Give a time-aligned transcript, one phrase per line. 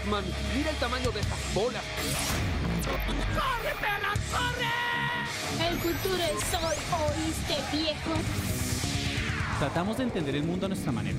[0.00, 0.24] Batman.
[0.56, 1.82] Mira el tamaño de estas bolas.
[3.34, 5.68] ¡Corre, perra, corre!
[5.68, 6.76] El futuro es hoy,
[7.16, 8.14] ¿oíste, viejo?
[9.58, 11.18] Tratamos de entender el mundo a nuestra manera.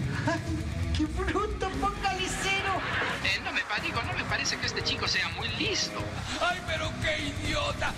[0.97, 2.73] ¡Qué bruto focalicero!
[3.23, 5.99] Eh, no me digo, no me parece que este chico sea muy listo.
[6.41, 7.93] ¡Ay, pero qué idiota!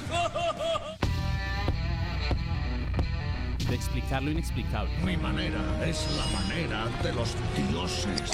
[3.68, 4.92] De explicar lo inexplicable.
[5.04, 7.36] Mi manera es la manera de los
[7.70, 8.34] dioses.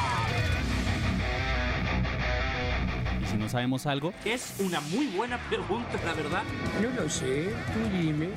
[3.51, 6.43] Sabemos algo, es una muy buena pregunta, la verdad.
[6.81, 8.29] No lo sé, tú dime.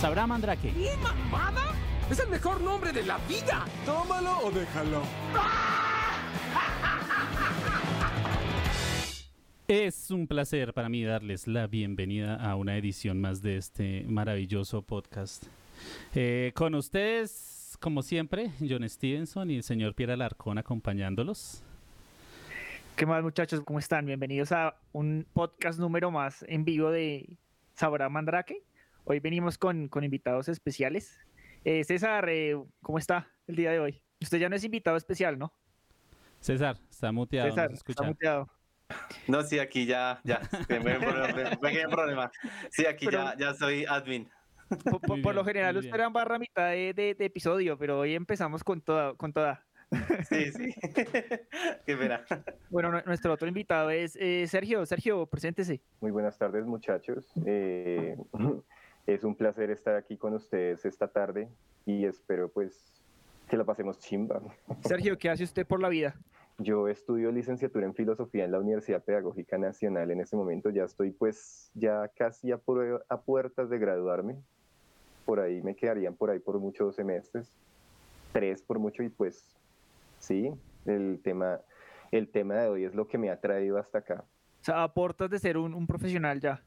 [0.00, 0.72] ¿Sabrá Mandrake?
[0.72, 1.74] ¿Qué mamada?
[2.10, 3.66] Es el mejor nombre de la vida.
[3.84, 5.02] Tómalo o déjalo.
[9.68, 14.80] Es un placer para mí darles la bienvenida a una edición más de este maravilloso
[14.80, 15.44] podcast.
[16.14, 21.62] Eh, con ustedes, como siempre, John Stevenson y el señor Pierre Alarcón acompañándolos.
[22.98, 23.60] ¿Qué más muchachos?
[23.60, 24.06] ¿Cómo están?
[24.06, 27.38] Bienvenidos a un podcast número más en vivo de
[27.74, 28.64] Sabrá Mandrake.
[29.04, 31.16] Hoy venimos con, con invitados especiales.
[31.64, 34.02] Eh, César, eh, ¿cómo está el día de hoy?
[34.20, 35.52] Usted ya no es invitado especial, ¿no?
[36.40, 37.50] César, está muteado.
[37.50, 38.50] César, está muteado.
[39.28, 42.32] No, sí, aquí ya, ya, pequeño problema.
[42.70, 44.28] Sí, aquí pero, ya, ya soy admin.
[44.90, 48.16] Por, por, por lo general, usted era barra mitad de, de, de, episodio, pero hoy
[48.16, 49.14] empezamos con toda.
[49.14, 49.67] Con toda.
[50.28, 50.74] Sí, sí.
[51.86, 52.24] Qué pena.
[52.70, 54.84] Bueno, nuestro otro invitado es eh, Sergio.
[54.84, 55.80] Sergio, preséntese.
[56.00, 57.32] Muy buenas tardes, muchachos.
[57.46, 58.16] Eh,
[59.06, 61.48] es un placer estar aquí con ustedes esta tarde
[61.86, 63.02] y espero, pues,
[63.48, 64.42] que la pasemos chimba.
[64.84, 66.14] Sergio, ¿qué hace usted por la vida?
[66.58, 70.10] Yo estudio licenciatura en filosofía en la Universidad Pedagógica Nacional.
[70.10, 72.60] En este momento ya estoy pues ya casi a,
[73.08, 74.36] a, puertas de graduarme.
[75.24, 77.52] Por ahí me quedarían por ahí por muchos semestres,
[78.32, 79.57] tres por mucho y pues
[80.28, 80.52] sí,
[80.84, 81.60] el tema,
[82.12, 84.24] el tema de hoy es lo que me ha traído hasta acá.
[84.60, 86.62] O sea, a puertas de ser un, un profesional ya.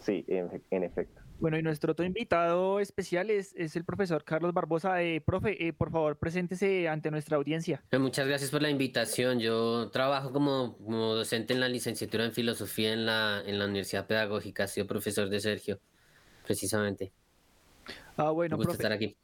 [0.00, 1.20] Sí, en, en, efecto.
[1.40, 5.02] Bueno, y nuestro otro invitado especial es, es el profesor Carlos Barbosa.
[5.02, 7.82] Eh, profe, eh, por favor, preséntese ante nuestra audiencia.
[7.98, 9.38] Muchas gracias por la invitación.
[9.38, 14.06] Yo trabajo como, como docente en la licenciatura en filosofía en la, en la Universidad
[14.06, 14.64] Pedagógica.
[14.64, 15.78] He sido profesor de Sergio,
[16.44, 17.12] precisamente.
[18.16, 18.82] Ah, bueno, Me gusta profe.
[18.82, 19.16] estar aquí.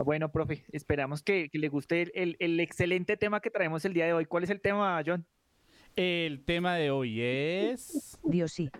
[0.00, 3.84] Ah, bueno, profe, esperamos que, que le guste el, el, el excelente tema que traemos
[3.84, 4.24] el día de hoy.
[4.24, 5.26] ¿Cuál es el tema, John?
[5.94, 8.18] El tema de hoy es.
[8.24, 8.70] Dios sí,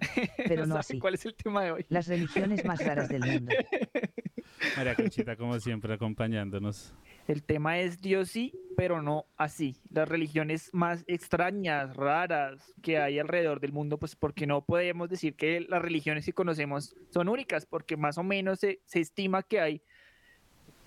[0.49, 0.99] pero no, no así.
[0.99, 1.87] ¿Cuál es el tema de hoy?
[1.91, 3.55] Las religiones más raras del mundo.
[4.79, 6.95] María Conchita, como siempre, acompañándonos.
[7.29, 9.77] El tema es Dios sí, pero no así.
[9.91, 15.37] Las religiones más extrañas, raras que hay alrededor del mundo, pues porque no podemos decir
[15.37, 19.61] que las religiones que conocemos son únicas, porque más o menos se, se estima que
[19.61, 19.83] hay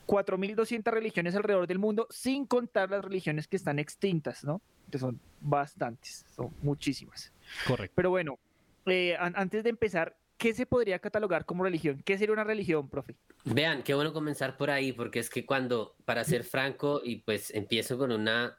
[0.07, 4.61] 4.200 religiones alrededor del mundo, sin contar las religiones que están extintas, ¿no?
[4.91, 7.31] Que son bastantes, son muchísimas.
[7.67, 7.93] Correcto.
[7.95, 8.39] Pero bueno,
[8.85, 12.01] eh, an antes de empezar, ¿qué se podría catalogar como religión?
[12.03, 13.15] ¿Qué sería una religión, profe?
[13.45, 17.53] Vean, qué bueno comenzar por ahí, porque es que cuando, para ser franco, y pues
[17.53, 18.57] empiezo con una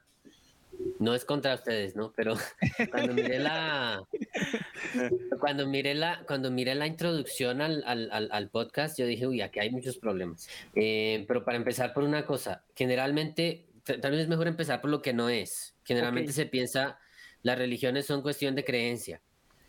[0.99, 2.11] no es contra ustedes, ¿no?
[2.15, 2.35] Pero
[2.91, 4.03] cuando miré la
[5.39, 9.59] cuando miré la cuando miré la introducción al, al, al podcast, yo dije, uy, aquí
[9.59, 10.47] hay muchos problemas.
[10.73, 15.01] Eh, pero para empezar por una cosa, generalmente, tal vez es mejor empezar por lo
[15.01, 15.75] que no es.
[15.83, 16.43] Generalmente okay.
[16.43, 16.99] se piensa
[17.43, 19.21] las religiones son cuestión de creencia.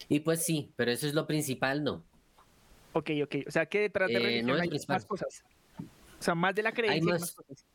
[0.08, 2.04] Y pues sí, pero eso es lo principal, ¿no?
[2.92, 3.36] Ok, ok.
[3.46, 5.44] O sea que detrás de eh, religión no hay más cosas.
[6.18, 6.94] O sea, más de la creencia.
[6.94, 7.66] Hay más, más cosas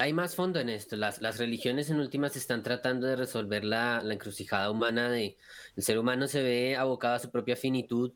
[0.00, 0.96] hay más fondo en esto.
[0.96, 5.36] Las, religiones en últimas están tratando de resolver la, encrucijada humana de
[5.76, 8.12] el ser humano se ve abocado a su propia finitud,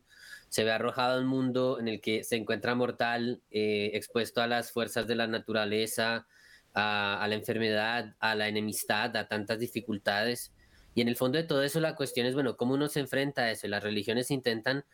[0.49, 4.47] se ve arrojado a un mundo en el que se encuentra mortal, eh, expuesto a
[4.47, 6.27] las fuerzas de la naturaleza,
[6.73, 10.53] a, a, la enfermedad, a la enemistad, a tantas dificultades.
[10.95, 13.43] Y en el fondo de todo eso la cuestión es, bueno, ¿cómo uno se enfrenta
[13.43, 13.69] a eso?
[13.69, 14.85] Las religiones intentan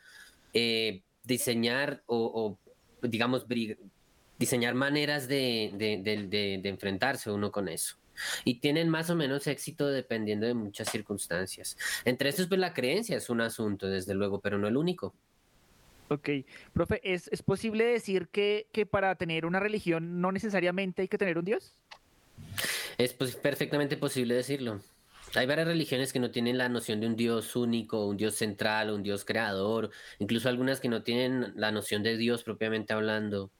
[0.54, 2.58] eh, diseñar o,
[3.00, 3.46] o digamos,
[4.40, 7.96] diseñar maneras de, de, de, de, enfrentarse uno con eso.
[8.42, 11.76] Y tienen más o menos éxito dependiendo de muchas circunstancias.
[12.06, 15.14] Entre estos, pues la creencia es un asunto, desde luego, pero no el único.
[16.08, 16.31] Ok,
[16.72, 21.19] profe, ¿es, es posible decir que, que, para tener una religión no necesariamente hay que
[21.19, 21.75] tener un Dios?
[22.96, 24.81] Es pues, perfectamente posible decirlo.
[25.34, 28.90] Hay varias religiones que no tienen la noción de un Dios único, un Dios central,
[28.90, 33.50] un Dios creador, incluso algunas que no tienen la noción de Dios propiamente hablando.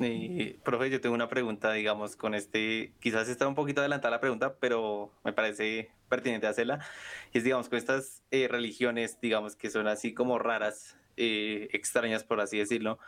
[0.00, 4.20] Y, profe, yo tengo una pregunta, digamos, con este, quizás está un poquito adelantada la
[4.20, 6.84] pregunta, pero me parece pertinente hacerla.
[7.32, 12.24] Y es, digamos, con estas eh, religiones, digamos, que son así como raras, eh, extrañas,
[12.24, 12.98] por así decirlo,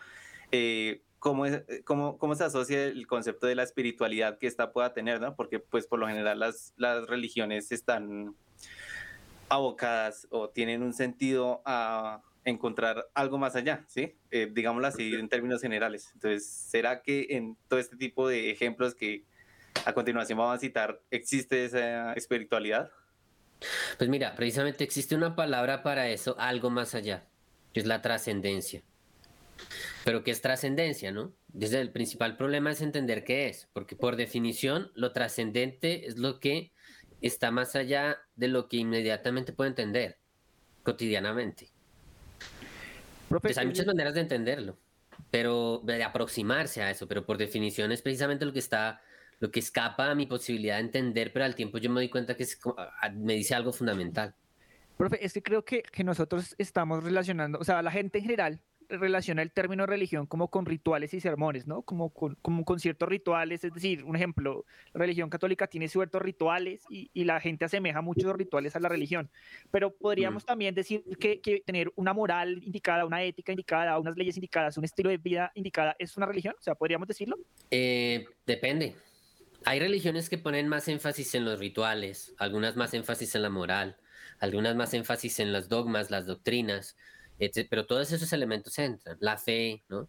[0.53, 4.93] eh, ¿cómo, es, cómo, ¿cómo, se asocia el concepto de la espiritualidad que esta pueda
[4.93, 5.37] tener, ¿no?
[5.37, 8.35] Porque, pues, por lo general las, las religiones están
[9.49, 14.17] abocadas o tienen un sentido a encontrar algo más allá, ¿sí?
[14.31, 16.11] Eh, digámoslo así en términos generales.
[16.15, 19.25] Entonces, ¿será que en todo este tipo de ejemplos que
[19.85, 22.91] a continuación vamos a citar, existe esa espiritualidad?
[23.99, 27.29] Pues mira, precisamente existe una palabra para eso, algo más allá,
[27.73, 28.83] que es la trascendencia.
[30.05, 31.35] Pero ¿qué es trascendencia, no?
[31.49, 36.41] Desde el principal problema es entender qué es, porque por definición lo trascendente es lo
[36.41, 36.73] que
[37.21, 40.19] está más allá de lo que inmediatamente puede entender
[40.83, 41.71] cotidianamente.
[43.39, 44.77] Pues hay muchas maneras de entenderlo,
[45.31, 49.01] pero de aproximarse a eso, pero por definición es precisamente lo que está,
[49.39, 52.37] lo que escapa a mi posibilidad de entender, pero al tiempo yo me doy cuenta
[52.37, 52.47] que
[53.15, 54.35] me dice algo fundamental.
[54.97, 58.61] Profe, es que creo que, que nosotros estamos relacionando, o sea, la gente en general
[58.91, 61.83] relaciona el término religión como con rituales y sermones, ¿no?
[61.83, 66.21] Como con, como con ciertos rituales, es decir, un ejemplo, la religión católica tiene ciertos
[66.21, 69.31] rituales y, y la gente asemeja muchos rituales a la religión,
[69.71, 70.47] pero podríamos mm.
[70.47, 74.85] también decir que, que, tener una moral indicada, una ética indicada, unas leyes indicadas, un
[74.85, 76.55] estilo de vida indicada, ¿es una religión?
[76.59, 77.37] O sea, ¿podríamos decirlo?
[77.71, 78.97] Eh, depende.
[79.65, 83.97] Hay religiones que ponen más énfasis en los rituales, algunas más énfasis en la moral,
[84.39, 86.97] algunas más énfasis en los dogmas, las doctrinas,
[87.69, 90.09] pero todos esos elementos entran, la fe, ¿no?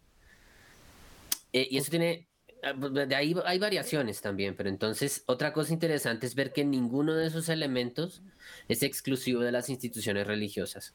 [1.52, 2.28] Eh, y eso tiene,
[2.62, 6.64] ah, pues, de ahí hay variaciones también, pero entonces otra cosa interesante es ver que
[6.64, 8.22] ninguno de esos elementos
[8.68, 10.94] es exclusivo de las instituciones religiosas.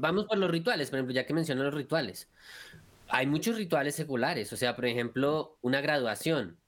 [0.00, 2.28] Vamos por los rituales, por ejemplo, ya que mencioné los rituales.
[3.08, 6.58] Hay muchos rituales seculares, o sea, por ejemplo, una graduación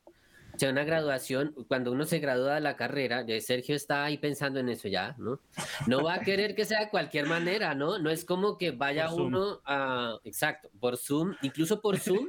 [0.61, 4.69] sea, una graduación, cuando uno se gradúa de la carrera, Sergio está ahí pensando en
[4.69, 5.41] eso ya, ¿no?
[5.87, 7.99] No va a querer que sea de cualquier manera, ¿no?
[7.99, 12.29] No es como que vaya uno a, exacto, por Zoom, incluso por Zoom,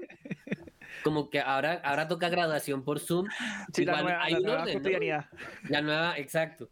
[1.04, 3.28] como que ahora, ahora toca graduación por Zoom.
[3.74, 5.26] Sí, Igual, la nueva, hay un orden,
[5.70, 6.70] La nueva, exacto.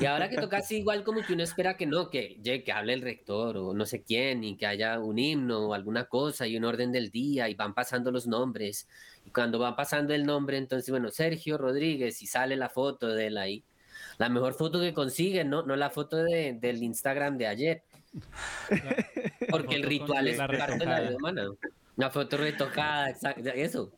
[0.00, 2.92] Y ahora que toca así, igual como que uno espera que no, que, que hable
[2.92, 6.56] el rector o no sé quién, y que haya un himno o alguna cosa y
[6.56, 8.88] un orden del día y van pasando los nombres.
[9.24, 13.28] Y cuando va pasando el nombre, entonces, bueno, Sergio Rodríguez y sale la foto de
[13.28, 13.64] él ahí.
[14.18, 15.62] La mejor foto que consiguen, ¿no?
[15.62, 17.82] No la foto de, del Instagram de ayer.
[19.50, 21.48] Porque el ritual es parte de la vida humana.
[21.96, 23.92] Una foto retocada, exacto, eso.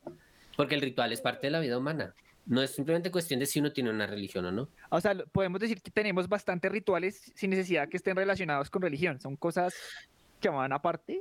[0.56, 2.14] Porque el ritual es parte de la vida humana.
[2.46, 4.68] No es simplemente cuestión de si uno tiene una religión o no.
[4.90, 9.20] O sea, podemos decir que tenemos bastantes rituales sin necesidad que estén relacionados con religión.
[9.20, 9.74] Son cosas
[10.40, 11.20] que van aparte.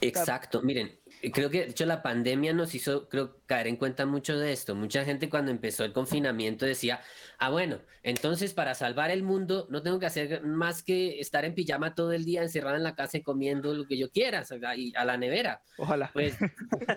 [0.00, 0.98] Exacto, miren,
[1.32, 4.74] creo que de hecho la pandemia nos hizo creo caer en cuenta mucho de esto.
[4.74, 7.00] Mucha gente cuando empezó el confinamiento decía,
[7.38, 11.54] ah bueno, entonces para salvar el mundo no tengo que hacer más que estar en
[11.54, 14.44] pijama todo el día encerrado en la casa y comiendo lo que yo quiera
[14.76, 15.62] y a la nevera.
[15.78, 16.10] Ojalá.
[16.12, 16.36] Pues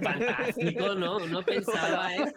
[0.02, 1.20] fantástico, ¿no?
[1.28, 2.34] No pensaba eso.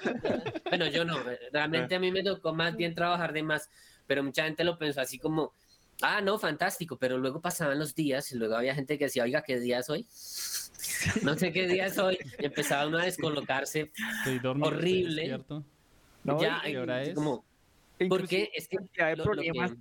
[0.68, 1.18] Bueno, yo no,
[1.52, 3.68] realmente a mí me tocó más bien trabajar de más,
[4.06, 5.52] pero mucha gente lo pensó así como
[6.02, 9.42] Ah, no, fantástico, pero luego pasaban los días y luego había gente que decía, oiga,
[9.42, 10.06] ¿qué día es hoy?
[11.22, 12.18] No sé qué día es hoy.
[12.38, 13.90] Y empezaba uno a descolocarse.
[14.44, 15.40] horrible.
[16.24, 17.14] No, ya, ¿y ahora es?
[17.14, 17.44] Como,
[18.08, 19.72] porque es que hay problemas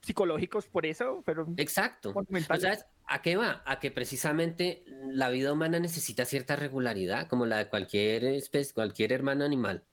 [0.00, 2.12] psicológicos por eso, pero exacto.
[2.14, 3.62] O sea, ¿a qué va?
[3.66, 9.12] A que precisamente la vida humana necesita cierta regularidad, como la de cualquier especie, cualquier
[9.12, 9.84] hermano animal.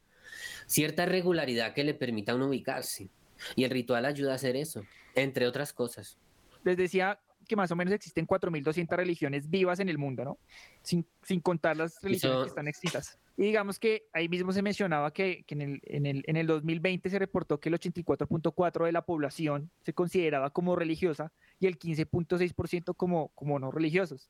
[0.65, 3.10] Cierta regularidad que le permita a uno ubicarse.
[3.56, 4.84] Y el ritual ayuda a hacer eso
[5.17, 6.17] entre otras cosas.
[6.63, 10.38] Les decía que más o menos existen 4.200 religiones vivas en el mundo, ¿no?
[10.81, 13.17] Sin, sin contar las religiones que están extintas.
[13.38, 16.47] Y digamos que ahí mismo se mencionaba que, que en, el, en, el, en, el,
[16.47, 21.77] 2020 se reportó que el 84.4% de la población se consideraba como religiosa y el
[21.77, 24.29] 15.6% como, como no religiosos.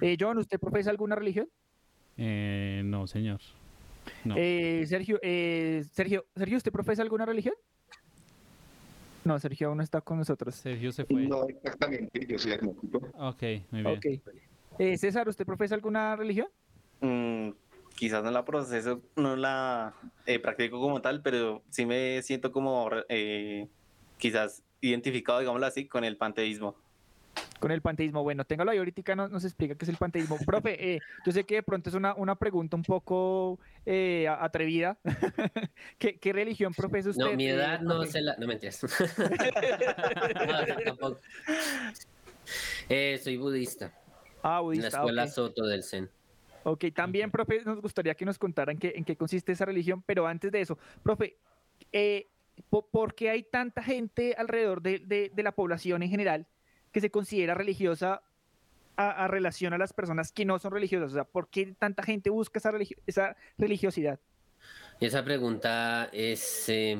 [0.00, 1.48] eh, John, ¿usted profesa alguna religión?
[2.16, 3.40] Eh, no, señor.
[4.24, 4.34] No.
[4.36, 7.54] Eh, Sergio, eh, Sergio, Sergio, ¿usted profesa alguna religión?
[9.24, 10.54] No, Sergio aún no está con nosotros.
[10.54, 11.22] Sergio se fue.
[11.22, 12.98] No, exactamente, yo soy agnóstico.
[13.14, 13.98] Ok, muy bien.
[13.98, 14.22] Okay.
[14.78, 16.48] Eh, César, ¿usted profesa alguna religión?
[17.00, 17.50] Mm,
[17.94, 19.94] quizás no la proceso, no la
[20.26, 23.68] eh, practico como tal, pero sí me siento como eh,
[24.18, 26.76] quizás identificado, digámoslo así, con el panteísmo.
[27.60, 30.36] Con el panteísmo, bueno, téngalo ahí ahorita, nos, nos explica qué es el panteísmo.
[30.44, 34.98] Profe, eh, yo sé que de pronto es una, una pregunta un poco eh, atrevida.
[35.98, 37.24] ¿Qué, qué religión profesa usted?
[37.24, 38.34] No, mi eh, edad no se la...
[38.36, 38.82] No me entiendes.
[39.18, 41.20] no, tampoco.
[42.88, 43.92] Eh, soy budista.
[44.42, 45.28] Ah, En la budista, escuela.
[45.28, 46.10] Soto del Zen.
[46.64, 50.26] Ok, también, profe, nos gustaría que nos contaran qué, en qué consiste esa religión, pero
[50.26, 51.36] antes de eso, profe,
[51.92, 52.28] eh,
[52.70, 56.46] po- ¿por qué hay tanta gente alrededor de, de- de la población en general
[56.92, 58.22] que se considera religiosa
[58.96, 61.10] a, relación a las personas que no son religiosas?
[61.10, 62.72] O sea, ¿por qué tanta gente busca esa,
[63.06, 64.20] esa religiosidad?
[65.00, 66.92] Esa pregunta es, eh,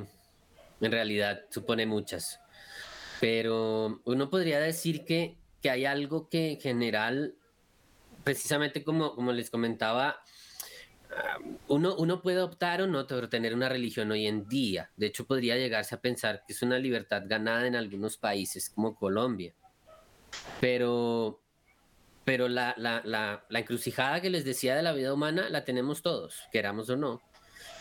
[0.81, 2.41] en realidad, supone muchas.
[3.21, 7.37] Pero uno podría decir que, que hay algo que en general,
[8.25, 10.21] precisamente como, como les comentaba,
[11.11, 14.91] ah, uno, uno puede optar o no por tener una religión hoy en día.
[14.97, 18.97] De hecho, podría llegarse a pensar que es una libertad ganada en algunos países como
[18.97, 19.55] Colombia.
[20.61, 21.41] Pero,
[22.25, 26.03] pero la, la, la, la encrucijada que les decía de la vida humana la tenemos
[26.03, 27.21] todos, queramos o no.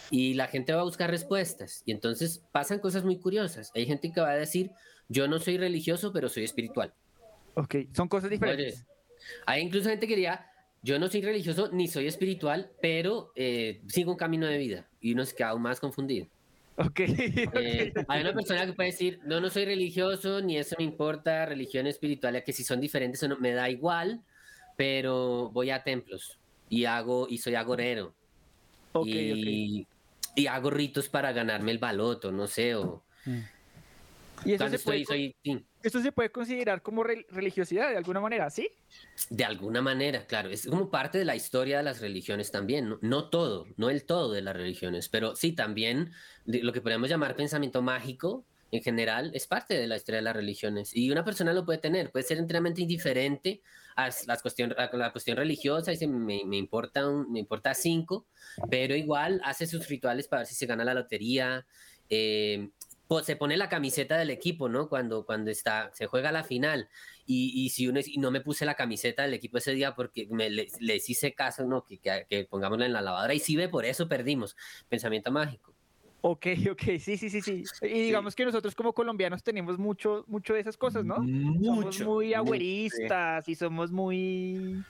[0.09, 1.83] Y la gente va a buscar respuestas.
[1.85, 3.71] Y entonces pasan cosas muy curiosas.
[3.75, 4.71] Hay gente que va a decir,
[5.07, 6.93] yo no soy religioso, pero soy espiritual.
[7.53, 8.73] Ok, son cosas diferentes.
[8.73, 8.85] Oye,
[9.45, 10.49] hay incluso gente que diría,
[10.83, 14.89] yo no soy religioso ni soy espiritual, pero eh, sigo un camino de vida.
[14.99, 16.27] Y uno se queda aún más confundido.
[16.77, 16.99] Ok.
[17.01, 21.45] Eh, hay una persona que puede decir, no, no soy religioso, ni eso me importa,
[21.45, 24.23] religión espiritual, que si son diferentes no, me da igual,
[24.77, 28.15] pero voy a templos y hago, y soy agorero.
[28.93, 29.87] Ok, y,
[30.35, 33.03] y hago ritos para ganarme el baloto, no sé, o
[34.45, 38.19] Y eso se, puede, soy, sí, esto se puede considerar como re- religiosidad de alguna
[38.19, 38.69] manera, ¿sí?
[39.29, 43.29] de alguna manera, claro, es como parte de la historia de las religiones también, no,
[43.29, 46.11] todo, no el todo de las religiones, pero sí también
[46.45, 50.35] lo que podemos llamar pensamiento mágico en general es parte de la historia de las
[50.35, 50.95] religiones.
[50.95, 53.61] Y una persona lo puede tener, puede ser enteramente indiferente
[53.97, 58.25] a las cuestión, a la cuestión religiosa, me, me importa un- me importa cinco,
[58.69, 61.65] pero igual hace sus rituales para ver si se gana la lotería,
[62.09, 62.69] eh,
[63.11, 64.87] po- se pone la camiseta del equipo, ¿no?
[64.87, 66.87] Cuando, cuando está, se juega la final.
[67.25, 69.93] Y, y si uno es- y no me puse la camiseta del equipo ese día
[69.95, 71.83] porque me, le- les hice caso, ¿no?
[71.83, 73.33] Que, que, que pongámosla en la lavadora.
[73.33, 74.55] Y si ve, por eso perdimos.
[74.87, 75.75] Pensamiento mágico.
[76.21, 77.63] Ok, ok, sí, sí, sí, sí.
[77.81, 81.17] Y digamos que nosotros como colombianos tenemos mucho, mucho de esas cosas, ¿no?
[81.17, 84.85] somos Mucho, muy mucho, agüeristas y somos muy...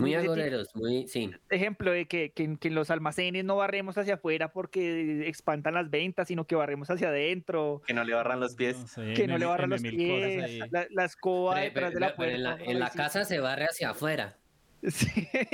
[0.00, 1.30] Muy agoreros, muy, sí.
[1.50, 5.90] Ejemplo de que, que, que en los almacenes no barremos hacia afuera porque espantan las
[5.90, 8.76] ventas, sino que barremos hacia adentro, Que no le barran los pies.
[9.14, 12.34] que no le barran los pies, la, la escoba Pero- detrás de la pero puerta.
[12.64, 14.36] en la, en casa se barre hacia afuera.
[14.82, 15.08] Sí,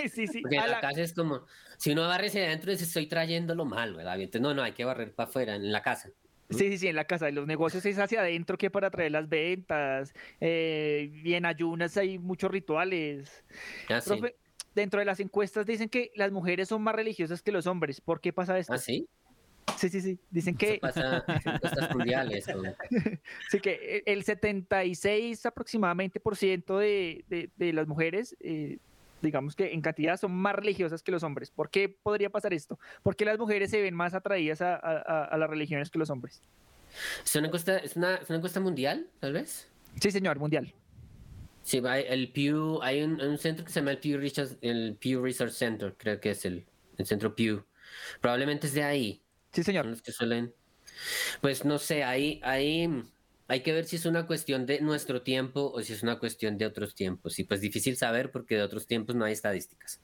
[0.09, 0.41] sí, sí.
[0.41, 1.47] Porque A en la la- casa es como,
[1.79, 4.15] si uno barre hacia adentro, dice, estoy trayendo lo malo, ¿verdad?
[4.21, 6.11] Entonces, no, no, hay que barrer para afuera, en la casa.
[6.51, 7.31] Sí, sí, sí, en la casa.
[7.31, 10.15] Los negocios es hacia adentro que para traer las ventas.
[10.41, 13.45] Eh, y en ayunas hay muchos rituales.
[13.89, 14.11] Ah, sí.
[14.11, 14.37] Profe,
[14.75, 18.01] dentro de las encuestas dicen que las mujeres son más religiosas que los hombres.
[18.01, 18.75] ¿Por qué pasa esto?
[18.75, 19.09] ¿Ah, sí?
[19.77, 20.19] Sí, sí, sí.
[20.31, 22.63] Dicen que, pasa en encuestas o-
[23.51, 28.79] sí, que el 76 aproximadamente por ciento de, de- de las mujeres, eh,
[29.27, 31.51] digamos que en cantidad, son más religiosas que los hombres.
[31.51, 32.79] ¿Por qué podría pasar esto?
[33.03, 35.99] ¿Por qué las mujeres se ven más atraídas a, a- a- a las religiones que
[35.99, 36.41] los hombres?
[37.25, 39.69] ¿Es una encuesta, es una, es una encuesta mundial, tal vez?
[40.01, 40.73] Sí, señor, mundial.
[41.63, 44.97] Sí, hay, el Pew, hay un, un centro que se llama el Pew, Research, el
[45.01, 46.65] Pew Research Center, creo que es el,
[46.97, 47.65] el centro Pew.
[48.21, 49.23] Probablemente es de ahí.
[49.53, 49.85] Sí, señor.
[49.85, 50.55] Son los que suelen.
[51.41, 52.89] Pues no sé, ahí, ahí
[53.49, 56.59] hay que ver si es una cuestión de nuestro tiempo o si es una cuestión
[56.59, 57.39] de otros tiempos.
[57.39, 60.01] Y pues difícil saber porque de otros tiempos no hay estadísticas.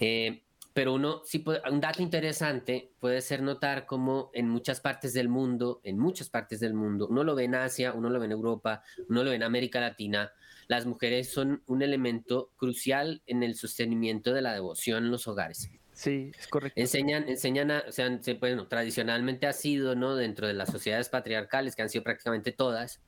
[0.00, 0.42] Eh,
[0.74, 5.80] pero uno, sí un dato interesante puede ser notar como en muchas partes del mundo,
[5.84, 8.82] en muchas partes del mundo, uno lo ve en Asia, uno lo ve en Europa,
[9.08, 10.32] uno lo ve en América Latina,
[10.66, 15.70] las mujeres son un elemento crucial en el sostenimiento de la devoción en los hogares.
[15.94, 16.80] Sí, es correcto.
[16.80, 20.16] Enseñan, enseñan a, o sea, se- bueno, tradicionalmente ha sido, ¿no?
[20.16, 23.00] Dentro de las sociedades patriarcales, que han sido prácticamente todas,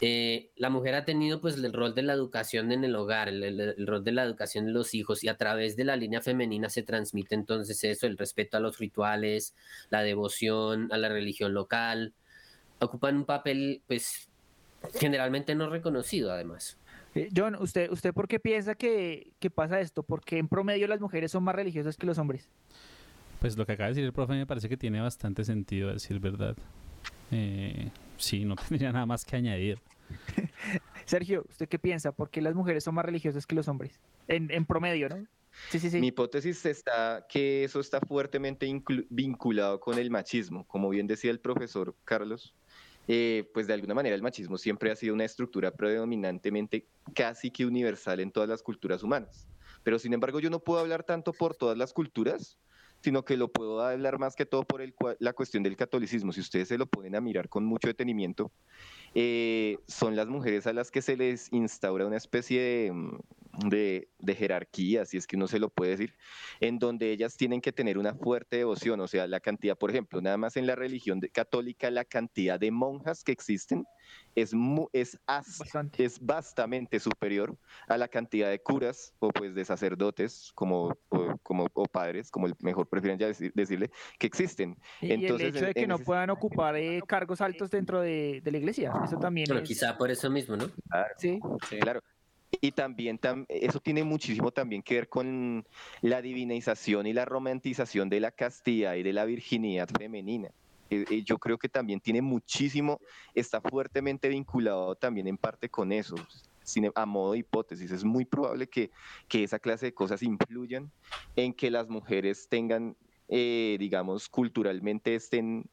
[0.00, 3.42] eh, la mujer ha tenido pues el rol de la educación en el hogar, el,
[3.42, 6.20] el- el rol de la educación de los hijos y a través de la línea
[6.22, 9.54] femenina se transmite entonces eso, el respeto a los rituales,
[9.90, 12.14] la devoción a la religión local,
[12.80, 14.30] ocupan un papel pues
[14.94, 16.78] generalmente no reconocido además.
[17.16, 20.02] Eh, John, ¿usted, ¿usted por qué piensa que, que pasa esto?
[20.02, 22.50] Porque en promedio las mujeres son más religiosas que los hombres.
[23.40, 25.94] Pues lo que acaba de decir el profe me parece que tiene bastante sentido, a
[25.94, 26.56] decir verdad.
[27.30, 29.80] Eh, sí, no tendría nada más que añadir.
[31.06, 32.12] Sergio, ¿usted qué piensa?
[32.12, 33.98] ¿Por qué las mujeres son más religiosas que los hombres?
[34.28, 35.26] En, en promedio, ¿no?
[35.70, 36.00] Sí, sí, sí.
[36.00, 38.70] Mi hipótesis está que eso está fuertemente
[39.08, 40.66] vinculado con el machismo.
[40.66, 42.54] Como bien decía el profesor Carlos,
[43.06, 47.66] eh, pues de alguna manera el machismo siempre ha sido una estructura predominantemente casi que
[47.66, 49.48] universal en todas las culturas humanas.
[49.82, 52.58] Pero sin embargo yo no puedo hablar tanto por todas las culturas,
[53.00, 54.82] sino que lo puedo hablar más que todo por
[55.18, 56.32] la cuestión del catolicismo.
[56.32, 58.50] Si ustedes se lo pueden a mirar con mucho detenimiento,
[59.14, 63.18] eh, son las mujeres a las que se les instaura una especie de, mm,
[63.68, 66.14] de, jerarquía, si es que uno se lo puede decir,
[66.60, 70.20] en donde ellas tienen que tener una fuerte devoción, o sea, la cantidad, por ejemplo,
[70.20, 73.86] nada más en la religión católica, la cantidad de monjas que existen
[74.34, 74.52] es,
[74.92, 76.04] es, bastante.
[76.04, 77.56] es bastante superior
[77.88, 82.48] a la cantidad de curas o pues de sacerdotes como, o, como, o padres, como
[82.60, 84.76] mejor prefieren ya decirle, que existen.
[85.00, 88.50] Y, Entonces, el hecho de que no puedan ocupar eh, cargos altos dentro de, de,
[88.50, 90.66] la iglesia, eso también Pero quizá por eso mismo, ¿no?
[91.16, 91.40] sí.
[91.68, 91.78] sí.
[91.78, 92.02] Claro.
[92.60, 95.66] Y también eso tiene muchísimo también que ver con
[96.00, 100.50] la divinización y la romantización de la castidad y de la virginidad femenina.
[100.90, 103.00] Eh, eh, yo creo que también tiene muchísimo,
[103.34, 106.16] está fuertemente vinculado también en parte con eso.
[106.94, 108.90] a modo de hipótesis, es muy probable que,
[109.28, 110.90] que esa clase de cosas influyan
[111.36, 112.96] en que las mujeres tengan,
[113.28, 115.68] eh, digamos, culturalmente estén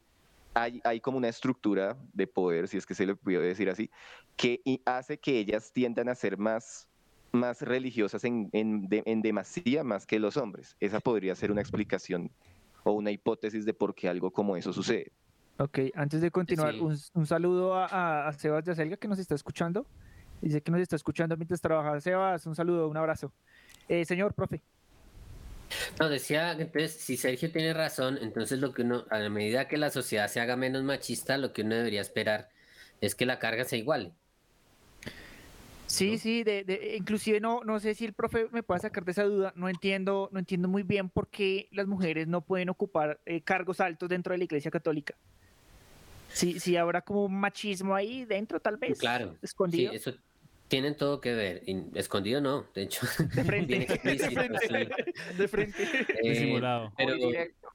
[0.55, 3.89] hay, hay, como una estructura de poder, si es que se le puede decir así,
[4.37, 6.87] que hace que ellas tiendan a ser más,
[7.31, 10.75] más religiosas en, en, en, demasía más que los hombres.
[10.79, 12.31] Esa podría ser una explicación
[12.83, 15.11] o una hipótesis de por qué algo como eso sucede.
[15.57, 19.35] Ok, antes de continuar, un, un, saludo a, a, Sebas de Acelga que nos está
[19.35, 19.85] escuchando.
[20.41, 22.01] Dice que nos está escuchando mientras trabaja.
[22.01, 23.31] Sebas, un saludo, un abrazo.
[23.87, 24.61] Eh, señor, profe.
[25.99, 29.77] No, decía que entonces, si Sergio tiene razón, entonces lo que uno, a medida que
[29.77, 32.49] la sociedad se haga menos machista, lo que uno debería esperar
[33.01, 34.13] es que la carga sea igual.
[35.93, 39.25] Sí, sí, de, inclusive no, no sé si el profe me puede sacar de esa
[39.25, 43.41] duda, no entiendo, no entiendo muy bien por qué las mujeres no pueden ocupar eh,
[43.41, 45.13] cargos altos dentro de la iglesia católica.
[46.29, 48.97] Sí, sí habrá como un machismo ahí dentro, tal vez.
[48.97, 49.37] Claro.
[49.43, 49.91] Escondido.
[49.91, 50.13] Sí, eso
[50.67, 51.61] tienen todo que ver.
[51.93, 53.05] escondido no, de hecho.
[53.35, 53.85] De frente.
[55.37, 55.83] de frente.
[56.23, 56.91] Eh, Disimulado.
[56.97, 57.13] Pero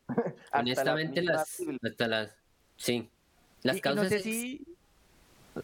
[0.52, 2.36] honestamente las, hasta las,
[2.76, 3.08] sí.
[3.62, 4.02] Las causas.
[4.02, 4.66] no sé si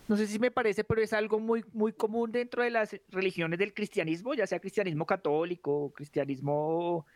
[0.08, 3.58] no sé si me parece, pero es algo muy, muy común dentro de las religiones
[3.58, 7.06] del cristianismo, ya sea cristianismo católico, cristianismo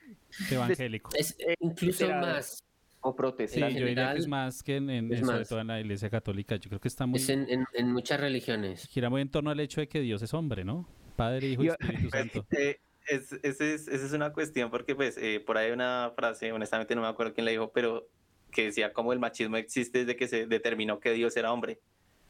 [0.50, 1.11] evangélico.
[1.14, 2.62] Es eh, incluso más.
[3.00, 3.74] O protestante.
[3.74, 6.57] Sí, yo diría que es más que en, sobre todo en la iglesia católica.
[6.57, 7.20] Yo creo que está muy...
[7.20, 8.88] Es en, en, muchas religiones.
[8.88, 10.88] Gira muy en torno al hecho de que Dios es hombre, ¿no?
[11.14, 12.44] Padre, Hijo y Espíritu Santo.
[12.50, 16.53] Eh, es, esa es, es, una cuestión porque pues eh, por ahí hay una frase,
[16.53, 18.09] honestamente no me acuerdo quién la dijo, pero
[18.50, 21.81] que decía como el machismo existe desde que se determinó que Dios era hombre.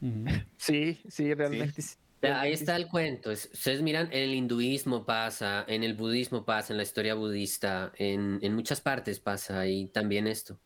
[0.57, 1.95] Sí, sí, realmente sí.
[2.21, 3.31] Ahí está el cuento.
[3.31, 8.39] Ustedes miran, en el hinduismo pasa, en el budismo pasa, en la historia budista, en,
[8.41, 10.59] en muchas partes pasa ahí también esto.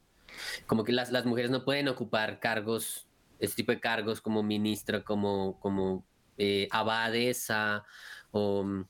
[0.66, 3.08] Como que las, las, mujeres no pueden ocupar cargos,
[3.40, 6.06] este tipo de cargos como ministra, como, como
[6.38, 7.86] eh, abadesa
[8.32, 8.86] o...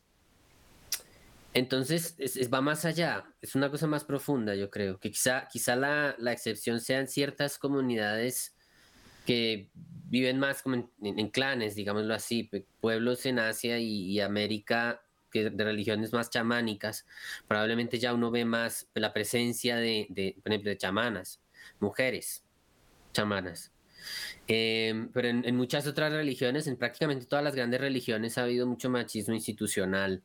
[1.55, 5.75] Entonces, es, va más allá, es una cosa más profunda, yo creo, que quizá, quizá
[5.75, 8.52] la, la excepción sean ciertas comunidades
[9.25, 9.69] que
[10.13, 16.13] viven más como en, clanes, digámoslo así, pueblos en Asia y, América que de religiones
[16.13, 17.07] más chamánicas,
[17.47, 21.41] probablemente ya uno ve más la presencia de, por ejemplo, de chamanas,
[21.79, 22.43] mujeres
[23.11, 23.71] chamanas.
[24.47, 28.91] Em, pero en, muchas otras religiones, en prácticamente todas las grandes religiones, ha habido mucho
[28.91, 30.21] machismo institucional.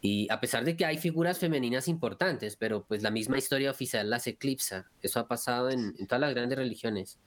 [0.00, 4.10] Y a pesar de que hay figuras femeninas importantes, pero pues la misma historia oficial
[4.10, 4.90] las eclipsa.
[5.00, 7.20] Eso ha pasado en todas las grandes religiones.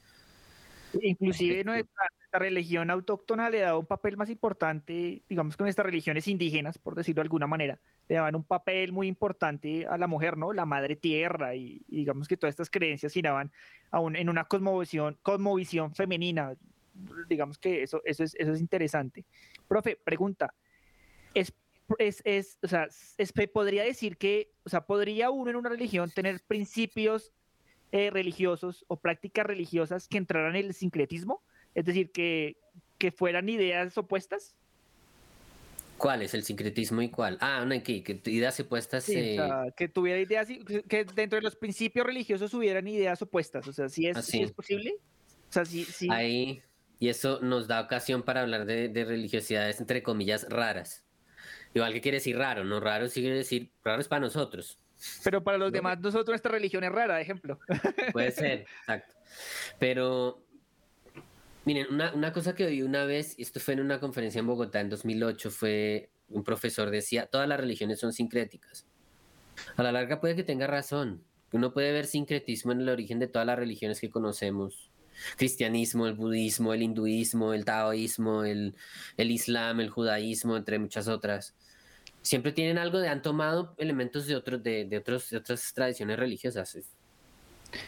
[1.02, 6.78] Inclusive nuestra, religión autóctona le da un papel más importante, digamos con estas religiones indígenas,
[6.78, 10.54] por decirlo de alguna manera, le daban un papel muy importante a la mujer, ¿no?
[10.54, 13.52] La madre tierra y, digamos que todas estas creencias giraban
[13.92, 16.56] aún en una cosmovisión, cosmovisión femenina.
[17.28, 19.26] Digamos que eso, eso, es, eso es interesante.
[19.68, 20.54] Profe, pregunta,
[21.34, 21.54] ¿es
[21.98, 26.10] es, es, o sea, es, podría decir que, o sea, podría uno en una religión
[26.10, 27.34] tener principios
[27.92, 31.42] eh, religiosos o prácticas religiosas que entraran en el sincretismo?
[31.76, 32.58] Es decir, que,
[32.98, 34.56] que fueran ideas opuestas.
[35.98, 37.38] ¿Cuál es el sincretismo y cuál?
[37.42, 39.04] Ah, no, que, que ideas opuestas.
[39.04, 39.38] Sí,
[39.78, 40.48] que tuviera ideas,
[40.90, 43.68] que dentro de los principios religiosos hubieran ideas opuestas.
[43.68, 44.96] O sea, si es, ah, es posible.
[45.50, 46.08] O sea, sí, sí.
[46.10, 46.64] Ahí,
[46.98, 51.04] y eso nos da ocasión para hablar de, de, religiosidades, entre comillas, raras.
[51.74, 52.80] Igual que quiere decir raro, ¿no?
[52.80, 54.80] Raro sí quiere decir, raro es para nosotros.
[55.24, 57.60] Pero para los demás, nosotros, nuestra religión es rara, ejemplo.
[58.14, 59.16] Puede ser, exacto.
[59.80, 60.44] Pero,
[61.66, 64.48] miren, una, una cosa que oí una vez, y esto fue en una conferencia en
[64.48, 68.86] Bogotá en 2008, fue un profesor decía, todas las religiones son sincréticas.
[69.76, 71.24] A la larga puede que tenga razón.
[71.52, 74.90] Uno puede ver sincretismo en el origen de todas las religiones que conocemos.
[75.38, 78.76] cristianismo, el budismo, el hinduismo, el taoísmo, el,
[79.18, 81.54] el islam, el judaísmo, entre muchas otras.
[82.22, 86.18] Siempre tienen algo de, han tomado elementos de, otros de, de, otros, de otras tradiciones
[86.20, 86.78] religiosas.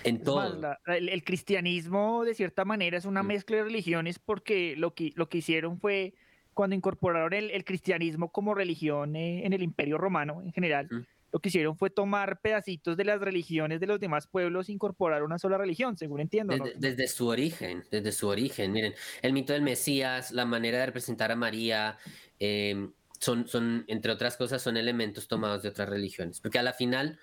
[0.03, 0.35] En todo.
[0.37, 3.27] más, la- el, el cristianismo, de cierta manera, es una Mm.
[3.27, 6.13] mezcla de religiones porque lo que, lo que hicieron fue
[6.53, 10.87] cuando incorporaron el, el cristianismo como religión eh, en el Imperio Romano en general.
[11.31, 15.23] Lo que hicieron fue tomar pedacitos de las religiones de los demás pueblos e incorporar
[15.23, 16.55] una sola religión, según entiendo.
[16.55, 16.63] ¿no?
[16.63, 18.71] Desde, desde su origen, desde su origen.
[18.71, 18.93] Miren,
[19.23, 21.97] el mito del Mesías, la manera de representar a María,
[22.39, 22.87] eh,
[23.23, 26.39] son, son, entre otras cosas, son elementos tomados de otras religiones.
[26.39, 27.19] Porque a la final,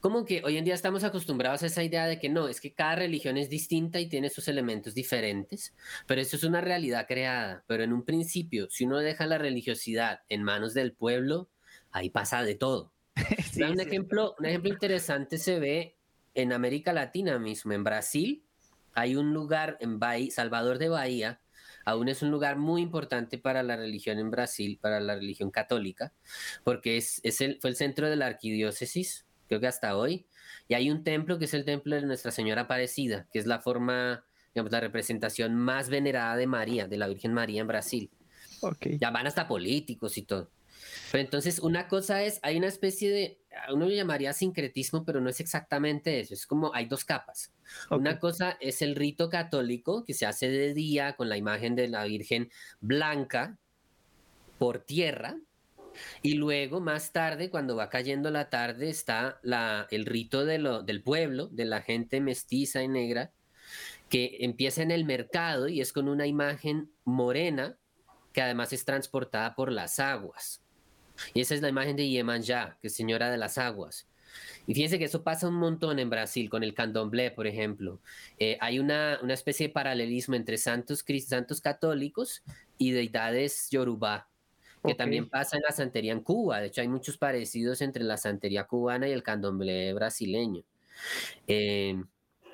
[0.00, 2.72] como que hoy en día estamos acostumbrados a esa idea de que no, es que
[2.72, 5.74] cada religión es distinta y tiene sus elementos diferentes,
[6.06, 7.64] pero eso es una realidad creada.
[7.66, 11.48] Pero en un principio, si uno deja la religiosidad en manos del pueblo,
[11.90, 12.92] ahí pasa de todo.
[13.52, 13.82] Sí, un, sí.
[13.82, 15.96] ejemplo, un ejemplo interesante se ve
[16.34, 18.44] en América Latina mismo, en Brasil.
[18.94, 21.40] Hay un lugar en Bahía, Salvador de Bahía,
[21.84, 26.12] aún es un lugar muy importante para la religión en Brasil, para la religión católica,
[26.64, 30.26] porque es, es el, fue el centro de la arquidiócesis, creo que hasta hoy,
[30.68, 33.60] y hay un templo que es el templo de Nuestra Señora Aparecida, que es la
[33.60, 38.10] forma, digamos, la representación más venerada de María, de la Virgen María en Brasil.
[38.98, 40.50] Ya van hasta políticos y todo.
[41.10, 43.39] Pero entonces una cosa es, hay una especie de,
[43.72, 47.52] uno lo llamaría sincretismo, pero no es exactamente eso, es como hay dos capas.
[47.90, 51.88] Una cosa es el rito católico que se hace de día con la imagen de
[51.88, 53.58] la Virgen blanca
[54.58, 55.36] por tierra,
[56.22, 60.82] y luego más tarde, cuando va cayendo la tarde, está la, el rito de lo,
[60.82, 63.32] del pueblo, de la gente mestiza y negra,
[64.08, 67.76] que empieza en el mercado y es con una imagen morena
[68.32, 70.62] que además es transportada por las aguas.
[71.34, 74.06] Y esa es la imagen de Iemanjá, que es señora de las aguas.
[74.66, 78.00] Y fíjense que eso pasa un montón en Brasil, con el candomblé, por ejemplo.
[78.38, 82.42] Eh, hay una, una especie de paralelismo entre santos, santos católicos
[82.78, 84.28] y deidades yorubá,
[84.84, 86.60] que también pasa en la santería en Cuba.
[86.60, 90.62] De hecho, hay muchos parecidos entre la santería cubana y el candomblé brasileño.
[91.46, 92.00] Eh,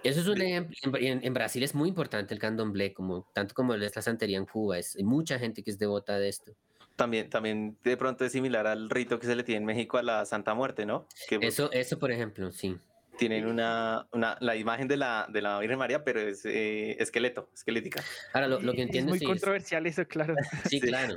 [0.02, 0.76] eso es un ejemplo.
[1.00, 4.78] En, Brasil es muy importante el candomblé, como, tanto como es la santería en Cuba.
[4.78, 6.52] Es, hay mucha gente que es devota de esto.
[6.96, 10.02] También, también de pronto es similar al rito que se le tiene en México a
[10.02, 11.06] la Santa Muerte, ¿no?
[11.28, 12.76] Que pues, Eso, eso por ejemplo, sí.
[13.18, 17.50] tienen una, una, la imagen de la, de la Virgen María, pero es eh, esqueleto,
[17.54, 18.02] esquelética.
[18.32, 20.34] Ahora, lo, lo que Es entiendo muy sí es- controversial eso, claro.
[20.70, 21.14] Sí, claro.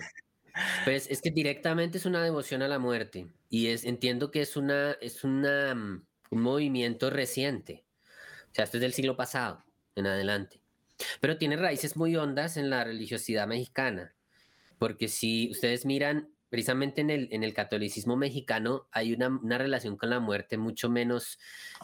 [0.84, 4.58] Pues es que directamente es una devoción a la muerte y es entiendo que es
[4.58, 7.86] una es una mm, un movimiento reciente.
[8.52, 9.64] O sea, esto es del siglo pasado
[9.96, 10.60] en adelante.
[11.22, 14.14] Pero tiene raíces muy hondas en la religiosidad mexicana.
[14.80, 19.98] Porque si ustedes miran precisamente en el, en el catolicismo mexicano hay una, una relación
[19.98, 21.38] con la muerte mucho menos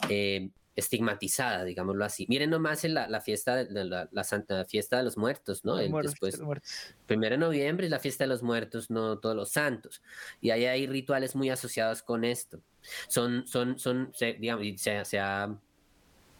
[0.08, 2.26] eh, estigmatizada, digámoslo así.
[2.28, 5.78] Miren nomás en la, la fiesta de la, la Santa Fiesta de los Muertos, ¿no?
[5.78, 6.70] El- muertos, después, los muertos.
[7.06, 10.02] Primero de noviembre es la fiesta de los muertos, no todos los santos.
[10.40, 12.60] Y ahí hay rituales muy asociados con esto.
[13.08, 15.56] Son, son, son, se, digamos, se, se ha,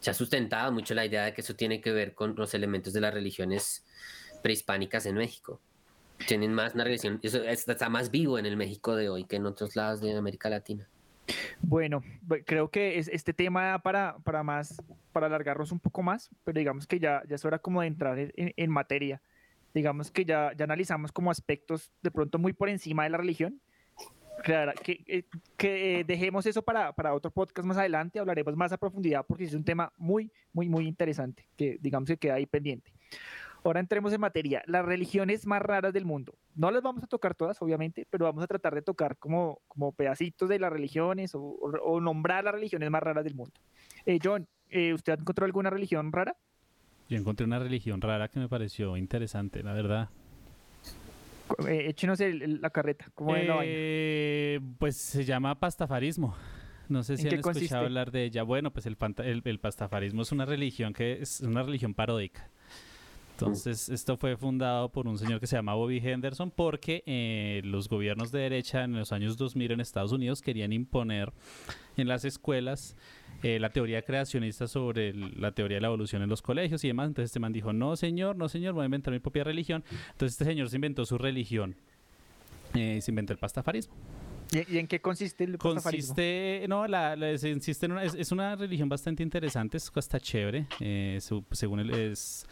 [0.01, 2.93] se ha sustentado mucho la idea de que eso tiene que ver con los elementos
[2.93, 3.85] de las religiones
[4.43, 5.61] prehispánicas en México.
[6.25, 9.35] Tienen más una religión, eso es- está más vivo en el México de hoy que
[9.35, 10.87] en otros lados de América Latina.
[11.61, 16.01] Bueno, bu- creo que es, este tema da para, para más, para alargarnos un poco
[16.01, 19.21] más, pero digamos que ya, ya es hora como de entrar en, en- en materia.
[19.73, 23.59] Digamos que ya, ya analizamos como aspectos de pronto muy por encima de la religión.
[24.43, 25.23] Claro, que, eh,
[25.57, 29.43] que eh, dejemos eso para, para otro podcast más adelante, hablaremos más a profundidad porque
[29.45, 32.91] es un tema muy, muy, muy interesante, que digamos que queda ahí pendiente.
[33.63, 34.63] Ahora entremos en materia.
[34.65, 36.35] Las religiones más raras del mundo.
[36.55, 39.91] No las vamos a tocar todas, obviamente, pero vamos a tratar de tocar como, como
[39.91, 43.53] pedacitos de las religiones o, nombrar las religiones más raras del mundo.
[44.05, 46.35] Eh, John, eh, ¿usted encontró alguna religión rara?
[47.09, 50.09] Yo encontré una religión rara que me pareció interesante, la verdad.
[51.67, 53.05] Eh, échenos el- la carreta.
[53.15, 53.71] ¿Cómo es la vaina?
[53.73, 56.35] Eh, pues se llama pastafarismo.
[56.89, 57.75] No sé ¿En si han escuchado consiste?
[57.75, 58.43] hablar de ella.
[58.43, 58.97] Bueno, pues el,
[59.45, 62.49] el pastafarismo es una religión que es una religión paródica.
[63.39, 67.87] Entonces, esto fue fundado por un señor que se llama Bobby Henderson porque eh, los
[67.87, 71.31] gobiernos de derecha en los años 2000 en Estados Unidos querían imponer
[71.97, 72.95] en las escuelas
[73.43, 76.87] eh, la teoría creacionista sobre el- la teoría de la evolución en los colegios y
[76.87, 77.09] demás.
[77.09, 79.83] Entonces este man dijo, no señor, no señor, voy a inventar mi propia religión.
[80.13, 81.75] Entonces este señor se inventó su religión.
[82.73, 83.93] Eh, se inventó el pastafarismo.
[84.51, 86.15] ¿Y, en qué consiste el pastafarismo?
[86.15, 90.21] Consiste, no, la, la- insiste en una, es, es una religión bastante interesante, es hasta
[90.21, 92.45] chévere, eh, su- según él es,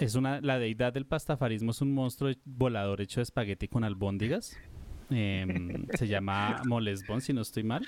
[0.00, 4.56] es una, la deidad del pastafarismo es un monstruo volador hecho de espagueti con albóndigas,
[5.10, 7.86] em, se llama Molesbón si no estoy mal,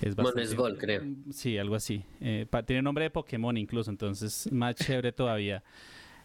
[0.00, 1.02] Es Monesgol, creo.
[1.30, 2.02] Sí, algo así.
[2.20, 5.62] Eh, pa- tiene nombre de Pokémon incluso, entonces más chévere todavía.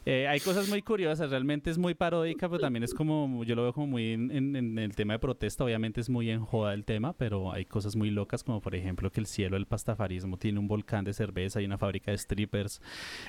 [0.05, 3.63] Eh, hay cosas muy curiosas, realmente es muy paródica, pero también es como, yo lo
[3.63, 7.13] veo como muy en, el tema de protesta, obviamente es muy en joda el tema,
[7.13, 10.67] pero hay cosas muy locas, como por ejemplo que el cielo del pastafarismo tiene un
[10.67, 12.81] volcán de cerveza y una fábrica de strippers.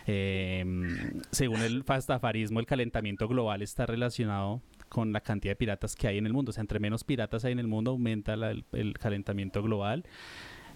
[0.06, 0.64] Eh,
[1.30, 4.60] según el pastafarismo, el calentamiento global está relacionado
[4.90, 7.44] con la cantidad de piratas que hay en el mundo, o sea, entre menos piratas
[7.46, 10.04] hay en el mundo, aumenta la- el calentamiento global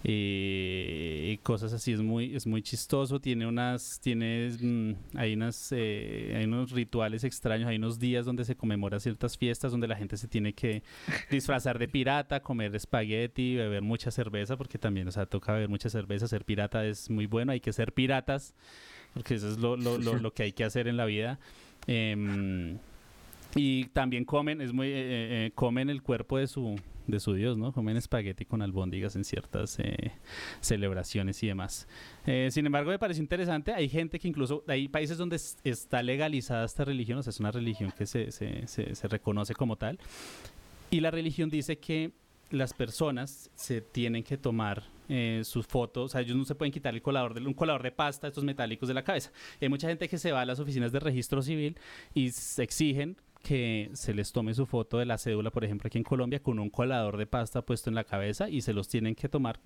[0.03, 3.19] y, y cosas así es muy es muy chistoso.
[3.19, 8.45] Tiene unas tiene mm, hay unas eh, hay unos rituales extraños hay unos días donde
[8.45, 10.83] se conmemora ciertas fiestas donde la gente se tiene que
[11.29, 15.89] disfrazar de pirata comer espagueti beber mucha cerveza porque también o sea toca beber mucha
[15.89, 16.27] cerveza.
[16.27, 18.55] Ser pirata es muy bueno hay que ser piratas
[19.13, 21.39] porque eso es lo, lo, lo, lo que hay que hacer en la vida.
[21.87, 22.77] Em,
[23.55, 24.93] y también comen, es muy, eh,
[25.47, 26.79] eh, comen el cuerpo de su,
[27.11, 27.71] de su dios, ¿no?
[27.73, 30.11] Comen espagueti con albóndigas en ciertas eh,
[30.61, 31.87] celebraciones y demás.
[32.25, 33.73] Eh, sin embargo, me pareció interesante.
[33.73, 37.39] Hay gente que incluso, hay países donde es- está legalizada esta religión, o sea, es
[37.39, 39.99] una religión que se, se, se, reconoce como tal.
[40.89, 42.11] Y la religión dice que
[42.49, 46.71] las personas se tienen que tomar eh, sus fotos, o sea, ellos no se pueden
[46.71, 49.31] quitar el colador de, un colador de pasta, estos metálicos de la cabeza.
[49.61, 51.77] Hay mucha gente que se va a las oficinas de registro civil
[52.13, 56.03] y exigen que se les tome su foto de la cédula, por ejemplo, aquí en
[56.03, 59.27] Colombia, con un colador de pasta puesto en la cabeza y se los tienen que
[59.29, 59.59] tomar,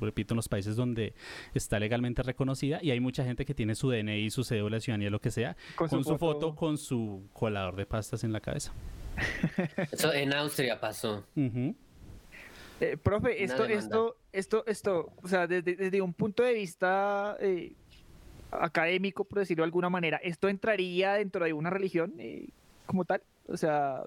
[0.00, 1.14] repito, en los países donde
[1.54, 5.10] está legalmente reconocida y hay mucha gente que tiene su DNI, su cédula de ciudadanía,
[5.10, 6.40] lo que sea, Con con, su su foto.
[6.40, 8.72] foto, con su colador de pastas en la cabeza.
[9.92, 11.26] Eso en Austria pasó.
[12.80, 17.74] Eh, profe, esto, esto, esto, esto, o sea, desde, desde un punto de vista eh,
[18.50, 22.48] académico, por decirlo de alguna manera, ¿esto entraría dentro de una religión eh,
[22.90, 23.22] como tal?
[23.46, 24.02] O sea,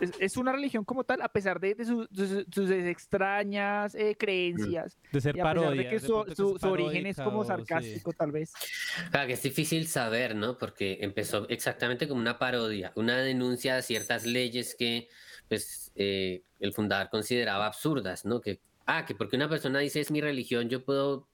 [0.00, 4.16] ¿es, es una religión como tal, a pesar de, de su- sus, sus extrañas eh,
[4.18, 4.96] creencias?
[5.12, 7.48] De ser y a pesar parodia, de que de su, que origen es como sí.
[7.48, 8.52] sarcástico, tal vez.
[9.10, 10.58] Claro, que es difícil saber, ¿no?
[10.58, 15.08] Porque empezó exactamente como una parodia, una denuncia a ciertas leyes que
[15.48, 18.40] pues, eh, el fundador consideraba absurdas, ¿no?
[18.40, 21.28] Que, ah, que porque una persona dice es mi religión, yo puedo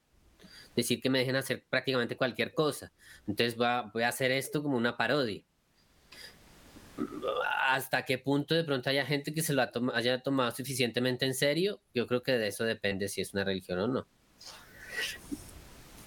[0.76, 2.92] decir que me dejen hacer prácticamente cualquier cosa.
[3.26, 5.42] Entonces voy a, voy a hacer esto como una parodia.
[7.68, 11.34] ¿Hasta qué punto de pronto haya gente que se lo ha haya tomado suficientemente en
[11.34, 11.80] serio?
[11.94, 14.06] Yo creo que de eso depende si es una religión o no.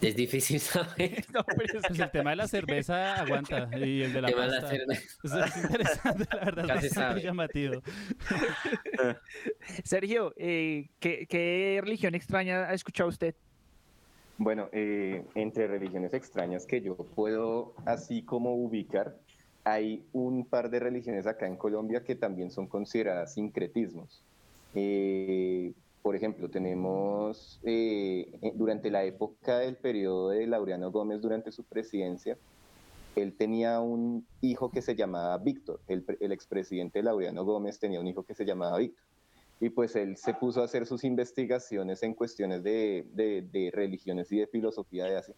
[0.01, 1.25] Es difícil saber.
[1.55, 4.67] Pues el tema de la cerveza aguanta y el de la El tema de la
[4.69, 5.45] cerveza.
[5.45, 7.21] Es interesante, la verdad, Casi es bastante sabe.
[7.21, 7.81] llamativo.
[9.83, 13.35] Sergio, eh, ¿qué, qué religión extraña ha escuchado usted?
[14.37, 19.15] Bueno, eh, entre religiones extrañas que yo puedo así como ubicar,
[19.65, 24.23] hay un par de religiones acá en Colombia que también son consideradas sincretismos.
[24.75, 31.63] Eh, por ejemplo, tenemos eh, durante la época del periodo de Laureano Gómez, durante su
[31.63, 32.37] presidencia,
[33.15, 35.79] él tenía un hijo que se llamaba Víctor.
[35.87, 39.03] El, el expresidente Laureano Gómez tenía un hijo que se llamaba Víctor.
[39.61, 44.31] Y pues él se puso a hacer sus investigaciones en cuestiones de, de- de religiones
[44.31, 45.33] y de filosofía de Asia.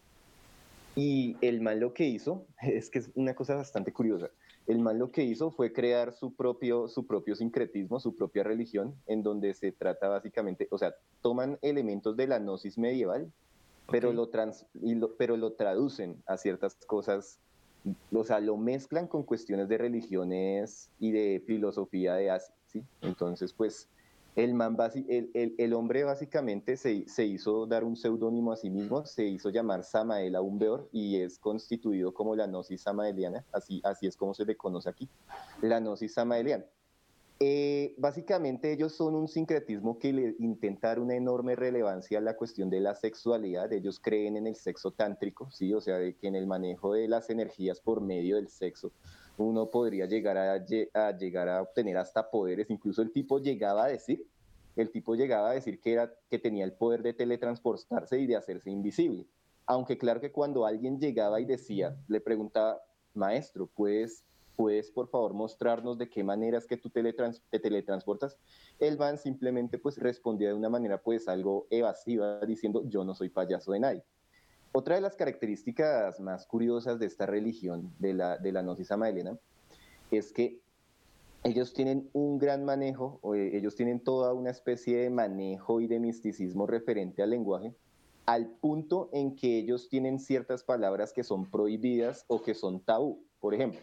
[0.94, 4.30] Y el man lo que hizo, es que es una cosa bastante curiosa,
[4.66, 8.94] el man lo que hizo fue crear su propio, su propio sincretismo, su propia religión,
[9.06, 13.32] en donde se trata básicamente, o sea, toman elementos de la gnosis medieval,
[13.90, 17.40] pero, lo trans, y lo- pero lo traducen a ciertas cosas,
[18.12, 22.82] o sea, lo mezclan con cuestiones de religiones y de filosofía de Asia, ¿sí?
[23.00, 23.88] Entonces, pues,
[24.38, 29.82] el, hombre básicamente se, se hizo dar un seudónimo a sí mismo, se hizo llamar
[29.82, 34.56] Samael Aumbeor y es constituido como la gnosis samaeliana, así, así es como se le
[34.56, 35.08] conoce aquí,
[35.60, 36.64] la gnosis samaeliana.
[37.40, 42.36] Eh, básicamente ellos son un sincretismo que le intenta dar una enorme relevancia a la
[42.36, 43.72] cuestión de la sexualidad.
[43.72, 47.30] Ellos creen en el sexo tántrico, sí, o sea, que en el manejo de las
[47.30, 48.92] energías por medio del sexo
[49.38, 52.70] uno podría llegar a, lle- a llegar a obtener hasta poderes.
[52.70, 54.28] Incluso el tipo llegaba a decir,
[54.76, 58.36] el tipo llegaba a decir que era que tenía el poder de teletransportarse y de
[58.36, 59.28] hacerse invisible.
[59.66, 62.80] Aunque claro que cuando alguien llegaba y decía, le preguntaba,
[63.14, 64.24] maestro, ¿puedes
[64.56, 68.38] ¿puedes por favor mostrarnos de qué manera es que tú teletrans- te teletransportas?
[68.78, 73.28] El man simplemente pues respondía de una manera pues algo evasiva diciendo yo no soy
[73.30, 74.04] payaso de nadie.
[74.72, 79.38] Otra de las características más curiosas de esta religión, de la, de la Gnosis Samaelena,
[80.10, 80.60] es que
[81.44, 85.86] ellos tienen un gran manejo, o, eh, ellos tienen toda una especie de manejo y
[85.86, 87.74] de misticismo referente al lenguaje,
[88.26, 93.24] al punto en que ellos tienen ciertas palabras que son prohibidas o que son tabú.
[93.40, 93.80] Por ejemplo,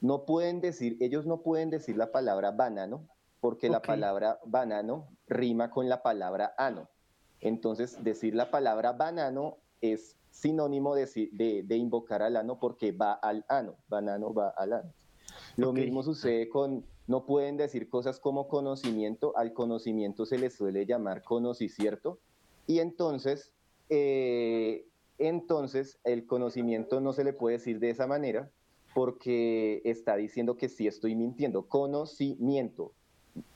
[0.00, 3.08] no pueden decir, ellos no pueden decir la palabra banano,
[3.40, 6.88] porque la palabra banano rima con la palabra ano.
[7.40, 13.12] Entonces, decir la palabra banano es sinónimo de, de- de invocar al ano porque va
[13.14, 14.94] al ano, banano va al ano.
[15.56, 20.86] Lo mismo sucede con, no pueden decir cosas como conocimiento, al conocimiento se le suele
[20.86, 22.20] llamar conocicierto,
[22.66, 23.52] y entonces,
[23.88, 24.86] eh,
[25.18, 28.50] entonces el conocimiento no se le puede decir de esa manera
[28.94, 31.66] porque está diciendo que sí estoy mintiendo.
[31.68, 32.92] Conocimiento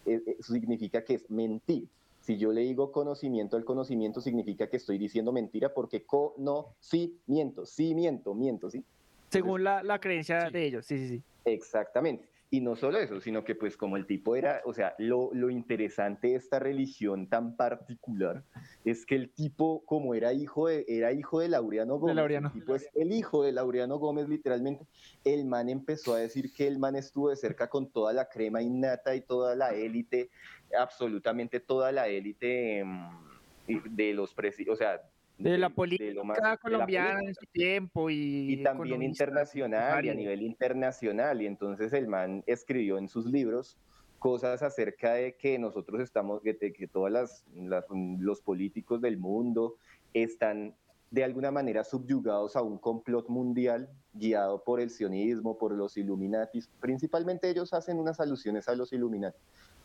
[0.07, 1.89] eh, eh, significa que es mentir.
[2.25, 7.95] Si yo le digo conocimiento al conocimiento, significa que estoy diciendo mentira porque conocimiento, sí
[7.95, 8.83] miento, miento, ¿sí?
[9.29, 11.23] Según la, la creencia de ellos, sí, sí, sí.
[11.45, 12.27] Exactamente.
[12.55, 15.51] Y no solo eso, sino que pues como el tipo era, o sea, lo, lo
[15.51, 18.45] interesante de esta religión tan particular
[18.85, 22.53] es que el tipo, como era hijo de, era hijo de Laureano Gómez, Laureano.
[22.55, 24.87] el tipo es el hijo de Laureano Gómez literalmente,
[25.25, 28.63] el man empezó a decir que el man estuvo de cerca con toda la crema
[28.63, 30.31] innata y toda la élite,
[30.79, 32.85] absolutamente toda la élite
[33.67, 34.35] y de los
[34.71, 35.01] o sea,
[35.39, 39.03] De la lo política más- de la colombiana política en su tiempo y, y también
[39.03, 41.43] internacional y a nivel internacional.
[41.43, 43.77] Y entonces el man escribió en sus libros
[44.19, 47.85] cosas acerca de que nosotros estamos, de que, que todas las, las-
[48.19, 49.77] los políticos del mundo
[50.13, 50.75] están
[51.11, 56.69] de alguna manera subyugados a un complot mundial guiado por el sionismo, por los Illuminatis.
[56.81, 59.39] Principalmente ellos hacen unas alusiones a los Illuminati,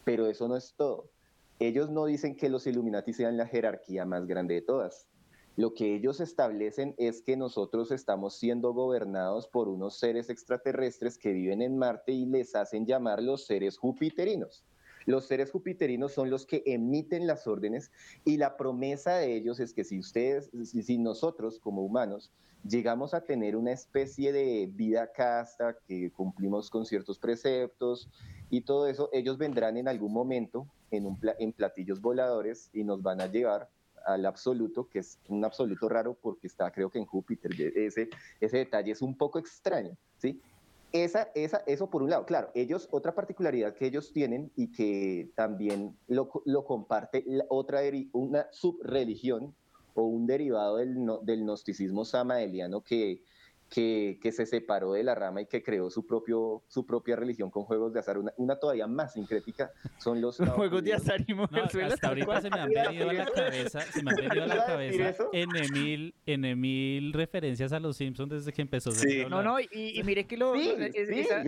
[0.10, 1.12] pero eso no es todo.
[1.60, 5.08] Ellos no dicen que los Illuminati sean la jerarquía más grande de todas.
[5.56, 11.32] Lo que ellos establecen es que nosotros estamos siendo gobernados por unos seres extraterrestres que
[11.32, 14.66] viven en Marte y les hacen llamar los seres jupiterinos.
[15.06, 17.92] Los seres jupiterinos son los que emiten las órdenes
[18.26, 22.32] y la promesa de ellos es que si ustedes, si, nosotros como humanos
[22.68, 28.10] llegamos a tener una especie de vida casta, que cumplimos con ciertos preceptos
[28.50, 32.84] y todo eso, ellos vendrán en algún momento en, un pla- en platillos voladores y
[32.84, 33.70] nos van a llevar
[34.06, 37.52] al absoluto, que es un absoluto raro porque está creo que en Júpiter.
[37.76, 38.10] Ese,
[38.40, 40.42] ese detalle es un poco extraño, ¿sí?
[40.92, 42.26] Esa, esa, eso por un lado.
[42.26, 47.82] Claro, ellos, otra particularidad que ellos tienen y que también lo, lo comparte la otra,
[48.14, 49.56] una subreligión
[49.94, 53.24] o un derivado del, no- del gnosticismo samaeliano que,
[53.70, 57.52] que, que se separó de la rama y que creó su, propio, su propia religión
[57.52, 58.18] con juegos de azar.
[58.18, 60.38] Una, una todavía más sincrética son los...
[60.56, 63.82] Juegos de azar y No, mujerzuelas, hasta ahorita se me han venido a la cabeza,
[63.82, 65.24] se me han venido a la ¿Iba a decir cabeza?
[65.34, 68.92] N mil, N mil referencias a los Simpsons desde que empezó.
[68.92, 69.24] Sí.
[69.30, 70.54] No, no, y, y mire que lo.
[70.56, 71.20] Sí, es- sí.
[71.20, 71.44] esa-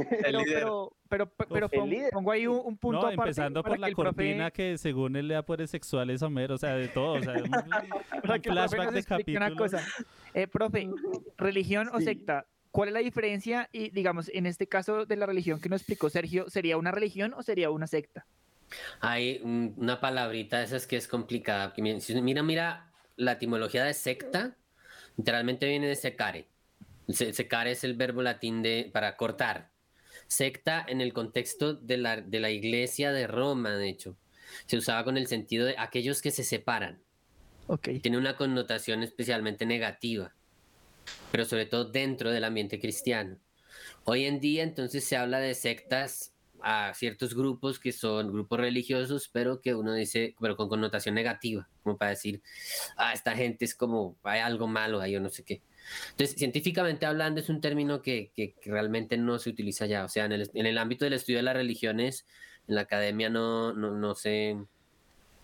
[0.46, 0.94] pero.
[1.18, 4.52] Pero, pon- pongo ahí un, un punto No, aparte empezando por la que profe- cortina
[4.52, 7.34] que según él le da poderes sexuales a Homero, o sea, de todo, o sea,
[7.44, 9.86] un, que flashback de explique una cosa.
[10.34, 10.90] Eh, profe,
[11.38, 13.70] religión o secta, ¿cuál es la diferencia?
[13.72, 17.34] Y digamos, en este caso de la religión que nos explicó Sergio, ¿sería una religión
[17.36, 18.26] o sería una secta?
[19.02, 21.74] Hay un- una palabrita de esas que es complicada.
[21.78, 24.56] Mira, mira, la etimología de secta
[25.18, 26.46] literalmente viene de secare.
[27.10, 29.71] Se- Secare es el verbo latín de para cortar.
[30.32, 34.16] Secta en el contexto de la, de la iglesia de Roma, de hecho,
[34.66, 37.02] se usaba con el sentido de aquellos que se separan.
[37.68, 37.90] Ok.
[38.02, 40.34] Tiene una connotación especialmente negativa,
[41.34, 43.40] pero sobre todo dentro del ambiente cristiano.
[44.06, 49.28] Hoy en día entonces se habla de sectas a ciertos grupos que son grupos religiosos,
[49.28, 52.42] pero que uno dice, pero con connotación negativa, como para decir,
[52.96, 55.62] ah, esta gente es como, hay algo malo ahí o no sé qué.
[56.12, 60.06] Entonces, científicamente hablando, es un término que, que- que realmente no se utiliza ya.
[60.06, 62.26] O sea, en el, en el ámbito del estudio de las religiones,
[62.68, 64.56] en la academia no, no, no se,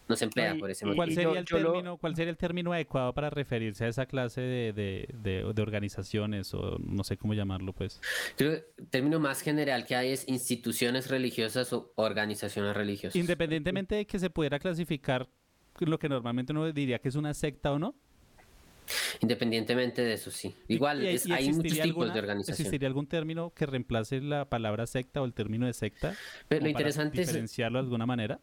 [0.07, 0.97] no se emplea por ese motivo.
[1.03, 4.05] ¿Cuál sería, el yo lo- término, ¿Cuál sería el término adecuado para referirse a esa
[4.05, 7.99] clase de, de- de- de organizaciones o no sé cómo llamarlo, pues?
[8.37, 13.15] Creo que el término más general que hay es instituciones religiosas o organizaciones religiosas.
[13.15, 15.27] Independientemente de que se pudiera clasificar
[15.79, 17.95] lo que normalmente uno diría que es una secta o no.
[19.21, 20.55] Independientemente de eso, sí.
[20.67, 22.53] Igual, ¿Y- y- es- y hay muchos tipos alguna- de organización.
[22.53, 26.15] ¿Existiría algún término que reemplace la palabra secta o el término de secta?
[26.47, 28.39] Pero lo como para interesante es, diferenciarlo de alguna manera.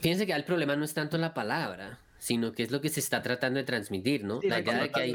[0.00, 3.00] fíjense que el problema no es tanto la palabra, sino que es lo que se
[3.00, 4.40] está tratando de transmitir, ¿no?
[4.40, 5.14] Sí, la idea de que hay...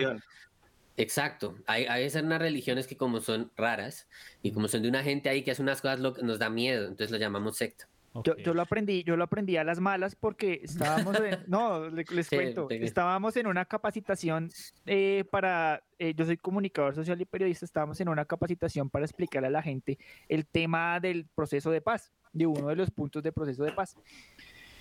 [0.97, 1.57] Exacto.
[1.67, 4.07] Hay, hay unas religiones que como son raras
[4.41, 6.49] y como son de una gente ahí que hace unas cosas lo que nos da
[6.49, 7.89] miedo, entonces lo llamamos secta.
[8.23, 8.39] Yo, Ok.
[8.39, 12.27] yo lo aprendí, yo lo aprendí a las malas porque estábamos en, no, le- les
[12.27, 14.49] Sí, cuento, estábamos en una capacitación
[14.85, 19.47] eh, para, eh, yo soy comunicador social y periodista, estábamos en una capacitación para explicarle
[19.47, 19.97] a la gente
[20.29, 23.95] el tema del proceso de paz, de uno de los puntos de proceso de paz.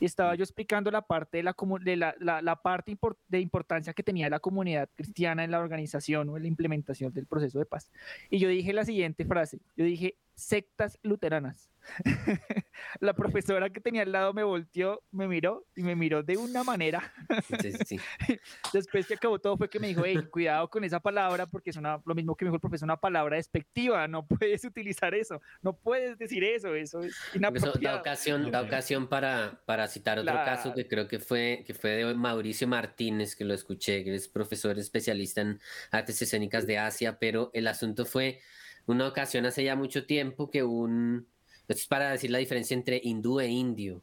[0.01, 3.41] Y estaba yo explicando la parte de la, de la, la- la parte impor- de
[3.41, 7.59] importancia que tenía la comunidad cristiana en la organización o en la implementación del proceso
[7.59, 7.91] de paz.
[8.31, 11.71] Y yo dije la siguiente frase, yo dije sectas luteranas.
[13.01, 16.65] la profesora que tenía al lado me volteó, me miró y me miró de una
[16.65, 17.13] manera.
[17.61, 18.01] Sí, sí.
[18.73, 21.77] Después que acabó todo fue que me dijo, hey, cuidado con esa palabra porque es
[21.77, 25.41] una, lo mismo que me dijo el profesor, una palabra despectiva, no puedes utilizar eso,
[25.63, 27.97] no puedes decir eso, eso es Eso inapropiado.
[27.97, 31.91] da ocasión, da ocasión para, para citar otro caso que creo que fue, que fue
[31.91, 35.61] de Mauricio Martínez, que lo escuché, que es profesor especialista en
[35.91, 38.41] artes escénicas de Asia, pero el asunto fue
[38.87, 41.27] una ocasión hace ya mucho tiempo que un...
[41.69, 44.03] Esto es para decir la diferencia entre hindú e indio,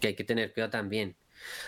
[0.00, 1.16] que hay que tener cuidado también.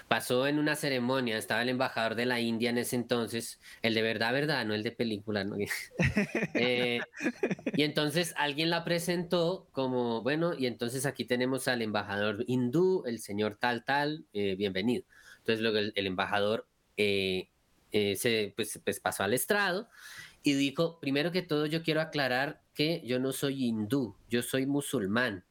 [0.07, 4.03] Pasó en una ceremonia, estaba el embajador de la India en ese entonces, el de
[4.03, 5.57] verdad, verdad, no el de película, ¿no?
[6.55, 7.01] Eh,
[7.75, 13.19] y entonces alguien la presentó como, bueno, y entonces aquí tenemos al embajador hindú, el
[13.19, 15.05] señor tal, tal, eh, bienvenido.
[15.39, 17.49] Entonces luego el, el embajador eh,
[17.95, 19.89] eh, se pues, pues pasó al estrado
[20.43, 24.67] y dijo, primero que todo yo quiero aclarar que yo no soy hindú, yo soy
[24.67, 25.45] musulmán.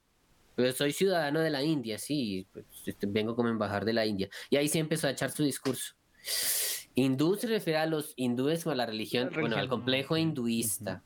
[0.55, 4.29] Pero soy ciudadano de la India, sí, pues, este, vengo como embajador de la India.
[4.49, 5.95] Y ahí sí empezó a echar su discurso.
[6.95, 11.01] Hindú se refiere a los hindúes o a la religión, bueno, al complejo hinduista.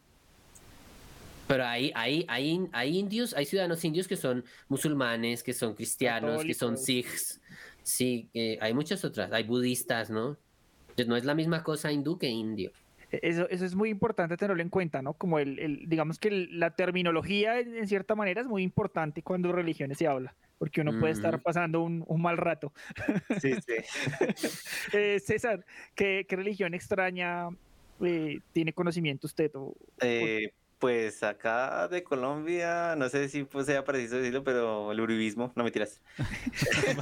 [1.47, 6.43] Pero hay, hay, hay, hay indios, hay ciudadanos indios que son musulmanes, que son cristianos,
[6.43, 7.39] que son sikhs.
[7.83, 10.37] Sí, eh, hay muchas otras, hay budistas, ¿no?
[10.89, 12.73] Entonces, no es la misma cosa hindú que indio.
[13.11, 15.13] E-, Eso, eso es muy importante tenerlo en cuenta, ¿no?
[15.13, 19.23] Como el, el- digamos que el- la terminología en, en cierta manera es muy importante
[19.23, 22.73] cuando religiones se habla, porque uno puede estar pasando un, un mal rato.
[23.41, 23.75] Sí, sí.
[24.93, 27.49] Eh, César, ¿qué, qué religión extraña
[28.01, 29.51] eh, tiene conocimiento usted?
[29.55, 30.49] O, Eh,
[31.07, 35.63] pues acá de Colombia, no sé si pues, sea preciso decirlo, pero el uribismo, no
[35.63, 36.01] me tiras.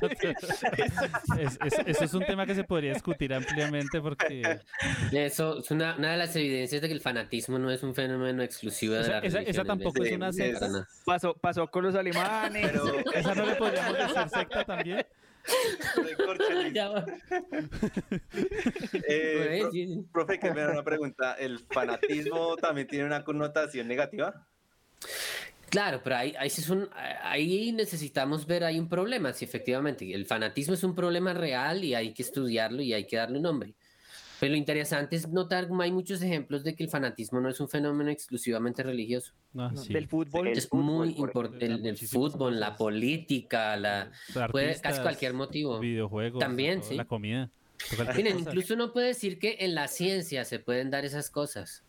[1.40, 4.60] Es- es- eso es un tema que se podría discutir ampliamente porque
[5.12, 8.44] Eso es una, una de las evidencias de que el fanatismo no es un fenómeno
[8.44, 9.56] exclusivo de Esa- la esa- religión.
[9.56, 10.88] esa tampoco es una secta.
[11.06, 12.72] pasó, pasó con los alemanes.
[13.14, 15.06] esa no le podríamos decir secta también.
[19.08, 19.72] Eh, pro-
[20.12, 21.34] profe, que me da una pregunta.
[21.34, 24.48] ¿El fanatismo también tiene una connotación negativa?
[25.70, 26.90] Claro, pero ahí, ahí, sí es un-
[27.22, 30.12] ahí necesitamos ver, hay un problema, sí, efectivamente.
[30.14, 33.44] El fanatismo es un problema real y hay que estudiarlo y hay que darle un
[33.44, 33.74] nombre.
[34.46, 37.60] Pero lo interesante es notar como hay muchos ejemplos de que el fanatismo no es
[37.60, 39.34] un fenómeno exclusivamente religioso.
[39.58, 39.92] Ah, No, sí.
[39.92, 40.50] Del fútbol.
[40.50, 41.66] es fútbol, muy por importante.
[41.90, 44.12] El, fútbol, la política, la,
[44.52, 45.80] puede- casi Artistas, cualquier motivo.
[45.80, 46.40] Videojuegos.
[46.40, 46.94] También, sí.
[46.94, 47.50] La comida.
[48.16, 48.50] Miren, cosa.
[48.52, 51.82] incluso uno puede decir que en la ciencia se pueden dar esas cosas.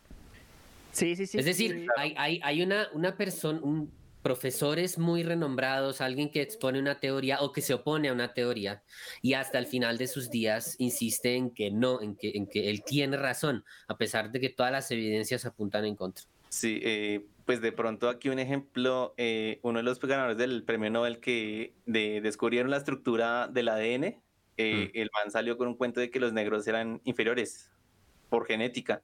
[0.93, 1.37] Sí, sí, sí.
[1.37, 1.87] es decir, sí.
[1.95, 3.91] hay, hay, hay una, una persona, un,
[4.27, 8.83] profesores muy renombrados, alguien que expone una teoría o que se opone a una teoría
[9.21, 12.69] y hasta el final de sus días insiste en que no, en que, en que
[12.69, 16.25] él tiene razón, a pesar de que todas las evidencias apuntan en contra.
[16.49, 20.89] Sí, eh, pues de pronto aquí un ejemplo, eh, uno de los ganadores del premio
[20.89, 24.21] Nobel que de- descubrieron la estructura del ADN,
[24.57, 27.71] eh, el man salió con un cuento de que los negros eran inferiores
[28.29, 29.03] por genética.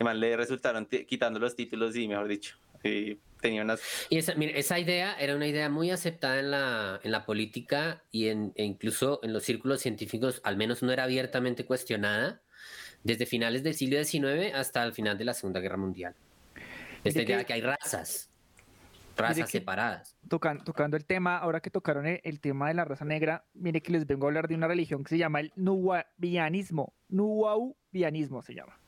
[0.00, 3.16] El man le resultaron quitando los títulos y, mejor dicho, eh,
[3.46, 3.80] tenía unas...
[4.10, 8.52] Y esa, idea era una idea muy aceptada en la, en la política y en,
[8.56, 12.40] e incluso en los círculos científicos, al menos no era abiertamente cuestionada,
[13.04, 16.14] desde finales del siglo XIX hasta el final de la Segunda Guerra Mundial.
[17.04, 18.30] Esta idea que- de que hay razas,
[19.16, 20.16] razas que- separadas.
[20.28, 23.80] Tocan- tocando el tema, ahora que tocaron el, el tema de la raza negra, mire
[23.80, 26.94] que les vengo a hablar de una religión que se llama el nuwabianismo.
[27.08, 28.78] Nuwaubianismo se llama.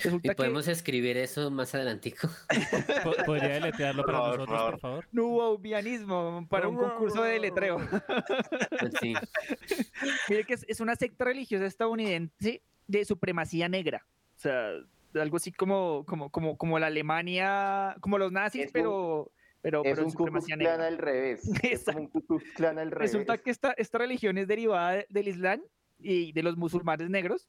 [0.00, 2.28] ¿Y Resulta que podemos escribir eso más adelantico?
[3.04, 5.08] Po- ¿Podría deletrearlo para Por favor, nosotros, por favor?
[5.12, 7.78] nuwaubianismo para un concurso de letreo.
[9.00, 9.14] Sí.
[10.28, 14.06] Mire que es, es una secta religiosa estadounidense de supremacía negra.
[14.36, 14.70] O sea,
[15.14, 19.32] algo así como, como, como, como la Alemania, como los nazis, Es un- pero,
[19.62, 20.86] pero, Es pero un supremacía negra.
[20.86, 21.42] al revés.
[21.62, 23.12] Es como un Klan al revés.
[23.12, 25.60] Resulta que esta, esta religión es derivada de- del Islam
[25.98, 27.48] y de los musulmanes negros,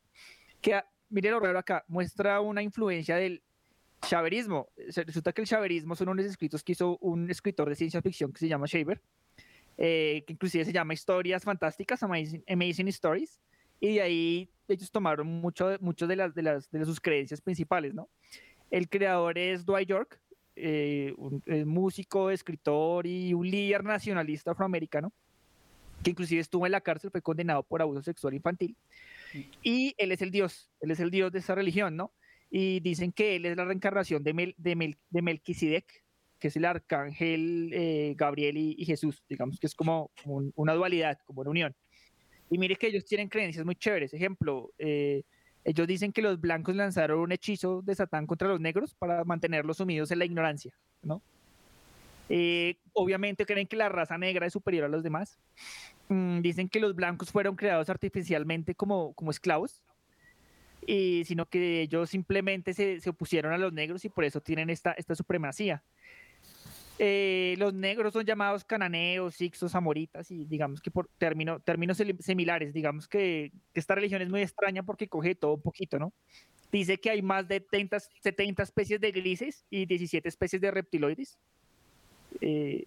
[0.61, 0.81] que,
[1.11, 3.41] mire lo raro acá, muestra una influencia del
[4.01, 4.69] chaverismo.
[5.05, 8.39] Resulta que el chaverismo son unos escritos que hizo un escritor de ciencia ficción que
[8.39, 8.99] se llama Shaver,
[9.77, 13.39] eh, que inclusive se llama Historias Fantásticas, Amazing, Amazing Stories,
[13.79, 18.09] y de ahí ellos tomaron mucho, de- las, de, las, de sus creencias principales, ¿no?
[18.69, 20.19] El creador es Dwight York,
[20.55, 25.11] eh, un eh, músico, escritor y un líder nacionalista afroamericano,
[26.03, 28.75] que inclusive estuvo en la cárcel, fue condenado por abuso sexual infantil.
[29.63, 32.13] Y él es el dios, él es el dios de esa religión, ¿no?
[32.49, 35.85] Y dicen que él es la reencarnación de, Mel, de, Mel, de Melquisedec,
[36.39, 41.19] que es el arcángel eh, Gabriel y, Jesús, digamos que es como un- una dualidad,
[41.25, 41.75] como una unión.
[42.49, 44.13] Y mire que ellos tienen creencias muy chéveres.
[44.13, 45.23] Ejemplo, eh,
[45.63, 49.77] ellos dicen que los blancos lanzaron un hechizo de Satán contra los negros para mantenerlos
[49.77, 50.73] sumidos en la ignorancia,
[51.03, 51.21] ¿no?
[52.33, 55.37] Eh, obviamente creen que la raza negra es superior a los demás.
[56.07, 59.83] Mm, dicen que los blancos fueron creados artificialmente como, como esclavos,
[60.87, 64.69] y, sino que ellos simplemente se, se opusieron a los negros y por eso tienen
[64.69, 65.83] esta, esta supremacía.
[66.99, 72.73] Eh, los negros son llamados cananeos, sixos, amoritas y digamos que por término, términos similares,
[72.73, 76.13] digamos que, esta religión es muy extraña porque coge todo un poquito, ¿no?
[76.71, 81.37] Dice que hay más de 30, 70 especies de grises y 17 especies de reptiloides.
[82.39, 82.85] Eh,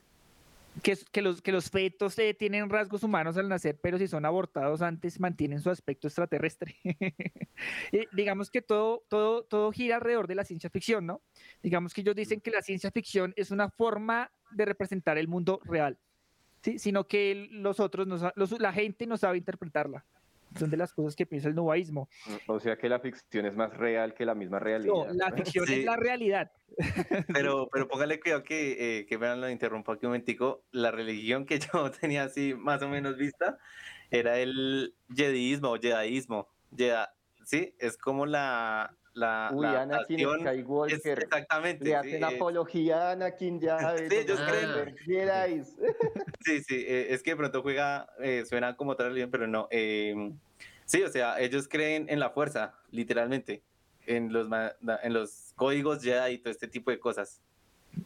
[0.82, 4.82] que, los, que los fetos eh, tienen rasgos humanos al nacer, pero si son abortados
[4.82, 6.74] antes mantienen su aspecto extraterrestre.
[7.92, 11.20] Y digamos que todo, todo, todo gira alrededor de la ciencia ficción, ¿no?
[11.62, 15.60] Digamos que ellos dicen que la ciencia ficción es una forma de representar el mundo
[15.64, 15.96] real,
[16.62, 16.78] ¿sí?
[16.80, 20.04] sino que los otros, no los- la gente no sabe interpretarla.
[20.58, 22.08] Son de las cosas que piensa el nubaísmo.
[22.46, 24.92] O sea que la ficción es más real que la misma realidad.
[24.94, 25.80] No, la ficción Sí.
[25.80, 26.52] es la realidad.
[27.32, 30.64] Pero, pero póngale cuidado que, eh, que me lo interrumpo aquí un momentico.
[30.72, 33.58] La religión que yo tenía así más o menos vista
[34.10, 36.48] era el jediismo o jedaísmo.
[36.76, 40.98] Jeda- sí, es como la, la, Uy, la Anakin adaptación- Skywalker.
[40.98, 41.84] es- exactamente.
[41.84, 43.76] Le sí, hacen apología a Anakin ya.
[43.94, 45.64] de Sí, ellos los creen-.
[46.44, 49.66] Sí, sí, eh, es que de pronto juega, eh, suena como otra religión, pero no.
[49.70, 50.32] eh,
[50.84, 53.62] sí, o sea, ellos creen en la fuerza, literalmente,
[54.06, 54.48] en los,
[55.02, 57.40] en los códigos Jedi y todo este tipo de cosas.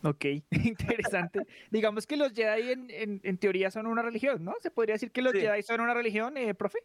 [0.05, 1.47] Ok, interesante.
[1.71, 4.55] Digamos que los Jedi en, en- en teoría son una religión, ¿no?
[4.61, 5.41] ¿Se podría decir que los Sí.
[5.41, 6.79] Jedi son una religión, eh, profe?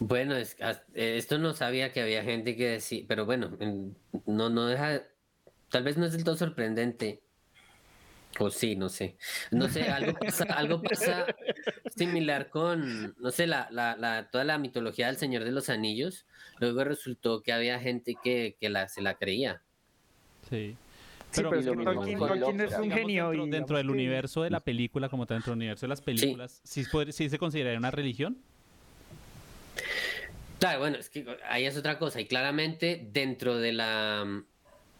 [0.00, 0.56] Bueno, es,
[0.94, 5.02] eh, esto no sabía que había gente que decía, pero bueno, en- no, no deja,
[5.70, 7.22] tal vez no es del todo sorprendente.
[8.40, 9.16] O sí, no sé.
[9.52, 11.26] No sé, algo pasa, algo pasa
[11.94, 16.26] similar con, no sé, la, la, la, toda la mitología del Señor de los Anillos.
[16.58, 19.62] Luego resultó que había gente que, que la, se la creía.
[20.50, 20.76] Sí.
[21.30, 23.30] Sí, pero es lo que Tolkien, con Tolkien es un genio.
[23.30, 26.00] Dentro, y dentro del universo de la película, como tal, dentro del universo de las
[26.00, 28.38] películas, ¿sí, puede- sí se consideraría una religión?
[30.58, 32.20] Claro, bueno, es que ahí es otra cosa.
[32.20, 34.44] Y claramente dentro de la,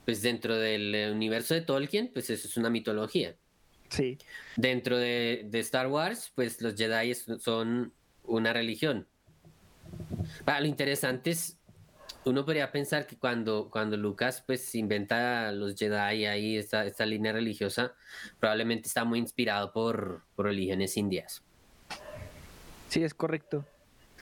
[0.05, 3.35] pues dentro del universo de Tolkien, pues eso es una mitología.
[3.89, 4.19] Sí.
[4.57, 7.93] Dentro de, de Star Wars, pues los Jedi son
[8.25, 9.07] una religión.
[10.47, 11.59] Ah, lo interesante es,
[12.25, 17.33] uno podría pensar que cuando, cuando Lucas pues inventa los Jedi ahí, esta, esta línea
[17.33, 17.95] religiosa,
[18.41, 21.43] probablemente está muy inspirado por, por religiones indias.
[22.89, 23.65] Sí, es correcto.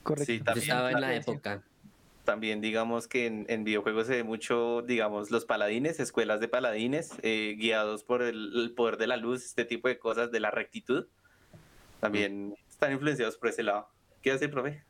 [0.02, 0.32] Correcto.
[0.32, 1.62] Sí, Yo también, estaba en la época.
[2.24, 7.10] también digamos que en, en videojuegos se ve mucho, digamos, los paladines, escuelas de paladines,
[7.22, 10.50] eh, guiados por el, el poder de la luz, este tipo de cosas, de la
[10.50, 11.06] rectitud.
[12.00, 13.88] También están influenciados por ese lado.
[14.22, 14.84] ¿Qué hace, profe?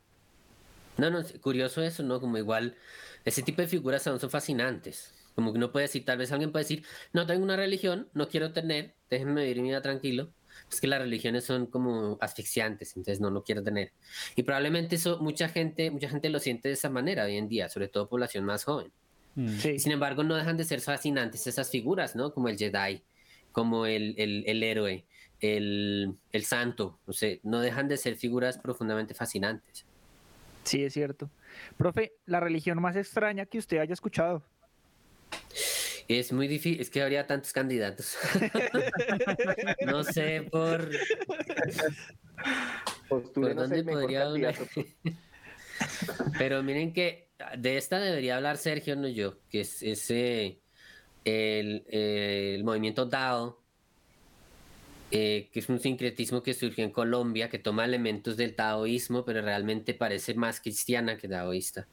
[0.97, 2.19] No, no, es curioso eso, ¿no?
[2.19, 2.75] Como igual,
[3.25, 5.13] ese tipo de figuras aún son fascinantes.
[5.35, 8.29] Como que uno puede decir, tal vez alguien puede decir, no tengo una religión, no
[8.29, 10.29] quiero tener, déjenme vivir mi vida tranquilo.
[10.71, 13.91] Es que las religiones son como asfixiantes, entonces no, no quiero tener.
[14.35, 17.69] Y probablemente eso mucha gente, mucha gente lo siente de esa manera hoy en día,
[17.69, 18.91] sobre todo población más joven.
[19.35, 19.49] Mm.
[19.57, 19.79] Sí.
[19.79, 22.33] Sin embargo, no dejan de ser fascinantes esas figuras, ¿no?
[22.33, 23.03] Como el Jedi,
[23.51, 25.05] como el, el, el héroe,
[25.39, 29.85] el, el santo, no sé, no dejan de ser figuras profundamente fascinantes.
[30.63, 31.29] Sí, es cierto.
[31.77, 34.43] Profe, la religión más extraña que usted haya escuchado.
[36.07, 38.17] Es muy difícil, es que habría tantos candidatos.
[39.85, 40.89] no sé por,
[43.09, 44.55] por dónde podría hablar.
[44.55, 44.89] candidato.
[46.37, 50.59] Pero miren que de esta debería hablar Sergio, no yo, que es ese
[51.25, 53.63] el, el movimiento Dao,
[55.11, 59.41] eh, que es un sincretismo que surgió en Colombia, que toma elementos del taoísmo, pero
[59.41, 61.87] realmente parece más cristiana que taoísta.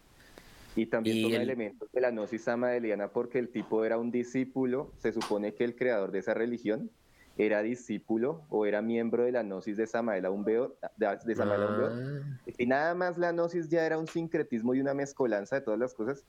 [0.76, 4.10] Y también Y toma el- elementos de la gnosis samadeliana porque el tipo era un
[4.10, 6.90] discípulo, se supone que el creador de esa religión
[7.38, 11.62] era discípulo o era miembro de la gnosis de Samael Aun Weor- de, de Samael.
[11.62, 15.80] Ah, Y nada más la gnosis ya era un sincretismo y una mezcolanza de todas
[15.80, 16.24] las cosas.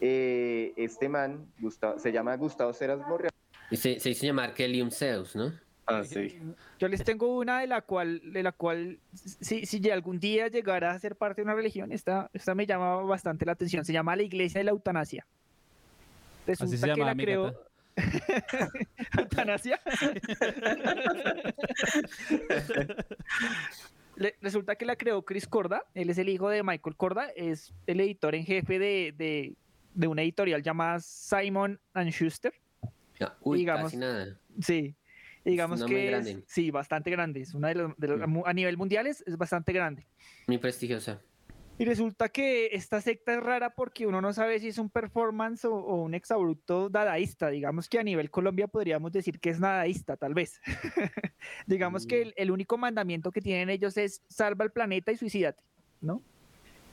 [0.00, 3.32] Eh, este man, Gustavo, se llama Gustavo Ceras Morreal.
[3.70, 5.52] y se, se hizo llamar Kelium Zeus, ¿no?
[5.90, 6.38] Ah, sí.
[6.78, 10.90] Yo les tengo una de la cual, de la cual, si, si algún día llegara
[10.92, 13.84] a ser parte de una religión, esta, esta me llama bastante la atención.
[13.86, 15.24] Se llama la Iglesia de la Eutanasia.
[16.46, 17.54] Así se Resulta que la creó.
[19.18, 19.80] ¿Eutanasia?
[24.16, 27.72] Le- Resulta que la creó Chris Corda, él es el hijo de Michael Corda, es
[27.86, 29.54] el editor en jefe de, de,
[29.94, 32.52] de una editorial llamada Simon and Schuster.
[33.20, 34.36] Ah, Uy, Digamos- casi nada.
[34.60, 34.94] Sí,
[35.50, 37.40] digamos que es, sí, bastante grande.
[37.40, 38.42] Es una de los, de los- Mm.
[38.44, 40.06] a nivel mundial es, es bastante grande.
[40.46, 41.20] Muy prestigiosa.
[41.80, 45.64] Y resulta que esta secta es rara porque uno no sabe si es un performance
[45.64, 47.50] o, o un exabrupto dadaísta.
[47.50, 50.60] Digamos que a nivel Colombia podríamos decir que es nadaísta, tal vez.
[51.66, 55.62] Digamos que el, el único mandamiento que tienen ellos es salva el planeta y suicídate,
[56.00, 56.20] ¿no?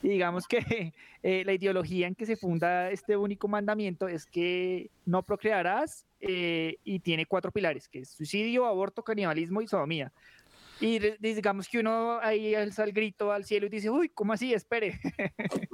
[0.10, 0.60] Digamos que
[1.24, 6.78] eh, la ideología en que se funda este único mandamiento es que no procrearás eh,
[6.84, 10.12] y tiene cuatro pilares, que es suicidio, aborto, canibalismo y sodomía.
[10.80, 14.54] Y digamos que uno ahí alza el grito al cielo y dice, uy, ¿cómo así?
[14.54, 15.00] Espere.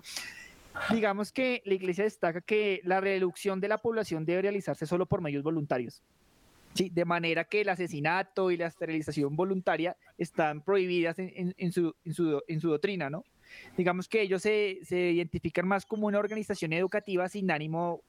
[0.92, 5.22] digamos que la iglesia destaca que la reducción de la población debe realizarse solo por
[5.22, 6.02] medios voluntarios.
[6.74, 11.72] Sí, de manera que el asesinato y la esterilización voluntaria están prohibidas en, en- en
[11.74, 13.26] su, en su doctrina, ¿no?
[13.78, 18.02] Digamos que ellos se, se identifican más como una organización educativa sin ánimo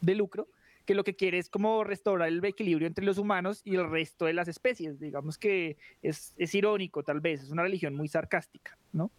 [0.00, 0.48] de lucro,
[0.84, 4.24] que lo que quiere es como restaurar el equilibrio entre los humanos y el resto
[4.24, 4.98] de las especies.
[4.98, 9.10] Digamos que es, es irónico, tal vez, es una religión muy sarcástica, ¿no?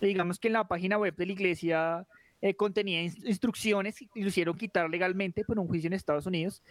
[0.00, 2.06] Digamos que en la página web de la iglesia
[2.42, 6.62] eh, contenía ins- instrucciones y lo hicieron quitar legalmente por un juicio en Estados Unidos,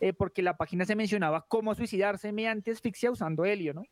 [0.00, 3.84] eh, porque la página se mencionaba cómo suicidarse mediante asfixia usando helio, ¿no?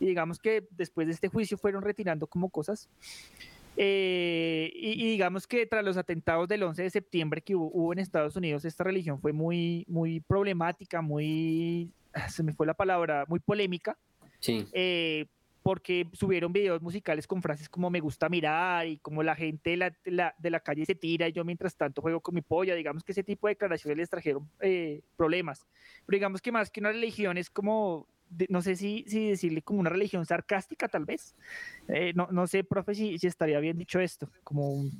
[0.00, 2.88] Y digamos que después de este juicio fueron retirando como cosas.
[3.76, 7.92] Eh, y, y digamos que tras los atentados del 11 de septiembre que hubo, hubo
[7.92, 12.74] en Estados Unidos, esta religión fue muy, muy problemática, muy, ah, se me fue la
[12.74, 13.96] palabra, muy polémica,
[14.38, 14.66] Sí.
[14.72, 15.26] eh,
[15.62, 19.76] porque subieron videos musicales con frases como me gusta mirar y como la gente de
[19.78, 22.42] la, de la, de la calle se tira y yo mientras tanto juego con mi
[22.42, 25.66] polla, digamos que ese tipo de declaraciones les trajeron eh, problemas.
[26.04, 28.06] Pero digamos que más que una religión es como,
[28.36, 31.34] de- no sé si, si decirle como una religión sarcástica tal vez.
[31.88, 34.90] Eh, no, no sé, profe, si, si estaría bien dicho esto, como un-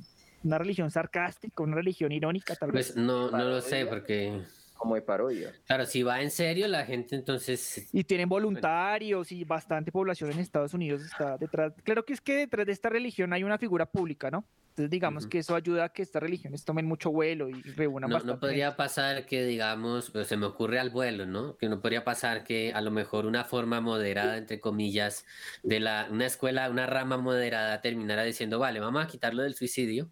[0.43, 2.97] una religión sarcástica, una religión irónica tal Pues vez.
[2.97, 4.41] no, no lo sé, porque.
[4.77, 5.53] Como de parodia.
[5.65, 7.87] Claro, si va en serio, la gente entonces.
[7.93, 11.73] Y tienen voluntarios y bastante población en Estados Unidos está detrás.
[11.83, 14.43] Claro que es que detrás de esta religión hay una figura pública, ¿no?
[14.75, 18.13] Entonces digamos que eso ayuda a que estas religiones tomen mucho vuelo y reúnan No,
[18.13, 18.35] bastante.
[18.35, 21.57] no podría pasar que, digamos, pues, se me ocurre al vuelo, ¿no?
[21.57, 25.25] Que no podría pasar que a lo mejor una forma moderada, entre comillas,
[25.63, 30.11] de la, una escuela, una rama moderada terminara diciendo, vale, vamos a quitarlo del suicidio,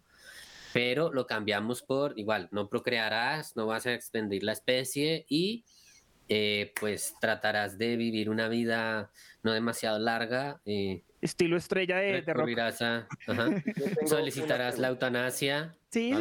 [0.72, 5.64] pero lo cambiamos por, igual, no procrearás, no vas a expandir la especie y
[6.28, 9.10] eh, pues tratarás de vivir una vida
[9.42, 10.60] no demasiado larga.
[10.64, 12.50] eh, Estilo estrella de, de rock.
[13.26, 13.50] ajá,
[14.04, 15.74] solicitarás la eutanasia.
[15.88, 16.12] Sí,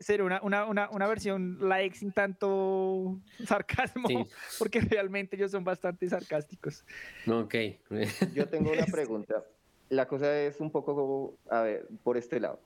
[0.00, 4.16] será una, una, una, una versión like sin tanto sarcasmo, Sí.
[4.58, 6.86] porque realmente ellos son bastante sarcásticos.
[7.26, 7.54] Ok.
[8.34, 9.44] Yo tengo una pregunta.
[9.90, 12.58] La cosa es un poco, a ver, por este lado.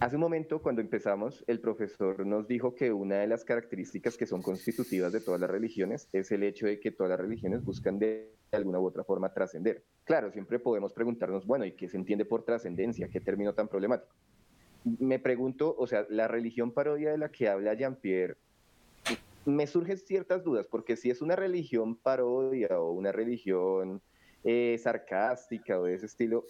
[0.00, 4.26] Hace un momento, cuando empezamos, el profesor nos dijo que una de las características que
[4.26, 7.98] son constitutivas de todas las religiones es el hecho de que todas las religiones buscan
[7.98, 9.84] de alguna u otra forma trascender.
[10.02, 13.08] Claro, siempre podemos preguntarnos, bueno, ¿y qué se entiende por trascendencia?
[13.08, 14.12] ¿Qué término tan problemático?
[14.98, 18.36] Me pregunto, o sea, la religión parodia de la que habla Jean-Pierre,
[19.46, 24.02] me surgen ciertas dudas, porque si es una religión parodia o una religión
[24.42, 26.44] eh, sarcástica o de ese estilo,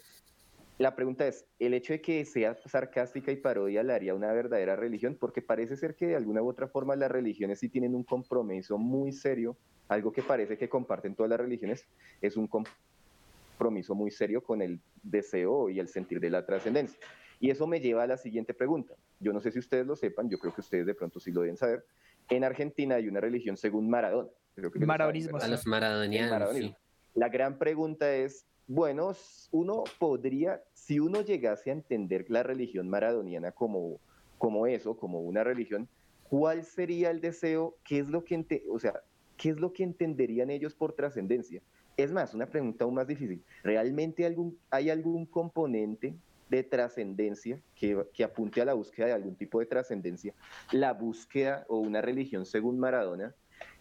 [0.79, 4.75] la pregunta es, ¿el hecho de que sea sarcástica y parodia la haría una verdadera
[4.75, 5.17] religión?
[5.19, 8.77] Porque parece ser que de alguna u otra forma las religiones sí tienen un compromiso
[8.77, 9.57] muy serio,
[9.89, 11.87] algo que parece que comparten todas las religiones,
[12.21, 16.99] es un compromiso muy serio con el deseo y el sentir de la trascendencia.
[17.39, 18.95] Y eso me lleva a la siguiente pregunta.
[19.21, 21.43] Yo no sé si ustedes lo sepan, yo creo que ustedes de pronto sí lo
[21.43, 21.85] deben saber.
[22.29, 24.31] En Argentina hay una religión según Maradona.
[24.57, 25.49] Creo que lo saben, Maradonismo, ¿verdad?
[25.49, 26.55] A los maradonianos.
[26.55, 26.75] sí.
[27.15, 29.13] La gran pregunta es, bueno,
[29.53, 34.01] uno podría, si uno llegase a entender la religión maradoniana como,
[34.39, 35.91] como eso, como una religión,
[36.23, 37.77] ¿cuál sería el deseo?
[37.85, 38.95] ¿Qué es lo que, ente- o sea,
[39.37, 41.63] qué es lo que entenderían ellos por trascendencia?
[41.97, 43.45] Es más, una pregunta aún más difícil.
[43.63, 49.37] ¿Realmente algún, hay algún componente de trascendencia que, que apunte a la búsqueda de algún
[49.37, 50.35] tipo de trascendencia?
[50.73, 53.35] La búsqueda o una religión según Maradona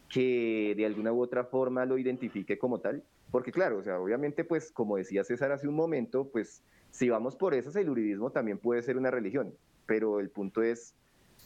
[0.10, 3.04] que de alguna u otra forma lo identifique como tal.
[3.34, 6.62] Porque claro, o sea, obviamente, pues como decía César hace un momento, pues
[6.92, 9.56] si vamos por eso, el juridismo también puede ser una religión,
[9.88, 10.94] pero el punto es,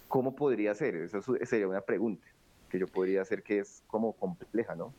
[0.09, 0.97] ¿cómo podría ser?
[0.97, 2.27] Esa sería una pregunta
[2.69, 4.93] que yo podría hacer que es como compleja, ¿no?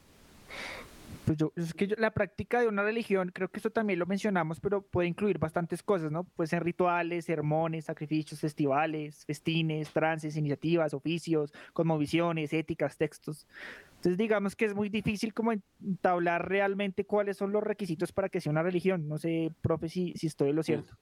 [1.26, 4.59] Pues yo, es que la práctica de una religión, creo que eso también lo mencionamos,
[4.59, 6.24] pero puede incluir bastantes cosas, ¿no?
[6.24, 13.47] Puede ser rituales, sermones, sacrificios, festivales, festines, trances, iniciativas, oficios, cosmovisiones, éticas, textos.
[13.99, 18.40] Entonces digamos que es muy difícil como entablar realmente cuáles son los requisitos para que
[18.40, 19.09] sea una religión.
[19.09, 20.96] No sé, profe, si, estoy en lo cierto.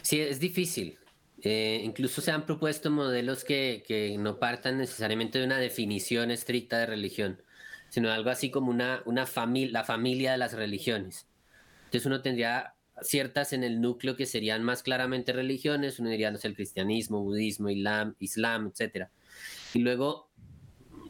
[0.00, 0.98] Sí, es difícil.
[1.42, 6.86] Eh, incluso se han propuesto modelos que, no partan necesariamente de una definición estricta de
[6.86, 7.42] religión,
[7.88, 11.26] sino algo así como una, familia, la familia de las religiones.
[11.86, 16.38] Entonces uno tendría ciertas en el núcleo que serían más claramente religiones, uno diría, no
[16.38, 19.08] sé, el cristianismo, budismo, islam, islam, etc.
[19.74, 20.30] Y luego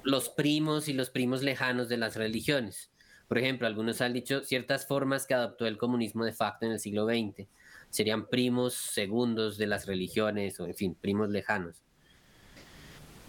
[0.02, 2.90] los primos y los primos lejanos de las religiones.
[3.28, 6.80] Por ejemplo, algunos han dicho ciertas formas que adoptó el comunismo de facto en el
[6.80, 7.46] siglo XX.
[7.88, 11.82] Serían primos segundos de las religiones, o en fin, primos lejanos.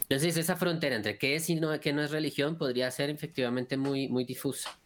[0.04, 3.78] Entonces, esa frontera entre qué es y no, qué no es religión podría ser efectivamente
[3.78, 4.78] muy, muy difusa.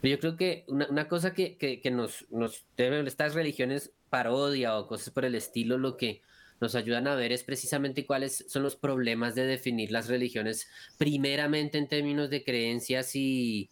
[0.00, 4.86] Pero yo creo que una, cosa que, que, nos, nos deben estas religiones parodia o
[4.88, 6.22] cosas por el estilo, lo que
[6.62, 11.76] nos ayudan a ver es precisamente cuáles son los problemas de definir las religiones, primeramente
[11.76, 13.68] en términos de creencias y,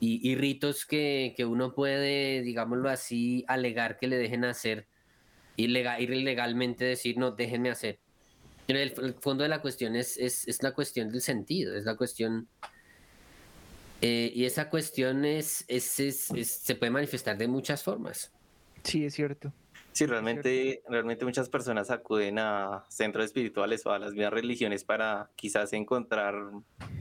[0.00, 4.88] y, ritos que, que, uno puede, digámoslo así, alegar que le dejen hacer
[5.56, 8.00] y ilegalmente decir, no, déjenme hacer.
[8.66, 11.96] El, el fondo de la cuestión es, es, es la cuestión del sentido, es la
[11.96, 12.48] cuestión
[14.00, 18.32] eh, y esa cuestión es, es, se puede manifestar de muchas formas.
[18.82, 19.52] Sí, es cierto.
[19.92, 25.30] Sí, realmente, realmente muchas personas acuden a centros espirituales o a las mismas religiones para
[25.36, 26.34] quizás encontrar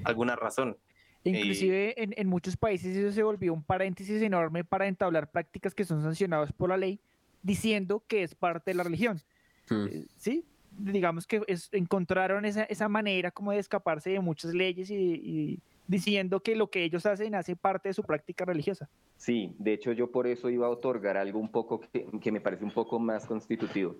[0.03, 0.77] alguna razón.
[1.23, 5.85] Inclusive en, en, muchos países eso se volvió un paréntesis enorme para entablar prácticas que
[5.85, 6.99] son sancionadas por la ley,
[7.43, 9.21] diciendo que es parte de la religión.
[9.69, 9.85] Hmm.
[9.87, 10.43] Eh, sí,
[10.77, 15.59] digamos que encontraron esa, esa, manera como de escaparse de muchas leyes y,
[15.91, 18.89] diciendo que lo que ellos hacen hace parte de su práctica religiosa.
[19.17, 22.63] Sí, de hecho yo por eso iba a otorgar algo un poco que, me parece
[22.63, 23.97] un poco más constitutivo.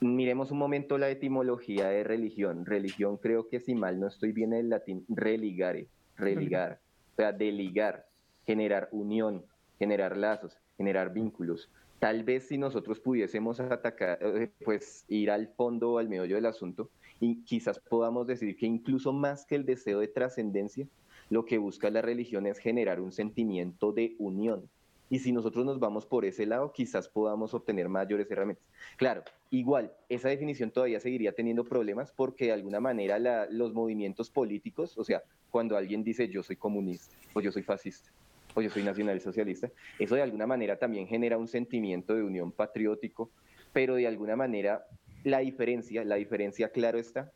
[0.00, 2.66] Miremos un momento la etimología de religión.
[2.66, 6.80] Religión creo que si mal no estoy bien en el latín, religare, religar,
[7.12, 8.06] o sea, deligar,
[8.44, 9.44] generar unión,
[9.78, 11.70] generar lazos, generar vínculos.
[12.00, 16.90] Tal vez si nosotros pudiésemos atacar, eh, pues ir al fondo, al meollo del asunto,
[17.20, 20.88] y quizás podamos decir que incluso más que el deseo de trascendencia,
[21.30, 24.68] lo que busca la religión es generar un sentimiento de unión.
[25.08, 28.64] Y si nosotros nos vamos por ese lado, quizás podamos obtener mayores herramientas.
[28.96, 34.96] Claro, igual, esa definición todavía seguiría teniendo problemas porque de alguna manera los movimientos políticos,
[34.98, 38.10] o sea, cuando alguien dice yo soy comunista o yo soy fascista
[38.54, 43.30] o yo soy nacionalsocialista, eso de alguna manera también genera un sentimiento de unión patriótico,
[43.72, 44.84] pero de alguna manera
[45.24, 47.32] la diferencia, la diferencia claro está,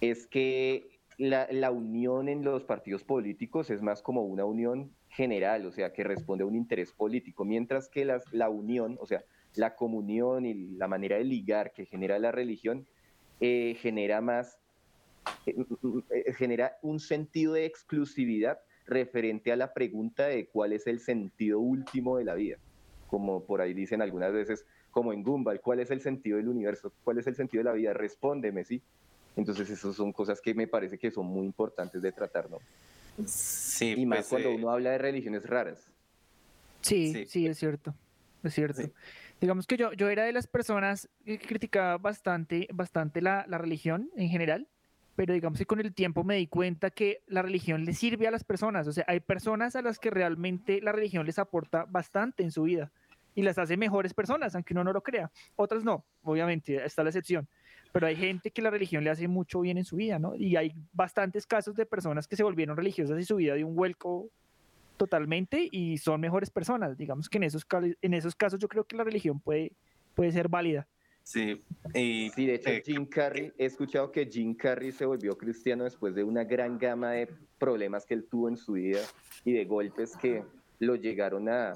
[0.00, 0.91] es que
[1.28, 6.04] la, unión en los partidos políticos es más como una unión general, o sea, que
[6.04, 10.88] responde a un interés político, mientras que la unión, o sea, la comunión y la
[10.88, 12.86] manera de ligar que genera la religión,
[13.40, 14.58] eh, genera más,
[15.46, 15.54] eh,
[16.10, 21.60] eh, genera un sentido de exclusividad referente a la pregunta de cuál es el sentido
[21.60, 22.56] último de la vida.
[23.08, 26.92] Como por ahí dicen algunas veces, como en Gumball, ¿cuál es el sentido del universo?
[27.04, 27.92] ¿Cuál es el sentido de la vida?
[27.92, 28.82] Respóndeme, ¿sí?
[29.36, 32.58] Entonces, esas son cosas que me parece que son muy importantes de tratar, ¿no?
[33.26, 35.90] Sí, y más pues, cuando eh, uno habla de religiones raras.
[36.80, 37.94] Sí, sí, es cierto.
[38.42, 38.82] Es cierto.
[39.40, 44.10] Digamos que yo, yo era de las personas que criticaba bastante, bastante la, la religión
[44.16, 44.68] en general,
[45.16, 48.30] pero digamos que con el tiempo me di cuenta que la religión le sirve a
[48.30, 48.86] las personas.
[48.88, 52.64] O sea, hay personas a las que realmente la religión les aporta bastante en su
[52.64, 52.90] vida
[53.34, 55.30] y las hace mejores personas, aunque uno no lo crea.
[55.56, 57.48] Otras no, obviamente, está la excepción
[57.92, 60.34] pero hay gente que la religión le hace mucho bien en su vida, ¿no?
[60.34, 63.76] Y hay bastantes casos de personas que se volvieron religiosas y su vida dio un
[63.76, 64.30] vuelco
[64.96, 66.96] totalmente y son mejores personas.
[66.96, 67.66] Digamos que en esos,
[68.00, 69.72] en esos casos yo creo que la religión puede,
[70.14, 70.88] puede ser válida.
[71.22, 71.62] Sí,
[71.94, 75.84] y, sí, de hecho eh, Jim Carrey, he escuchado que Jim Carrey se volvió cristiano
[75.84, 77.28] después de una gran gama de
[77.58, 79.00] problemas que él tuvo en su vida
[79.44, 80.42] y de golpes que
[80.80, 81.74] lo llegaron a,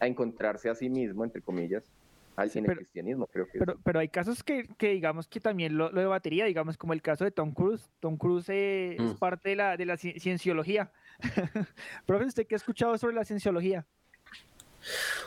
[0.00, 1.90] a encontrarse a sí mismo, entre comillas
[2.38, 3.58] al pero, cristianismo, creo que.
[3.58, 7.02] Pero, pero hay casos que, que, digamos que también lo, lo debatería, digamos como el
[7.02, 7.90] caso de Tom Cruise.
[7.98, 9.18] Tom Cruise eh, es mm.
[9.18, 10.92] parte de la, de la cienciología.
[12.06, 13.84] Profe, ¿usted qué ha escuchado sobre la cienciología?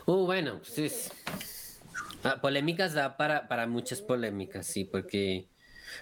[0.06, 0.90] Uh, bueno, sí.
[2.24, 5.48] Ah, polémicas da para, para muchas polémicas, sí, porque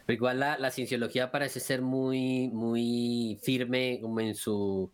[0.08, 4.92] igual la, la cienciología parece ser muy, muy firme como en su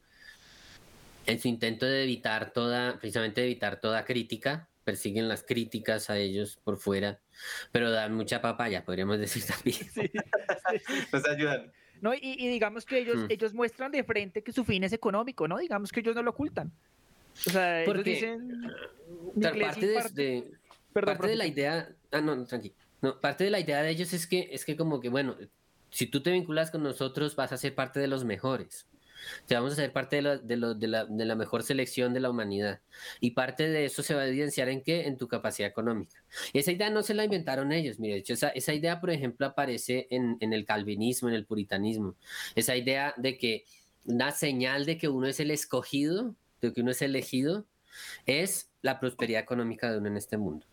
[1.25, 6.17] en su intento de evitar toda, precisamente de evitar toda crítica persiguen las críticas a
[6.17, 7.19] ellos por fuera,
[7.71, 9.77] pero dan mucha papaya, podríamos decir también.
[9.91, 10.11] Sí,
[11.11, 11.73] Nos ayudan.
[12.01, 13.27] No, y, y, digamos que ellos, hmm.
[13.29, 15.57] ellos muestran de frente que su fin es económico, ¿no?
[15.57, 16.71] Digamos que ellos no lo ocultan.
[17.47, 18.71] O sea, ellos dicen...
[19.41, 20.51] parte de,
[20.93, 21.89] parte de la idea...
[22.11, 22.75] Ah, no, tranquilo.
[23.01, 25.35] No, parte de la idea de ellos es que, es que como que, bueno,
[25.89, 28.87] si tú te vinculas con nosotros vas a ser parte de los mejores.
[29.45, 32.81] Te vamos a ser parte de la, de, la, mejor selección de la humanidad.
[33.19, 35.07] Y parte de eso se va a evidenciar en qué?
[35.07, 36.23] En tu capacidad económica.
[36.53, 37.99] Y esa idea no se la inventaron ellos.
[37.99, 42.15] Mire, de esa, esa idea, por ejemplo, aparece en, en el calvinismo, en el puritanismo.
[42.55, 43.65] Esa idea de que
[44.05, 47.65] una señal de que uno es el escogido, de que uno es elegido,
[48.25, 50.65] es la prosperidad económica de uno en este mundo.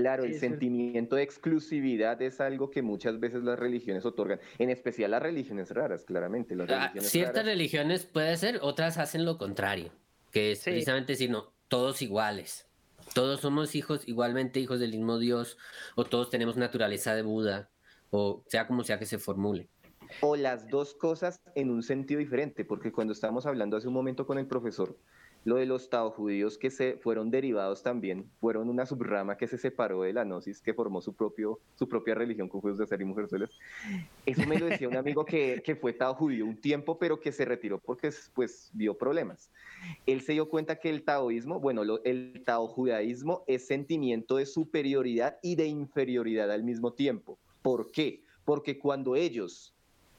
[0.00, 5.12] Claro, el sentimiento de exclusividad es algo que muchas veces las religiones otorgan, en especial
[5.12, 6.56] las religiones raras, claramente.
[6.56, 9.92] Las Ah, religiones Ciertas raras- religiones puede ser, otras hacen lo contrario,
[10.32, 12.68] que es precisamente decir, no, todos iguales.
[13.14, 15.58] Todos somos hijos, igualmente hijos del mismo Dios,
[15.94, 17.70] o todos tenemos naturaleza de Buda,
[18.10, 19.68] o sea como sea que se formule.
[20.20, 24.26] O las dos cosas en un sentido diferente, porque cuando estábamos hablando hace un momento
[24.26, 24.96] con el profesor,
[25.44, 29.58] lo de los Tao judíos que se fueron derivados también, fueron una subrama que se
[29.58, 33.00] separó de la Gnosis, que formó su, propio, su propia religión con judíos de ser
[33.00, 33.50] y mujerzuelas.
[34.24, 37.32] Eso me lo decía un amigo que, que fue Tao judío un tiempo, pero que
[37.32, 39.50] se retiró porque pues vio problemas.
[40.06, 45.38] Él se dio cuenta que el taoísmo, bueno, el tao judaísmo es sentimiento de superioridad
[45.42, 47.38] y de inferioridad al mismo tiempo.
[47.62, 48.22] ¿Por qué?
[48.44, 49.73] Porque cuando ellos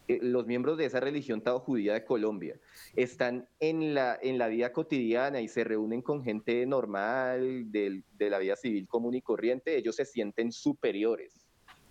[0.08, 2.60] eh, los miembros de esa religión tao judía de Colombia
[2.96, 8.30] están en la, en la vida cotidiana y se reúnen con gente normal del- de
[8.30, 11.46] la vida civil común y corriente, ellos se sienten superiores.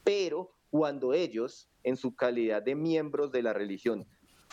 [0.05, 4.05] Pero cuando ellos, en su calidad de miembros de la religión,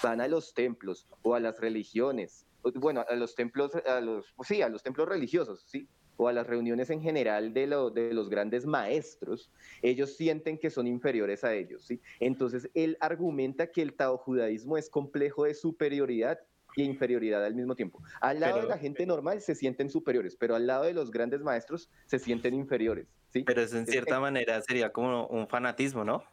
[0.04, 2.46] van a los templos o a las religiones,
[2.76, 5.88] bueno, a los templos, a los, sí, a los templos religiosos, sí,
[6.18, 9.52] o a las reuniones en general de, lo- de los grandes maestros,
[9.82, 12.00] ellos sienten que son inferiores a ellos, ¿sí?
[12.20, 16.40] Entonces, él argumenta que el taojudaísmo es complejo de superioridad
[16.76, 18.02] y inferioridad al mismo tiempo.
[18.22, 21.12] Al lado Pero- de la gente normal se sienten superiores, pero al lado de los
[21.12, 23.44] grandes maestros se sienten inferiores, ¿sí?
[23.44, 26.24] Pero eso en cierta manera sería como un fanatismo, ¿no?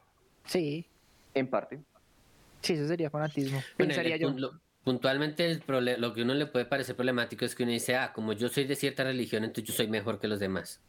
[0.44, 0.86] Sí.
[1.34, 1.80] En parte.
[2.62, 3.58] Sí, eso sería fanatismo.
[3.76, 4.30] Bueno, Pensaría el yo.
[4.30, 5.62] lo- puntualmente el
[6.00, 8.64] lo que uno le puede parecer problemático es que uno dice, ah, como yo soy
[8.64, 10.80] de cierta religión, entonces yo soy mejor que los demás.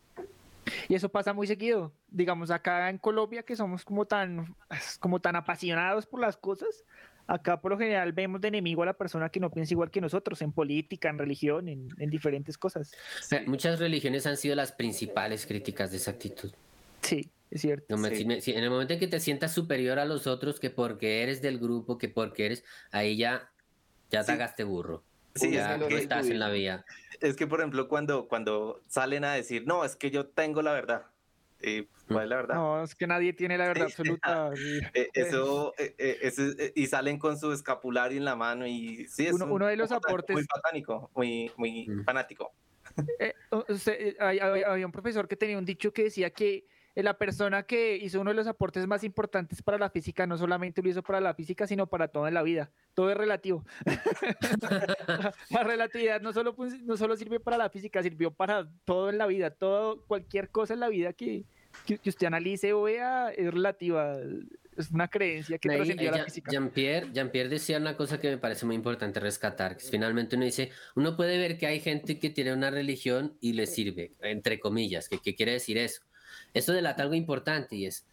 [0.88, 1.92] Y eso pasa muy seguido.
[2.10, 4.56] Digamos, acá en Colombia, que somos como tan,
[5.02, 6.86] como tan apasionados por las cosas,
[7.28, 10.00] acá por lo general vemos de enemigo a la persona que no piensa igual que
[10.00, 12.94] nosotros, en política, en religión, en, en diferentes cosas.
[13.20, 16.52] O sea, muchas religiones han sido las principales críticas de esa actitud.
[17.02, 17.86] Sí, es cierto.
[17.90, 18.16] No me- Sí.
[18.18, 20.70] si me- si en el momento en que te sientas superior a los otros, que
[20.70, 23.50] porque eres del grupo, que porque eres, ahí ya,
[24.10, 24.32] ya te Sí.
[24.34, 25.04] hagaste burro.
[25.36, 26.86] Sí, ya es no que- estás en la vía.
[27.22, 30.74] Es que, por ejemplo, cuando, cuando salen a decir, no, es que yo tengo la
[30.74, 31.06] verdad.
[31.62, 32.56] Eh, ¿Cuál es la verdad?
[32.56, 33.88] No, es que nadie tiene la verdad
[34.18, 34.52] absoluta.
[34.94, 38.66] Eh, eso, eh, eh, eso es- eh, y salen con su escapulario en la mano
[38.66, 42.52] y sí, es Uno- un- uno de los muy aportes- satánico, muy, muy fanático.
[43.20, 43.34] Eh,
[43.68, 46.66] usted, eh, hay- hay- había un profesor que tenía un dicho que decía que
[47.04, 50.82] la persona que hizo uno de los aportes más importantes para la física no solamente
[50.82, 52.72] lo hizo para la física, sino para todo en la vida.
[52.94, 53.64] Todo es relativo.
[55.50, 59.28] la relatividad no solo, no solo sirve para la física, sirvió para todo en la
[59.28, 59.52] vida.
[59.52, 61.46] Todo, cualquier cosa en la vida que,
[61.86, 64.18] que, usted analice o vea es relativa.
[64.76, 66.52] Es una creencia que trascendió la Jean- física.
[66.52, 70.72] Jean-Pierre, Jean-Pierre decía una cosa que me parece muy importante rescatar, que finalmente uno dice,
[70.96, 75.10] uno puede ver que hay gente que tiene una religión y le sirve, entre comillas,
[75.10, 76.02] que, que quiere decir eso.
[76.54, 78.06] Eso delata algo importante y es,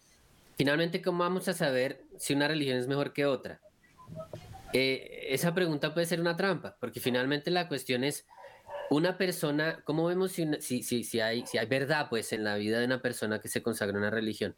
[0.56, 3.60] finalmente, ¿cómo vamos a saber si una religión es mejor que otra?
[4.72, 8.26] Eh, esa pregunta puede ser una trampa, porque finalmente la cuestión es,
[8.90, 12.56] una persona, ¿cómo vemos si, si, si, si hay, si hay verdad pues en la
[12.56, 14.54] vida de una persona que se consagra a una religión?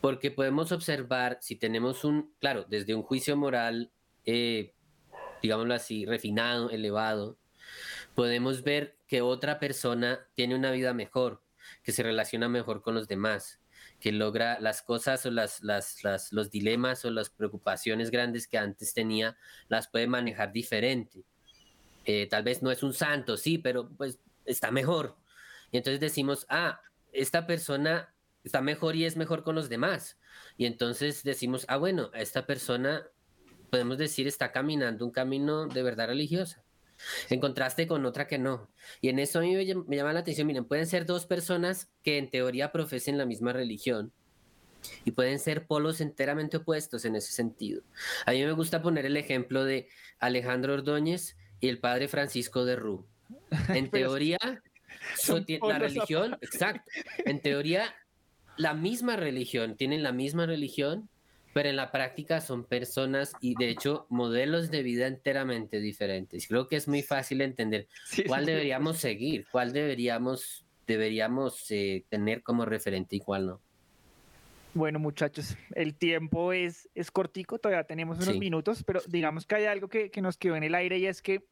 [0.00, 3.90] Porque podemos observar si tenemos un, claro, desde un juicio moral,
[4.24, 4.74] eh,
[5.42, 7.36] digámoslo así, refinado, elevado,
[8.14, 11.41] podemos ver que otra persona tiene una vida mejor,
[11.82, 13.60] que se relaciona mejor con los demás,
[14.00, 15.60] que logra las cosas o las,
[16.32, 19.36] los dilemas o las preocupaciones grandes que antes tenía,
[19.68, 21.24] las puede manejar diferente.
[22.04, 25.16] Eh, tal vez no es un santo, sí, pero pues está mejor.
[25.70, 26.80] Y entonces decimos, ah,
[27.12, 28.14] esta persona
[28.44, 30.18] está mejor y es mejor con los demás.
[30.56, 33.06] Y entonces decimos, ah, bueno, esta persona,
[33.70, 36.64] podemos decir, está caminando un camino de verdad religiosa.
[37.30, 38.70] En contraste con otra que no.
[39.00, 41.90] Y en eso a mí me, me llama la atención, miren, pueden ser dos personas
[42.02, 44.12] que en teoría profesen la misma religión
[45.04, 47.82] y pueden ser polos enteramente opuestos en ese sentido.
[48.26, 49.88] A mí me gusta poner el ejemplo de
[50.18, 53.06] Alejandro Ordóñez y el padre Francisco de Rú.
[53.68, 54.38] En teoría,
[55.16, 56.90] so- la religión, exacto,
[57.24, 57.94] en teoría,
[58.56, 61.08] la misma religión, tienen la misma religión,
[61.52, 66.46] pero en la práctica son personas y de hecho modelos de vida enteramente diferentes.
[66.48, 68.50] Creo que es muy fácil entender Sí, cuál sí.
[68.52, 73.60] deberíamos seguir, cuál deberíamos, deberíamos eh, tener como referente y cuál no.
[74.74, 78.38] Bueno, muchachos, el tiempo es, es cortico, todavía tenemos unos Sí.
[78.40, 81.20] minutos, pero digamos que hay algo que, que nos quedó en el aire y es
[81.20, 81.44] que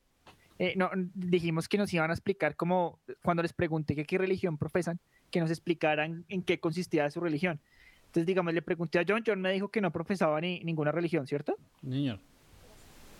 [0.58, 4.56] eh, no, dijimos que nos iban a explicar como cuando les pregunté que qué religión
[4.56, 7.60] profesan, que nos explicaran en qué consistía su religión.
[8.10, 11.28] Entonces, digamos, le pregunté a John, John me dijo que no profesaba ni, ninguna religión,
[11.28, 11.56] ¿cierto?
[11.80, 12.18] Señor.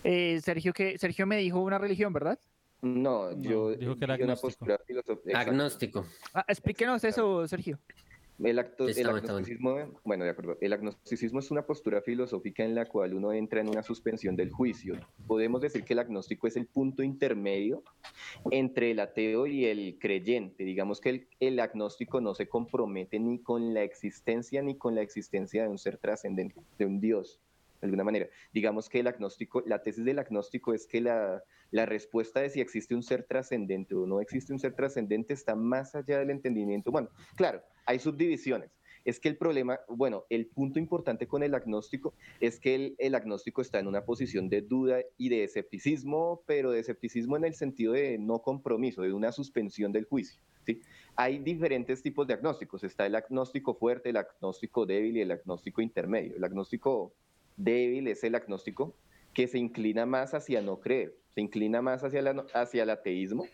[0.03, 2.37] Eh, Sergio, que, Sergio me dijo una religión, ¿verdad?
[2.81, 4.65] No, yo dijo que era una agnóstico.
[5.33, 6.05] Agnóstico.
[6.33, 7.79] Ah, explíquenos eso, Sergio.
[8.43, 10.57] El, acto- el bien, agnosticismo, bueno, de acuerdo.
[10.61, 14.49] El agnosticismo es una postura filosófica en la cual uno entra en una suspensión del
[14.49, 14.95] juicio.
[15.27, 17.83] Podemos decir que el agnóstico es el punto intermedio
[18.49, 20.63] entre el ateo y el creyente.
[20.63, 25.01] Digamos que el, el agnóstico no se compromete ni con la existencia ni con la
[25.01, 27.39] existencia de un ser trascendente, de un Dios,
[27.79, 28.27] de alguna manera.
[28.53, 32.61] Digamos que el agnóstico, la tesis del agnóstico es que la, la respuesta de si
[32.61, 36.91] existe un ser trascendente o no existe un ser trascendente está más allá del entendimiento
[36.91, 37.09] humano.
[37.35, 38.71] Claro, hay subdivisiones.
[39.03, 43.61] Es que el problema, bueno, el punto importante con el agnóstico es que el, agnóstico
[43.61, 47.93] está en una posición de duda y de escepticismo, pero de escepticismo en el sentido
[47.93, 50.39] de no compromiso, de una suspensión del juicio.
[50.67, 50.81] ¿sí?
[51.15, 52.83] Hay diferentes tipos de agnósticos.
[52.83, 56.35] Está el agnóstico fuerte, el agnóstico débil y el agnóstico intermedio.
[56.35, 57.13] El agnóstico
[57.57, 58.95] débil es el agnóstico
[59.33, 63.45] que se inclina más hacia no creer, se inclina más hacia, la, hacia el ateísmo,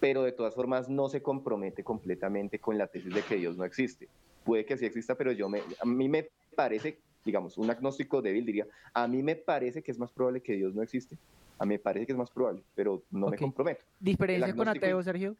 [0.00, 3.64] pero de todas formas no se compromete completamente con la tesis de que Dios no
[3.64, 4.08] existe.
[4.44, 8.46] Puede que sí exista, pero yo me, a mí me parece, digamos, un agnóstico débil
[8.46, 11.18] diría, a mí me parece que es más probable que Dios no existe.
[11.58, 13.84] A mí me parece que es más probable, pero no me comprometo.
[13.98, 15.36] Diferencia con ateo, Sergio.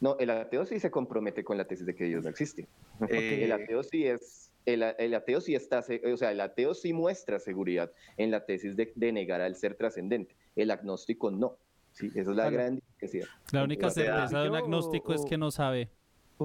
[0.00, 2.68] No, el ateo sí se compromete con la tesis de que Dios no existe.
[3.08, 6.74] Eh, El ateo sí es, el, a- el ateo sí está, o sea, el ateo
[6.74, 10.36] sí muestra seguridad en la tesis de, de negar al ser trascendente.
[10.56, 11.56] El agnóstico no.
[11.92, 12.56] Sí, esa es la Vale.
[12.56, 13.28] gran diferencia.
[13.52, 15.90] La única certeza de un agnóstico es que no sabe.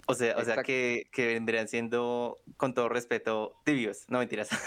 [0.05, 4.05] O sea, o sea que, que vendrían siendo, con todo respeto, tibios.
[4.09, 4.49] No mentiras.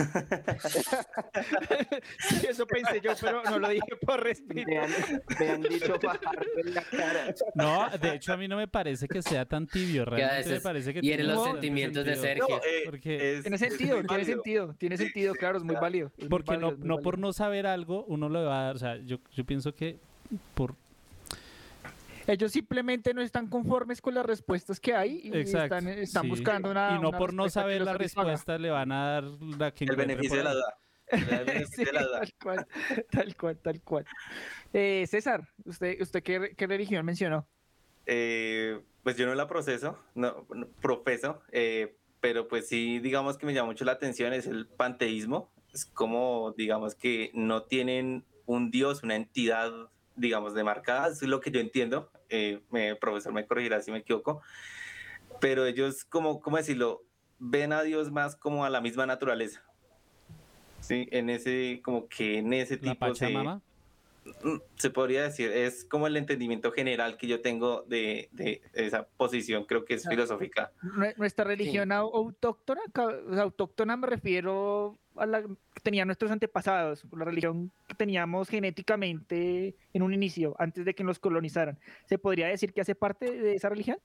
[2.29, 4.69] Sí, eso pensé yo, pero no lo dije por respeto.
[4.69, 4.91] Me han,
[5.39, 7.35] me han dicho bajar en la cara.
[7.55, 10.05] No, de hecho a mí no me parece que sea tan tibio.
[10.05, 12.17] Realmente me parece que hiere tiene los sentimientos de.
[12.17, 12.57] Sergio.
[12.59, 14.27] eh, Porque- es- Tiene sentido, tiene válido.
[14.37, 16.09] sentido, tiene sentido, claro, es muy válido.
[16.17, 18.65] es muy Porque válido, no, muy no por no saber algo, uno le va a
[18.67, 19.99] dar, o sea, yo, yo pienso que
[20.55, 20.75] por...
[22.31, 25.77] Ellos simplemente no están conformes con las respuestas que hay y Exacto.
[25.77, 26.29] están, están sí.
[26.29, 26.91] buscando una.
[26.97, 28.29] Y no una por no saber la satisfaga.
[28.31, 29.25] respuesta le van a dar
[29.59, 30.75] la que El beneficio de la duda.
[31.09, 32.21] El beneficio Sí, de la duda.
[32.21, 32.67] tal cual,
[33.11, 34.07] tal cual, tal cual.
[34.73, 37.49] Eh, César, ¿usted, usted qué, re- qué religión mencionó?
[38.07, 43.47] Eh, pues yo no la proceso, no, no profeso, eh, pero pues sí, digamos que
[43.47, 45.51] me llama mucho la atención es el panteísmo.
[45.73, 49.73] Es como, digamos que no tienen un dios, una entidad,
[50.21, 52.11] digamos, demarcada, eso es lo que yo entiendo.
[52.29, 54.43] Eh, me, profesor me corregirá si me equivoco,
[55.41, 57.03] pero ellos, como, ¿cómo decirlo?
[57.39, 59.65] Ven a Dios más como a la misma naturaleza.
[60.81, 63.63] Sí, en ese, como que en ese La tipo de Pachamama.
[64.43, 69.07] Mm, se podría decir, es como el entendimiento general que yo tengo de, de esa
[69.17, 70.71] posición, creo que es filosófica.
[70.83, 72.83] Nue- Nuestra religión au- autóctona,
[73.41, 74.99] autóctona me refiero
[75.75, 81.05] que tenían nuestros antepasados, la religión que teníamos genéticamente en un inicio, antes de que
[81.05, 81.79] nos colonizaran.
[82.07, 83.99] ¿Se podría decir que hace parte de esa religión?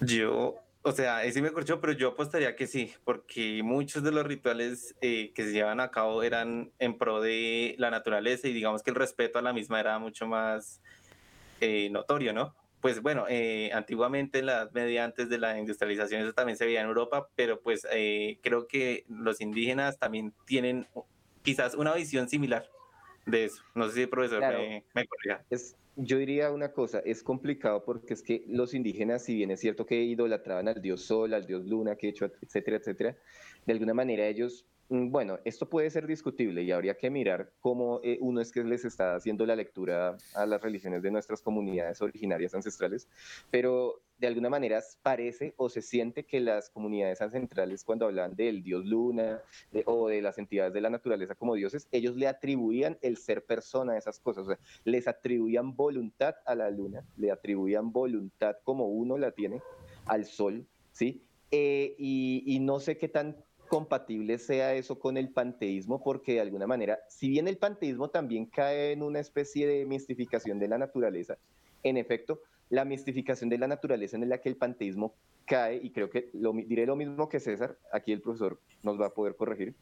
[0.00, 4.26] Yo, o sea, ese me corchó, pero yo apostaría que sí, porque muchos de los
[4.26, 8.82] rituales eh, que se llevan a cabo eran en pro de la naturaleza y digamos
[8.82, 10.80] que el respeto a la misma era mucho más
[11.60, 12.54] eh, notorio, ¿no?
[12.82, 16.66] Pues bueno, eh, antiguamente en la Edad Media, antes de la industrialización, eso también se
[16.66, 20.88] veía en Europa, pero pues eh, creo que los indígenas también tienen
[21.42, 22.68] quizás una visión similar
[23.24, 23.62] de eso.
[23.76, 24.58] No sé si el profesor Claro.
[24.58, 25.44] me, me corrija.
[25.48, 29.60] Es, yo diría una cosa, es complicado porque es que los indígenas, si bien es
[29.60, 33.16] cierto que idolatraban al dios sol, al dios luna, que hecho, etcétera, etcétera,
[33.64, 38.18] de alguna manera ellos, bueno, esto puede ser discutible y habría que mirar cómo eh,
[38.20, 42.54] uno es que les está haciendo la lectura a las religiones de nuestras comunidades originarias
[42.54, 43.08] ancestrales,
[43.50, 48.62] pero de alguna manera parece o se siente que las comunidades ancestrales cuando hablan del
[48.62, 49.40] dios luna
[49.86, 53.94] o de las entidades de la naturaleza como dioses, ellos le atribuían el ser persona
[53.94, 58.88] a esas cosas, o sea, les atribuían voluntad a la luna, le atribuían voluntad como
[58.88, 59.62] uno la tiene
[60.04, 61.24] al sol, ¿sí?
[61.50, 63.36] Eh, y, y no sé qué tan
[63.72, 68.44] compatible sea eso con el panteísmo, porque de alguna manera, si bien el panteísmo también
[68.44, 71.38] cae en una especie de mistificación de la naturaleza,
[71.82, 75.14] en efecto, la mistificación de la naturaleza en la que el panteísmo
[75.46, 79.06] cae, y creo que lo, diré lo mismo que César, aquí el profesor nos va
[79.06, 79.74] a poder corregir,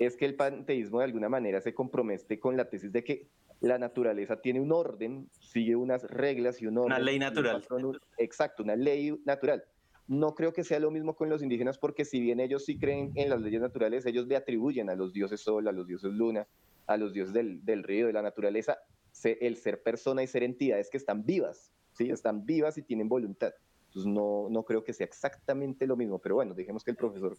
[0.00, 3.28] es que el panteísmo de alguna manera se compromete con la tesis de que
[3.60, 7.04] la naturaleza tiene un orden, sigue unas reglas y un orden.
[7.04, 7.60] ley y un natural.
[7.60, 9.62] patrón, exacto, una ley natural.
[10.08, 13.12] No creo que sea lo mismo con los indígenas porque si bien ellos sí creen
[13.14, 16.48] en las leyes naturales, ellos le atribuyen a los dioses sol, a los dioses luna,
[16.86, 18.78] a los dioses del, del río, de la naturaleza,
[19.12, 22.08] se- el ser persona y ser entidades que están vivas, ¿sí?
[22.10, 23.52] Están vivas y tienen voluntad.
[23.88, 27.36] Entonces no, no creo que sea exactamente lo mismo, pero bueno, dejemos que el profesor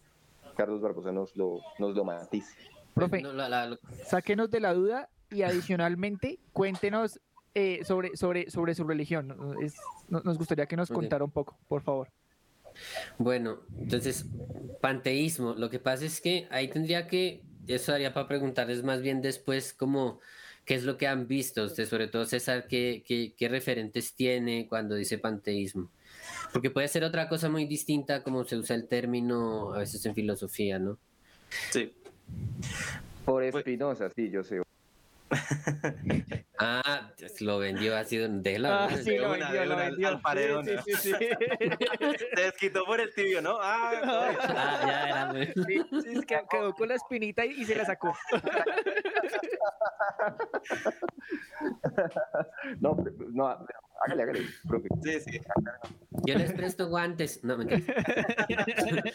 [0.56, 2.54] Carlos Barbosa nos lo, nos lo matice.
[2.94, 7.20] Profe, No, la- la- sáquenos de la duda y adicionalmente cuéntenos
[7.54, 9.36] eh, sobre, sobre, sobre su religión.
[9.60, 9.74] Es-
[10.08, 12.08] nos gustaría que nos contara un poco, por favor.
[13.18, 14.26] Bueno, entonces,
[14.80, 15.54] panteísmo.
[15.54, 19.72] Lo que pasa es que ahí tendría que, eso daría para preguntarles más bien después
[19.72, 20.20] como
[20.64, 24.66] qué es lo que han visto ustedes, sobre todo César, qué, qué, qué referentes tiene
[24.68, 25.90] cuando dice panteísmo.
[26.52, 30.14] Porque puede ser otra cosa muy distinta como se usa el término a veces en
[30.14, 30.98] filosofía, ¿no?
[31.70, 31.92] Sí.
[33.24, 34.60] Por Espinosa, sí, yo sé.
[36.62, 37.10] Ah,
[37.40, 40.20] lo vendió así de la Ah, sí, lo vendió, lo vendió.
[40.84, 41.16] Sí, sí, sí, sí.
[42.36, 43.56] Se desquitó por el tibio, ¿no?
[43.62, 47.64] Ah, Ah, ya era muy- Sí, sí, es que quedó con la espinita y, y
[47.64, 48.14] se la sacó.
[52.80, 53.66] No, pero- no,
[54.00, 54.88] hágale, hágale, profe.
[55.02, 55.40] Sí, sí.
[56.26, 57.44] Yo les presto guantes.
[57.44, 57.84] No, mentira.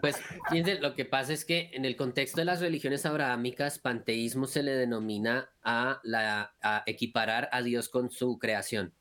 [0.00, 0.16] Pues
[0.50, 4.62] fíjense, lo que pasa es que en el contexto de las religiones abrahámicas, panteísmo se
[4.62, 8.92] le denomina a, la, a equiparar a Dios con su creación.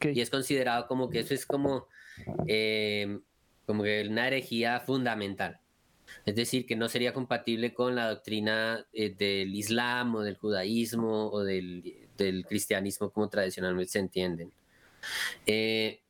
[0.00, 1.86] Y es considerado como que eso es como,
[2.46, 3.18] eh,
[3.66, 5.60] como que una herejía fundamental.
[6.24, 11.30] Es decir, que no sería compatible con la doctrina eh, del Islam o del judaísmo
[11.30, 14.52] o del, del cristianismo como tradicionalmente se entienden.
[15.46, 16.00] Eh,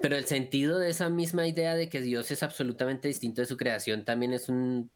[0.00, 3.56] pero el sentido de esa misma idea de que Dios es absolutamente distinto de su
[3.56, 4.90] creación también es un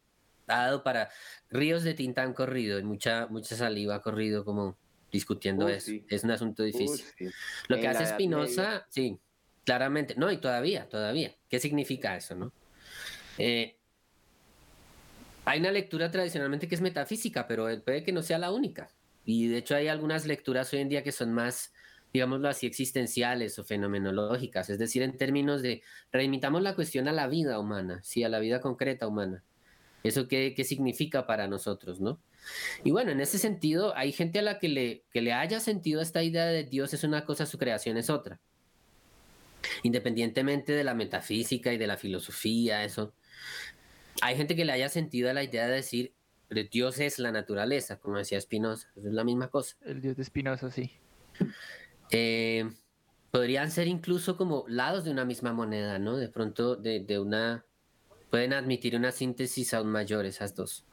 [0.47, 1.09] dado para
[1.49, 4.77] ríos de tinta han corrido y mucha mucha saliva ha corrido como
[5.11, 5.87] discutiendo Uy, eso.
[5.87, 6.05] sí.
[6.09, 7.05] Es un asunto difícil.
[7.05, 7.35] Uy, sí.
[7.67, 9.19] Lo En que hace Spinoza, sí,
[9.63, 10.15] claramente.
[10.17, 11.35] No, y todavía, todavía.
[11.49, 12.51] ¿Qué significa eso, no?
[13.37, 13.77] Eh,
[15.45, 18.89] hay una lectura tradicionalmente que es metafísica, pero puede que no sea la única.
[19.25, 21.73] Y de hecho hay algunas lecturas hoy en día que son más,
[22.13, 24.69] digámoslo así, existenciales o fenomenológicas.
[24.69, 28.39] Es decir, en términos de reimitamos la cuestión a la vida humana, sí, a la
[28.39, 29.43] vida concreta humana.
[30.03, 32.19] ¿Eso qué, qué significa para nosotros, no?
[32.83, 36.01] Y bueno, en ese sentido, hay gente a la que le, que le haya sentido
[36.01, 38.39] esta idea de Dios es una cosa, su creación es otra.
[39.83, 43.13] Independientemente de la metafísica y de la filosofía, eso.
[44.21, 46.13] Hay gente que le haya sentido la idea de decir,
[46.53, 49.75] "Pero Dios es la naturaleza, como decía Spinoza, es la misma cosa.
[49.81, 50.91] El dios de Spinoza, sí.
[52.11, 52.69] Eh,
[53.31, 56.17] podrían ser incluso como lados de una misma moneda, ¿no?
[56.17, 57.65] De pronto de, de una...
[58.29, 60.85] Pueden admitir una síntesis aún mayor esas dos.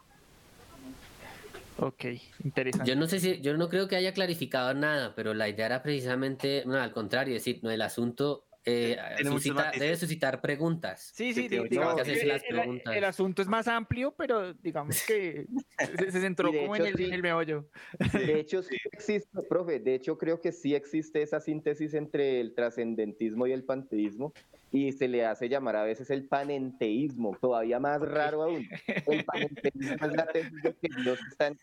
[1.78, 2.04] Ok,
[2.44, 2.88] interesante.
[2.88, 5.82] Yo no sé si, yo no creo que haya clarificado nada, pero la idea era
[5.82, 11.12] precisamente, no, al contrario, decir, no, el asunto eh, suscita- debe suscitar preguntas.
[11.14, 12.96] Sí, sí, digamos mucho que hacerse las el, preguntas.
[12.96, 15.46] el asunto es más amplio, pero digamos que
[15.98, 17.04] se, se centró como en hecho, el, sí.
[17.04, 17.68] en el meollo.
[18.12, 22.54] De hecho, sí existe, profe, de hecho creo que sí existe esa síntesis entre el
[22.54, 24.32] trascendentismo y el panteísmo
[24.72, 28.68] y se le hace llamar a veces el panenteísmo, todavía más raro aún.
[29.06, 31.58] El panenteísmo es la tesis de que Dios está en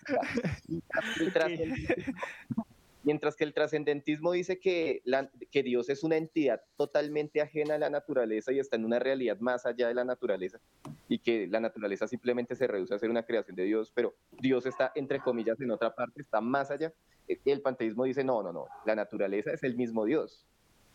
[0.67, 2.65] el trascendentismo-
[3.07, 7.77] Mientras que el trascendentismo dice que, la- que Dios es una entidad totalmente ajena a
[7.77, 10.59] la naturaleza y está en una realidad más allá de la naturaleza
[11.07, 14.65] y que la naturaleza simplemente se reduce a ser una creación de Dios, pero Dios
[14.65, 16.91] está, entre comillas, en otra parte, está más allá.
[17.29, 20.45] Eh, El panteísmo dice, no, no, no, la naturaleza es el mismo Dios.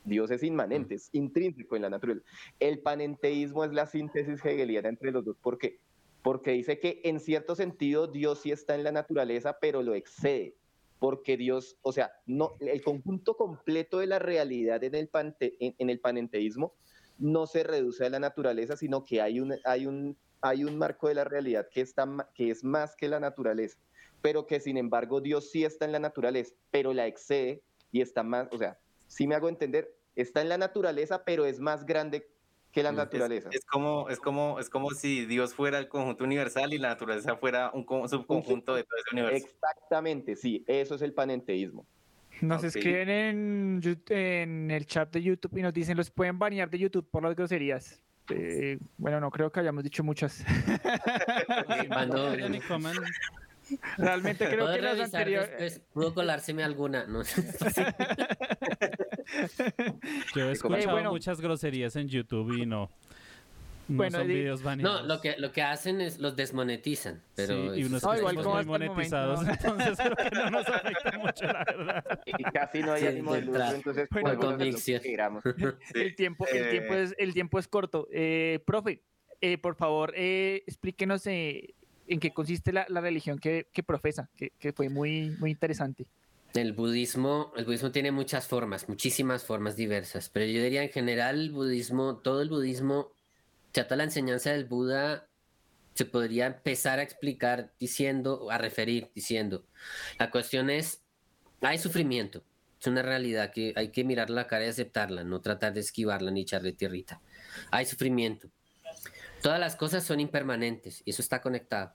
[0.05, 2.27] Dios es inmanente, es intrínseco en la naturaleza.
[2.61, 5.39] El panenteísmo es la síntesis hegeliana entre los dos.
[5.39, 5.79] ¿Por qué?
[6.23, 10.57] Porque dice que en cierto sentido Dios sí está en la naturaleza, pero lo excede.
[11.03, 15.75] Porque Dios, o sea, no, el conjunto completo de la realidad en el, pante- en,
[15.79, 16.75] en el panenteísmo
[17.19, 21.09] no se reduce a la naturaleza, sino que hay un, hay un, hay un marco
[21.09, 23.81] de la realidad que, está, que es más que la naturaleza,
[24.21, 28.23] pero que sin embargo Dios sí está en la naturaleza, pero la excede y está
[28.23, 28.79] más, o sea,
[29.09, 32.29] si me hago entender, está en la naturaleza, pero es más grande
[32.73, 33.51] que la Es- naturaleza.
[33.53, 37.37] Es, como, es, como, es como si Dios fuera el conjunto universal y la naturaleza
[37.37, 39.47] fuera un co- subconjunto de todo ese universo.
[39.47, 41.87] Exactamente, sí, eso es el panenteísmo.
[42.41, 42.65] Nos Ok.
[42.65, 47.07] escriben en, en el chat de YouTube y nos dicen, los pueden banear de YouTube
[47.11, 48.03] por las groserías.
[48.31, 50.43] Eh, bueno, no creo que hayamos dicho muchas.
[53.99, 55.51] Realmente creo que las anteriores...
[55.51, 57.23] después, pudo colárseme alguna, ¿no?
[60.35, 61.11] Yo he escuchado bueno.
[61.11, 62.91] muchas groserías en YouTube y no.
[63.89, 64.63] No Bueno, son videos.
[64.79, 68.37] No, lo que, lo que hacen es los desmonetizan, pero Sí, y unos No, igual
[68.37, 72.21] como muy el monetizados, momento, entonces creo que no nos afecta mucho, la verdad.
[72.27, 75.03] Y casi no hay Sí, ánimo de lucro, entonces Bueno, convicción.
[75.95, 78.07] el tiempo, el tiempo eh, es, el tiempo es corto.
[78.13, 79.03] Eh, profe,
[79.41, 81.75] eh, por favor, eh, explíquenos eh,
[82.13, 86.07] en qué consiste la, la religión que, que profesa, que, que fue muy, muy interesante.
[86.55, 91.41] El budismo, el budismo tiene muchas formas, muchísimas formas diversas, pero yo diría en general
[91.41, 93.13] el budismo, todo el budismo,
[93.73, 95.29] toda la enseñanza del Buda
[95.95, 99.65] se podría empezar a explicar diciendo, a referir diciendo,
[100.19, 101.03] la cuestión es,
[101.63, 102.45] hay sufrimiento,
[102.79, 106.31] es una realidad que hay que mirar la cara y aceptarla, no tratar de esquivarla
[106.31, 107.21] ni echarle tierrita.
[107.71, 108.49] Hay sufrimiento.
[109.41, 111.95] Todas las cosas son impermanentes y eso está conectado.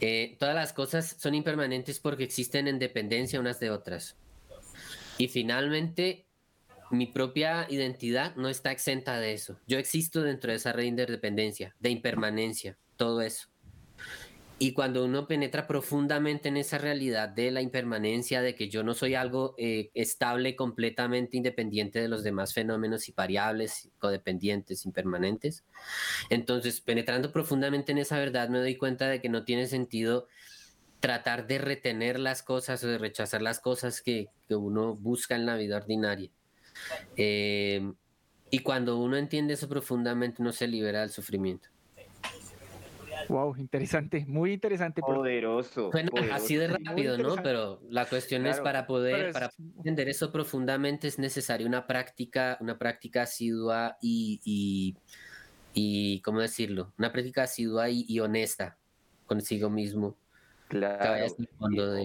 [0.00, 4.16] Eh, todas las cosas son impermanentes porque existen en dependencia unas de otras.
[5.18, 6.26] Y finalmente,
[6.90, 9.58] mi propia identidad no está exenta de eso.
[9.66, 13.48] Yo existo dentro de esa red de interdependencia, de impermanencia, todo eso.
[14.58, 18.94] Y cuando uno penetra profundamente en esa realidad de la impermanencia, de que yo no
[18.94, 25.64] soy algo eh, estable, completamente independiente de los demás fenómenos y variables, codependientes, impermanentes,
[26.30, 30.26] entonces penetrando profundamente en esa verdad me doy cuenta de que no tiene sentido
[31.00, 35.44] tratar de retener las cosas o de rechazar las cosas que, que uno busca en
[35.44, 36.30] la vida ordinaria.
[37.16, 37.92] Eh,
[38.50, 41.68] y cuando uno entiende eso profundamente, uno se libera del sufrimiento.
[43.36, 45.00] Wow, interesante, muy interesante.
[45.00, 45.90] Poderoso.
[45.90, 47.36] Bueno, así de rápido, ¿no?
[47.42, 52.78] Pero la cuestión es para poder, para entender eso profundamente es necesaria una práctica, una
[52.78, 54.96] práctica asidua y, y,
[55.74, 56.92] y ¿cómo decirlo?
[56.98, 58.76] Una práctica asidua y, honesta
[59.26, 60.16] consigo mismo.
[60.68, 61.26] Claro.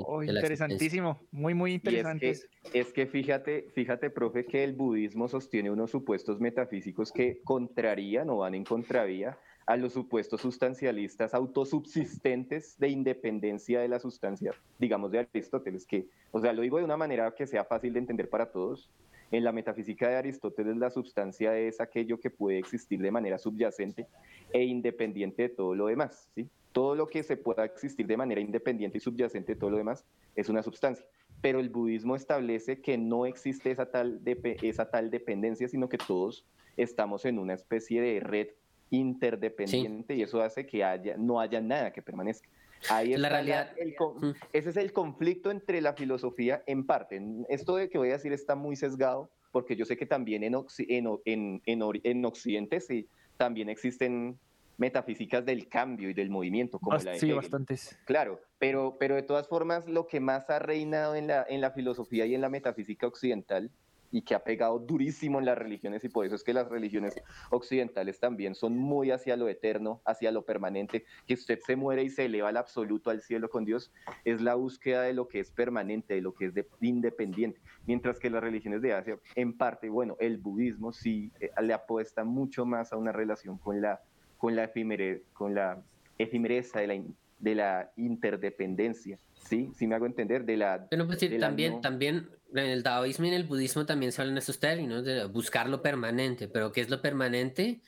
[0.06, 2.30] Oh, interesantísimo, muy, muy interesante.
[2.30, 7.41] Es que, es que fíjate, fíjate, profe, que el budismo sostiene unos supuestos metafísicos que
[7.43, 9.39] contrarían o van en contravía
[9.72, 16.41] a los supuestos sustancialistas autosubsistentes de independencia de la sustancia, digamos de Aristóteles, que, o
[16.41, 18.91] sea, lo digo de una manera que sea fácil de entender para todos.
[19.31, 24.07] En la metafísica de Aristóteles, la sustancia es aquello que puede existir de manera subyacente
[24.52, 26.49] e independiente de todo lo demás, ¿sí?
[26.73, 30.03] Todo lo que se pueda existir de manera independiente y subyacente de todo lo demás
[30.35, 31.06] es una sustancia.
[31.41, 36.45] Pero el budismo establece que no existe esa tal, esa tal dependencia, sino que todos
[36.76, 38.48] estamos en una especie de red
[38.92, 42.48] interdependiente y eso hace que haya, no haya nada que permanezca.
[42.90, 43.72] Ahí la realidad.
[44.00, 44.32] Mm.
[44.54, 47.22] Ese es el conflicto entre la filosofía en parte.
[47.50, 50.56] Esto de que voy a decir está muy sesgado, porque yo sé que también en,
[50.78, 51.62] en, en,
[52.04, 53.08] en Occidente sí,
[53.38, 54.38] también existen
[54.78, 57.98] metafísicas del cambio y del movimiento, como la de Sí, bastantes.
[58.06, 61.72] Claro, pero, pero de todas formas, lo que más ha reinado en la, en la
[61.72, 63.70] filosofía y en la metafísica occidental
[64.12, 67.16] y que ha pegado durísimo en las religiones y por eso es que las religiones
[67.50, 72.10] occidentales también son muy hacia lo eterno, hacia lo permanente, que usted se muere y
[72.10, 73.92] se eleva al absoluto, al cielo con Dios,
[74.26, 78.30] es la búsqueda de lo que es permanente, de lo que es independiente, mientras que
[78.30, 82.94] las religiones de Asia, en parte, bueno, el budismo sí eh, le apuesta mucho más
[82.94, 84.02] a una relación con la,
[84.38, 84.72] con la,
[85.34, 85.84] con la
[86.18, 86.96] efimereza de la,
[87.42, 89.72] de la interdependencia, ¿sí?
[89.76, 90.88] Si me hago entender, de la...
[90.90, 94.60] Pero pues también, también en el taoísmo y en el budismo también se hablan esos
[94.60, 97.82] términos de buscar lo permanente, pero ¿qué es lo permanente?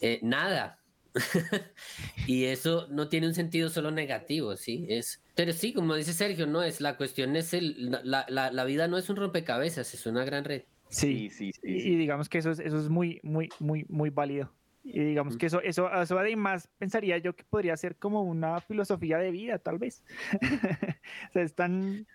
[0.00, 0.78] Eh, nada.
[2.26, 4.86] y eso no tiene un sentido solo negativo, ¿sí?
[4.88, 8.64] Es, pero sí, como dice Sergio, no es la cuestión es el, la, la, la
[8.64, 10.62] vida no es un rompecabezas, es una gran red.
[10.88, 14.52] Sí, sí, sí, Y, digamos que eso es, eso es muy, muy, muy, muy válido.
[14.84, 19.18] Y digamos que eso, eso, eso además pensaría yo que podría ser como una filosofía
[19.18, 20.02] de vida, tal vez.
[21.30, 22.06] o sea, es tan,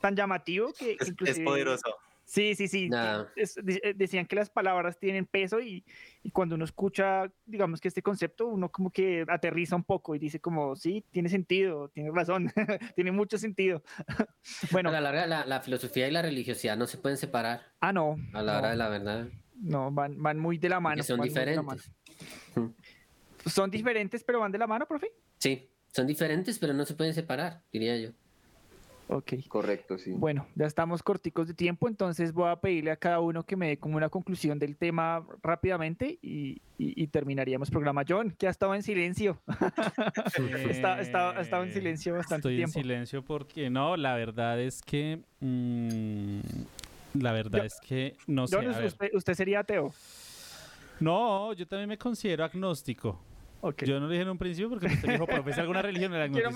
[0.00, 1.94] tan llamativo que es, poderoso.
[2.30, 2.88] Sí, sí, sí.
[3.36, 5.84] Eh, decían que las palabras tienen peso y,
[6.22, 10.20] y, cuando uno escucha, digamos que este concepto, uno como que aterriza un poco y
[10.20, 12.52] dice como, sí, tiene sentido, tiene razón,
[12.94, 13.82] tiene mucho sentido.
[14.70, 14.90] bueno.
[14.90, 17.62] A la larga, la, la, filosofía y la religiosidad no se pueden separar.
[17.80, 18.16] Ah, no.
[18.32, 19.28] A la hora de la verdad.
[19.60, 21.02] No, van, van muy de la mano.
[21.02, 21.90] son diferentes.
[23.46, 25.12] Son diferentes, pero van de la mano, profe.
[25.38, 28.10] Sí, son diferentes, pero no se pueden separar, diría yo.
[29.12, 29.32] Ok.
[29.48, 30.12] Correcto, sí.
[30.12, 33.66] Bueno, ya estamos corticos de tiempo, entonces voy a pedirle a cada uno que me
[33.66, 36.60] dé como una conclusión del tema rápidamente y,
[37.08, 38.04] terminaríamos programa.
[38.08, 39.42] John, que ha estado en silencio.
[40.70, 42.78] está, ha estado en silencio bastante Estoy tiempo.
[42.78, 45.20] en silencio porque no, la verdad es que...
[45.40, 46.40] Mm,
[47.14, 48.56] la verdad es que no sé.
[48.58, 49.92] Usted, ¿Usted sería ateo?
[51.00, 53.20] No, yo también me considero agnóstico.
[53.84, 56.14] Yo no lo dije en un principio porque usted dijo, profesa alguna religión.
[56.14, 56.50] El quiero,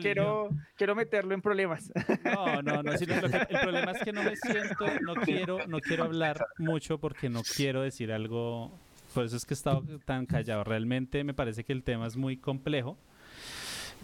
[0.00, 1.90] quiero, quiero, meterlo en problemas.
[2.24, 2.92] No, no, no.
[2.92, 2.98] el
[3.62, 7.82] problema es que no me siento, no quiero, no quiero hablar mucho porque no quiero
[7.82, 8.70] decir algo.
[9.14, 10.64] Por eso es que he estado tan callado.
[10.64, 12.98] Realmente me parece que el tema es muy complejo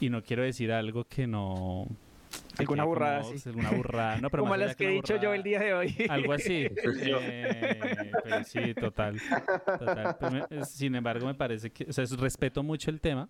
[0.00, 1.86] y no quiero decir algo que no,
[2.58, 3.48] Alguna burrada, sí.
[3.48, 4.20] Alguna burrada.
[4.20, 5.94] No, pero como las que, he dicho yo el día de hoy.
[6.08, 6.68] Algo así.
[7.22, 9.20] Eh, sí, total.
[9.64, 10.48] total.
[10.66, 13.28] sin embargo, me parece que, o sea, respeto mucho el tema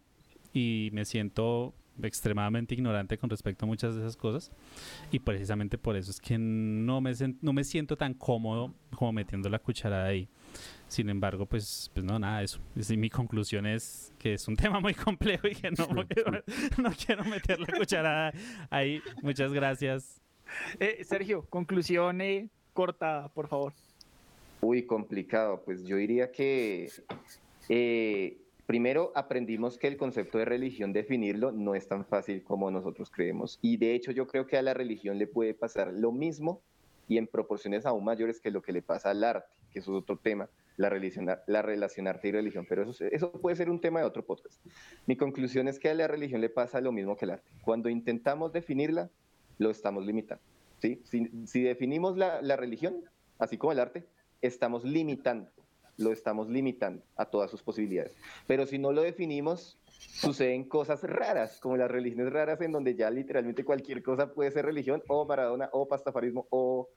[0.52, 4.52] y me siento extremadamente ignorante con respecto a muchas de esas cosas
[5.10, 9.48] y precisamente por eso es que no me, no me siento tan cómodo como metiendo
[9.48, 10.28] la cucharada ahí.
[10.91, 12.59] Sin embargo, pues, pues no, nada de eso.
[12.75, 15.87] Es- mi conclusión es que es un tema muy complejo y que no,
[16.83, 18.33] no quiero meter la cucharada
[18.71, 19.01] ahí.
[19.23, 20.21] Muchas gracias.
[20.81, 23.73] Eh, Sergio, conclusión eh, corta, por favor.
[24.61, 25.62] Uy, complicado.
[25.65, 26.91] Pues yo diría que
[27.69, 33.11] eh, primero aprendimos que el concepto de religión, definirlo, no es tan fácil como nosotros
[33.11, 33.61] creemos.
[33.62, 36.62] Y de hecho yo creo que a la religión le puede pasar lo mismo
[37.07, 40.03] y en proporciones aún mayores que lo que le pasa al arte, que eso es
[40.03, 42.67] otro tema, la relación, la relación arte y religión.
[42.69, 44.61] Pero eso, eso puede ser un tema de otro podcast.
[45.07, 47.51] Mi conclusión es que a la religión le pasa lo mismo que al arte.
[47.63, 49.11] Cuando intentamos definirla,
[49.59, 50.43] lo estamos limitando.
[50.81, 51.01] ¿sí?
[51.05, 53.05] Si, si definimos la, la religión,
[53.39, 54.07] así como el arte,
[54.43, 55.51] estamos limitando,
[55.97, 58.17] lo estamos limitando a todas sus posibilidades.
[58.47, 63.11] Pero si no lo definimos, suceden cosas raras, como las religiones raras, en donde ya
[63.11, 66.89] literalmente cualquier cosa puede ser religión, o Maradona, o pastafarismo, o,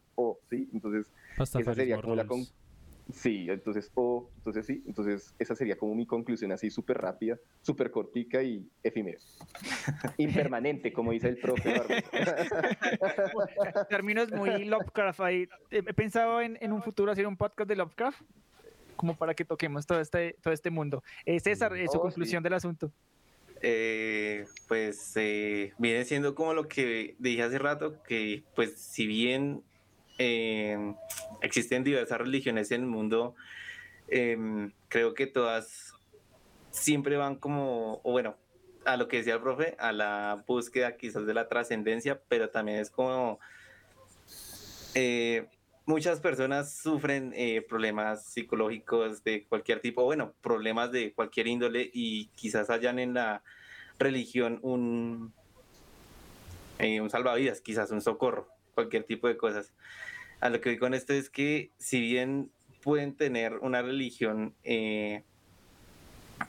[0.54, 0.70] ¿sí?
[0.74, 2.26] Entonces, esa sería como la...
[2.26, 2.46] Con...
[3.12, 7.92] Sí, entonces, o, entonces sí, entonces esa sería como mi conclusión así súper rápida, súper
[7.92, 9.20] cortica y efímera.
[10.18, 11.84] Impermanente, como dice el profe.
[13.90, 15.50] Términos muy Lovecraft ahí.
[15.70, 18.22] He pensado en, en, un futuro hacer un podcast de Lovecraft,
[18.96, 21.04] como para que toquemos todo este, todo este mundo.
[21.26, 22.44] Eh, César, eh, su oh, conclusión sí.
[22.44, 22.92] del asunto.
[23.66, 29.64] Eh, pues eh, viene siendo como lo que dije hace rato, que pues si bien
[30.18, 30.94] eh,
[31.42, 33.36] existen diversas religiones en el mundo,
[34.08, 35.94] eh, creo que todas
[36.72, 38.36] siempre van como, o bueno,
[38.86, 42.80] a lo que decía el profe, a la búsqueda quizás de la trascendencia, pero también
[42.80, 43.40] es como
[44.96, 45.48] eh,
[45.86, 47.34] muchas personas sufren
[47.68, 53.42] problemas psicológicos de cualquier tipo, bueno, problemas de cualquier índole y quizás hayan en la
[54.00, 55.34] religión un,
[56.80, 59.74] eh, un salvavidas, quizás un socorro, cualquier tipo de cosas.
[60.40, 62.52] A lo que voy con esto es que si bien
[62.82, 65.24] pueden tener una religión, eh,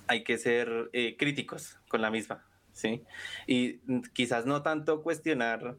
[0.09, 3.03] hay que ser eh, críticos con la misma, ¿sí?
[3.47, 3.79] Y
[4.13, 5.77] quizás no tanto cuestionar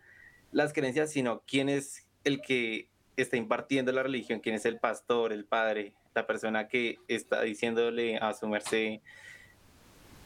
[0.52, 5.34] las creencias, sino quién es el que está impartiendo la religión, quién es el pastor,
[5.34, 9.00] el padre, la persona que está diciéndole a su merced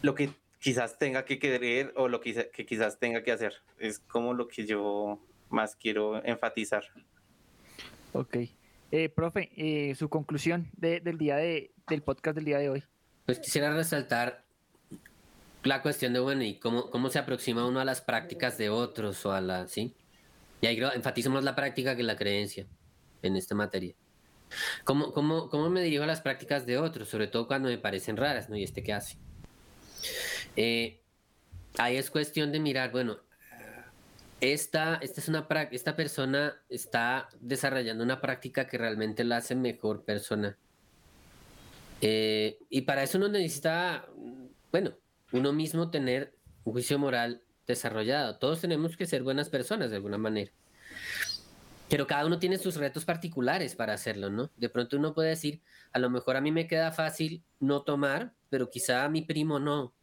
[0.02, 0.30] lo que
[0.60, 3.56] quizás tenga que creer o lo que quizás tenga que hacer.
[3.78, 6.84] Es como lo que yo más quiero enfatizar.
[8.14, 8.38] Ok.
[8.92, 12.84] Eh, profe, eh, su conclusión de, del día de, del podcast del día de hoy.
[13.26, 14.44] Pues quisiera resaltar
[15.64, 19.26] la cuestión de, bueno, y cómo, cómo se aproxima uno a las prácticas de otros
[19.26, 19.94] o a la, ¿sí?
[20.62, 22.66] Y ahí enfatizo más la práctica que la creencia
[23.22, 23.94] en esta materia.
[24.84, 27.08] ¿Cómo, cómo, ¿Cómo me dirijo a las prácticas de otros?
[27.08, 28.58] Sobre todo cuando me parecen raras, ¿no?
[28.58, 29.18] ¿Y este qué hace?
[30.56, 31.02] Eh,
[31.78, 33.20] ahí es cuestión de mirar, bueno,
[34.42, 40.04] esta, esta, es una, esta persona está desarrollando una práctica que realmente la hace mejor
[40.04, 40.58] persona.
[42.02, 44.08] Eh, y para eso uno necesita,
[44.72, 44.94] bueno,
[45.32, 46.34] uno mismo tener
[46.64, 48.38] un juicio moral desarrollado.
[48.38, 50.52] Todos tenemos que ser buenas personas de alguna manera.
[51.90, 54.52] Pero cada uno tiene sus retos particulares para hacerlo, ¿no?
[54.58, 55.62] De pronto uno puede decir,
[55.92, 59.60] a lo mejor a mí me queda fácil no tomar, pero quizá a mi primo
[59.60, 59.94] no.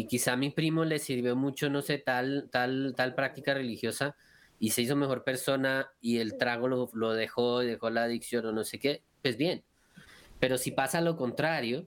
[0.00, 4.16] Y quizá a mi primo le sirvió mucho, no sé, tal, tal, tal práctica religiosa
[4.58, 8.52] y se hizo mejor persona y el trago lo, lo dejó, dejó la adicción o
[8.52, 9.62] no sé qué, pues bien.
[10.38, 11.86] Pero si pasa lo contrario,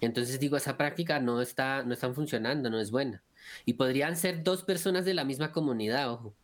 [0.00, 3.22] entonces digo, esa práctica no está, no están funcionando, no es buena.
[3.66, 6.34] Y podrían ser dos personas de la misma comunidad, ojo,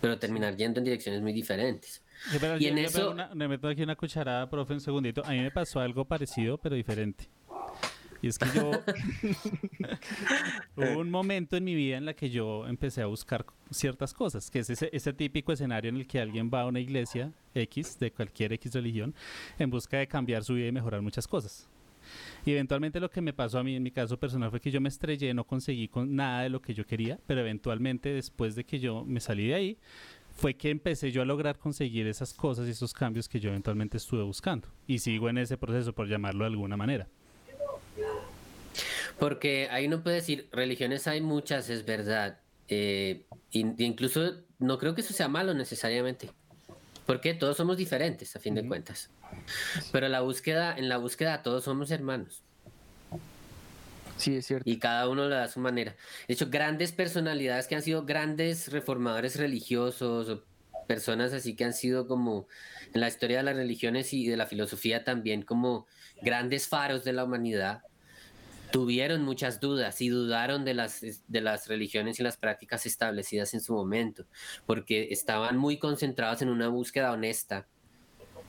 [0.00, 2.02] pero terminar yendo en direcciones muy diferentes.
[2.32, 3.10] Yo, y yo, en yo eso...
[3.12, 5.24] una, me meto aquí una cucharada, profe, un segundito.
[5.24, 7.28] A mí me pasó algo parecido, pero diferente.
[8.20, 8.70] Y es que yo...
[10.76, 14.50] hubo un momento en mi vida en la que yo empecé a buscar ciertas cosas,
[14.50, 17.98] que es ese, ese típico escenario en el que alguien va a una iglesia X,
[17.98, 19.14] de cualquier X religión,
[19.58, 21.68] en busca de cambiar su vida y mejorar muchas cosas.
[22.44, 24.80] Y eventualmente lo que me pasó a mí en mi caso personal fue que yo
[24.80, 28.64] me estrellé, no conseguí con nada de lo que yo quería, pero eventualmente después de
[28.64, 29.78] que yo me salí de ahí,
[30.30, 33.96] fue que empecé yo a lograr conseguir esas cosas y esos cambios que yo eventualmente
[33.96, 34.68] estuve buscando.
[34.86, 37.08] Y sigo en ese proceso, por llamarlo de alguna manera.
[39.18, 42.38] Porque ahí no puede decir, religiones hay muchas, es verdad.
[42.68, 46.30] Eh, incluso no creo que eso sea malo necesariamente.
[47.06, 49.10] Porque todos somos diferentes, a fin de cuentas.
[49.92, 52.42] Pero la búsqueda, en la búsqueda todos somos hermanos.
[54.18, 54.68] Sí, es cierto.
[54.68, 55.94] Y cada uno lo da a su manera.
[56.26, 60.44] De hecho, grandes personalidades que han sido grandes reformadores religiosos o
[60.88, 62.48] personas así que han sido como
[62.92, 65.86] en la historia de las religiones y de la filosofía también como
[66.22, 67.82] grandes faros de la humanidad,
[68.70, 73.60] tuvieron muchas dudas y dudaron de las, de las religiones y las prácticas establecidas en
[73.60, 74.26] su momento,
[74.66, 77.66] porque estaban muy concentrados en una búsqueda honesta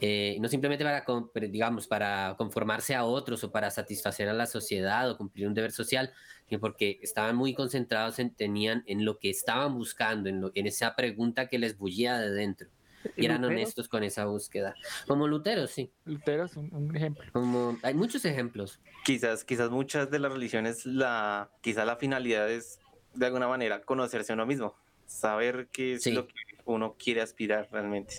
[0.01, 1.03] Eh, no simplemente para,
[1.49, 5.73] digamos, para conformarse a otros o para satisfacer a la sociedad o cumplir un deber
[5.73, 6.13] social,
[6.47, 10.67] sino porque estaban muy concentrados en, tenían, en lo que estaban buscando, en, lo, en
[10.67, 12.69] esa pregunta que les bullía de dentro.
[13.15, 14.75] Y eran honestos con esa búsqueda.
[15.07, 15.91] Como Lutero, sí.
[16.05, 17.25] Lutero es un, ejemplo.
[17.31, 18.79] Como, hay muchos ejemplos.
[19.05, 22.79] Quizás, quizás muchas de las religiones, la, quizás la finalidad es
[23.13, 26.33] de alguna manera conocerse a uno mismo, saber qué es lo que
[26.65, 28.15] uno quiere aspirar realmente.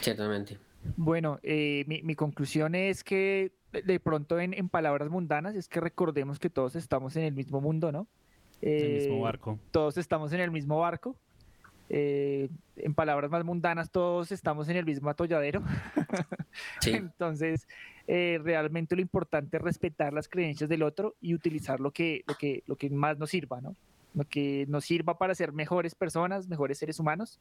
[0.00, 0.58] Ciertamente.
[0.96, 5.80] Bueno, eh, mi, mi, conclusión es que de pronto en, en, palabras mundanas es que
[5.80, 8.06] recordemos que todos estamos en el mismo mundo, ¿no?
[8.62, 9.58] Eh, el mismo barco.
[9.70, 11.16] Todos estamos en el mismo barco.
[11.90, 15.62] Eh, en palabras más mundanas, todos estamos en el mismo atolladero.
[16.80, 16.90] Sí.
[16.90, 17.68] Entonces,
[18.08, 22.34] eh, realmente lo importante es respetar las creencias del otro y utilizar lo que, lo
[22.34, 23.76] que, lo que más nos sirva, ¿no?
[24.14, 27.38] Lo que nos sirva para ser mejores personas, mejores seres humanos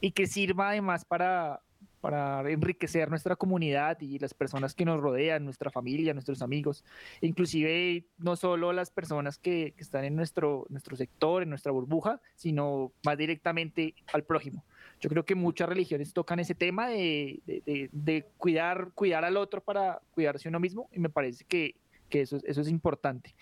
[0.00, 1.60] y que sirva además para,
[2.02, 6.84] para enriquecer nuestra comunidad y las personas que nos rodean, nuestra familia, nuestros amigos,
[7.20, 12.20] inclusive no solo las personas que, que, están en nuestro, nuestro sector, en nuestra burbuja,
[12.34, 14.64] sino más directamente al prójimo.
[15.00, 20.00] Yo creo que muchas religiones tocan ese tema de, de, cuidar, cuidar al otro para
[20.10, 21.76] cuidarse uno mismo y me parece que,
[22.10, 23.32] que eso, eso es importante.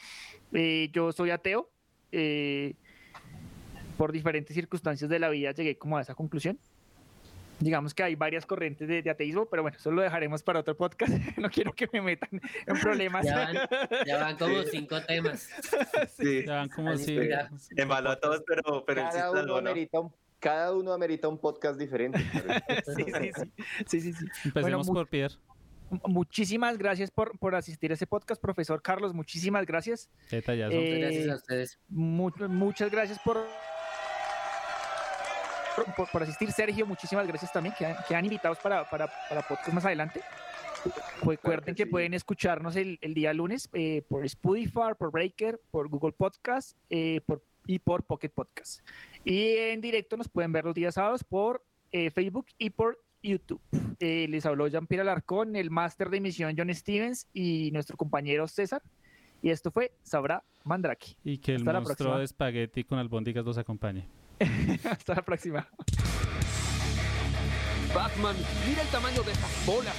[0.53, 1.71] Eh, yo soy ateo.
[2.13, 2.75] Eh,
[3.97, 6.59] por diferentes circunstancias de la vida llegué como a esa conclusión
[7.61, 10.77] digamos que hay varias corrientes de, de, ateísmo, pero bueno, eso lo dejaremos para otro
[10.77, 11.13] podcast.
[11.39, 13.25] no quiero que me metan en problemas.
[13.25, 13.57] Ya van,
[14.07, 14.69] ya van como sí.
[14.73, 15.49] cinco temas.
[16.17, 16.45] Sí.
[16.47, 17.23] Ya van como cinco.
[17.77, 22.19] Embaló a todos, pero, pero cada, uno amerita un, cada uno amerita un podcast diferente.
[22.97, 23.53] sí, sí, sí,
[23.87, 24.27] sí, sí, sí.
[24.45, 25.35] Empecemos bueno, por Pierre.
[26.07, 29.13] Muchísimas gracias por, por asistir a ese podcast, profesor Carlos.
[29.13, 30.09] Muchísimas gracias.
[30.31, 30.77] Detallazo.
[30.77, 31.79] Eh, gracias a ustedes.
[31.89, 33.39] Mu muchas gracias por
[35.97, 36.53] por, por, asistir.
[36.53, 37.75] Sergio, muchísimas gracias también.
[37.79, 40.21] Quedan, quedan invitados para, para, para podcast más adelante.
[41.23, 41.91] Recuerden claro que, que sí.
[41.91, 47.21] pueden escucharnos el, el día lunes eh, por Spotify, por Breaker, por Google Podcast eh,
[47.27, 48.81] por, y por Pocket Podcast.
[49.25, 53.61] Y en directo nos pueden ver los días sábados por eh, Facebook y por YouTube.
[53.99, 58.83] Eh, les habló Jean-Pierre Alarcón, el máster de emisión John Stevens y nuestro compañero César.
[59.43, 61.17] Y esto fue Sabrá Mandrake.
[61.25, 64.07] Y que el Hasta monstruo de espagueti con albóndigas los acompañe.
[64.91, 65.67] Hasta la próxima.
[67.95, 68.37] Batman,
[68.67, 69.95] mira el tamaño de estas bolas.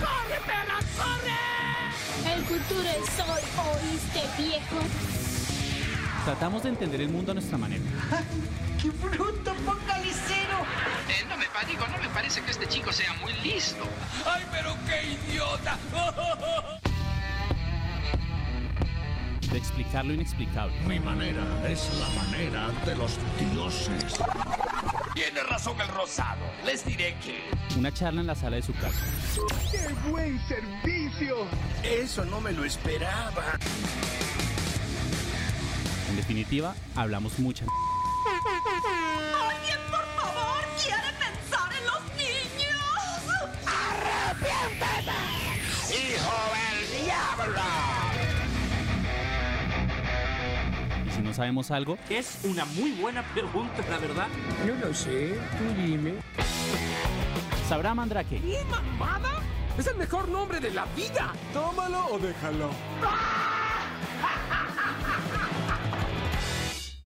[0.00, 2.34] ¡Corre, perra, corre!
[2.34, 3.42] El futuro es hoy,
[3.82, 4.76] ¿oíste, viejo?
[6.24, 7.82] Tratamos de entender el mundo a nuestra manera.
[8.80, 10.58] ¡Qué bruto focalicero!
[11.08, 13.82] Eh, no me digo, no me parece que este chico sea muy listo.
[14.26, 15.78] ¡Ay, pero qué idiota!
[19.54, 20.74] de explicar lo inexplicable.
[20.84, 24.18] Mi manera es la manera de los dioses.
[25.14, 26.40] Tiene razón el rosado.
[26.66, 27.40] Les diré que.
[27.78, 28.98] Una charla en la sala de su casa.
[29.70, 31.36] ¡Qué buen servicio!
[31.84, 33.44] Eso no me lo esperaba.
[36.10, 37.64] En definitiva, hablamos mucha.
[51.34, 51.98] No sabemos algo?
[52.08, 54.28] Es una muy buena pregunta, la verdad.
[54.64, 56.14] No lo sé, tú dime.
[57.68, 58.36] ¿Sabrá Mandrake?
[58.36, 59.42] ¿Y mamada?
[59.76, 61.32] Es el mejor nombre de la vida.
[61.52, 62.70] Tómalo o déjalo.
[63.02, 63.80] ¡Ah!